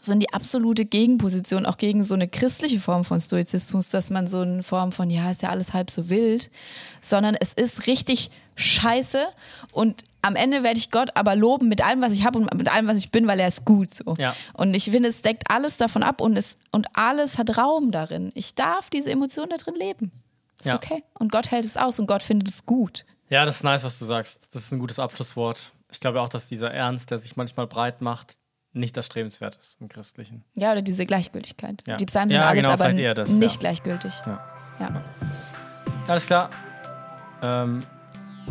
sind 0.02 0.20
die 0.20 0.32
absolute 0.32 0.84
Gegenposition 0.84 1.66
auch 1.66 1.76
gegen 1.76 2.04
so 2.04 2.14
eine 2.14 2.28
christliche 2.28 2.80
Form 2.80 3.04
von 3.04 3.20
Stoizismus, 3.20 3.88
dass 3.88 4.10
man 4.10 4.26
so 4.26 4.40
eine 4.40 4.62
Form 4.62 4.92
von, 4.92 5.10
ja, 5.10 5.30
ist 5.30 5.42
ja 5.42 5.50
alles 5.50 5.72
halb 5.72 5.90
so 5.90 6.08
wild, 6.08 6.50
sondern 7.00 7.34
es 7.38 7.52
ist 7.52 7.86
richtig 7.86 8.30
scheiße 8.56 9.24
und 9.72 10.04
am 10.22 10.34
Ende 10.36 10.62
werde 10.62 10.78
ich 10.78 10.90
Gott 10.90 11.10
aber 11.14 11.36
loben 11.36 11.68
mit 11.68 11.84
allem, 11.84 12.02
was 12.02 12.12
ich 12.12 12.24
habe 12.24 12.38
und 12.38 12.52
mit 12.54 12.70
allem, 12.70 12.86
was 12.86 12.98
ich 12.98 13.10
bin, 13.10 13.26
weil 13.28 13.38
er 13.38 13.48
ist 13.48 13.64
gut 13.64 13.94
so. 13.94 14.14
Ja. 14.18 14.34
Und 14.52 14.74
ich 14.74 14.90
finde, 14.90 15.08
es 15.08 15.22
deckt 15.22 15.44
alles 15.50 15.76
davon 15.76 16.02
ab 16.02 16.20
und, 16.20 16.36
es, 16.36 16.56
und 16.72 16.86
alles 16.94 17.38
hat 17.38 17.56
Raum 17.56 17.92
darin. 17.92 18.32
Ich 18.34 18.54
darf 18.54 18.90
diese 18.90 19.10
Emotionen 19.10 19.50
da 19.50 19.56
drin 19.56 19.76
leben. 19.76 20.12
Ist 20.58 20.66
Ja. 20.66 20.74
okay. 20.74 21.04
Und 21.18 21.30
Gott 21.30 21.50
hält 21.50 21.64
es 21.64 21.76
aus 21.76 21.98
und 22.00 22.06
Gott 22.06 22.22
findet 22.22 22.48
es 22.48 22.66
gut. 22.66 23.04
Ja, 23.30 23.44
das 23.44 23.56
ist 23.56 23.64
nice, 23.64 23.84
was 23.84 23.98
du 23.98 24.04
sagst. 24.04 24.48
Das 24.52 24.64
ist 24.64 24.72
ein 24.72 24.78
gutes 24.78 24.98
Abschlusswort. 24.98 25.70
Ich 25.90 26.00
glaube 26.00 26.20
auch, 26.20 26.28
dass 26.28 26.48
dieser 26.48 26.72
Ernst, 26.72 27.10
der 27.10 27.18
sich 27.18 27.36
manchmal 27.36 27.66
breit 27.66 28.00
macht, 28.02 28.38
nicht 28.78 28.96
erstrebenswert 28.96 29.56
ist 29.56 29.80
im 29.80 29.88
Christlichen. 29.88 30.44
Ja, 30.54 30.72
oder 30.72 30.82
diese 30.82 31.04
Gleichgültigkeit. 31.06 31.82
Ja. 31.86 31.96
Die 31.96 32.06
Psalmen 32.06 32.30
sind 32.30 32.38
Ja, 32.38 32.46
alles 32.46 32.62
genau, 32.62 32.72
aber 32.72 33.14
das, 33.14 33.30
nicht 33.30 33.54
ja. 33.56 33.60
gleichgültig. 33.60 34.12
Ja. 34.26 35.02
Alles 36.06 36.26
klar. 36.26 36.50
Ähm, 37.42 37.80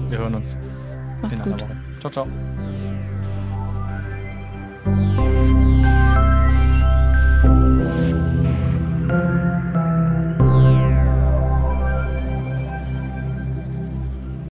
wir 0.10 0.18
hören 0.18 0.36
uns 0.36 0.58
Macht's 1.22 1.42
gut. 1.42 1.62
Woche. 1.62 1.78
Ciao, 2.00 2.12
ciao. 2.12 2.28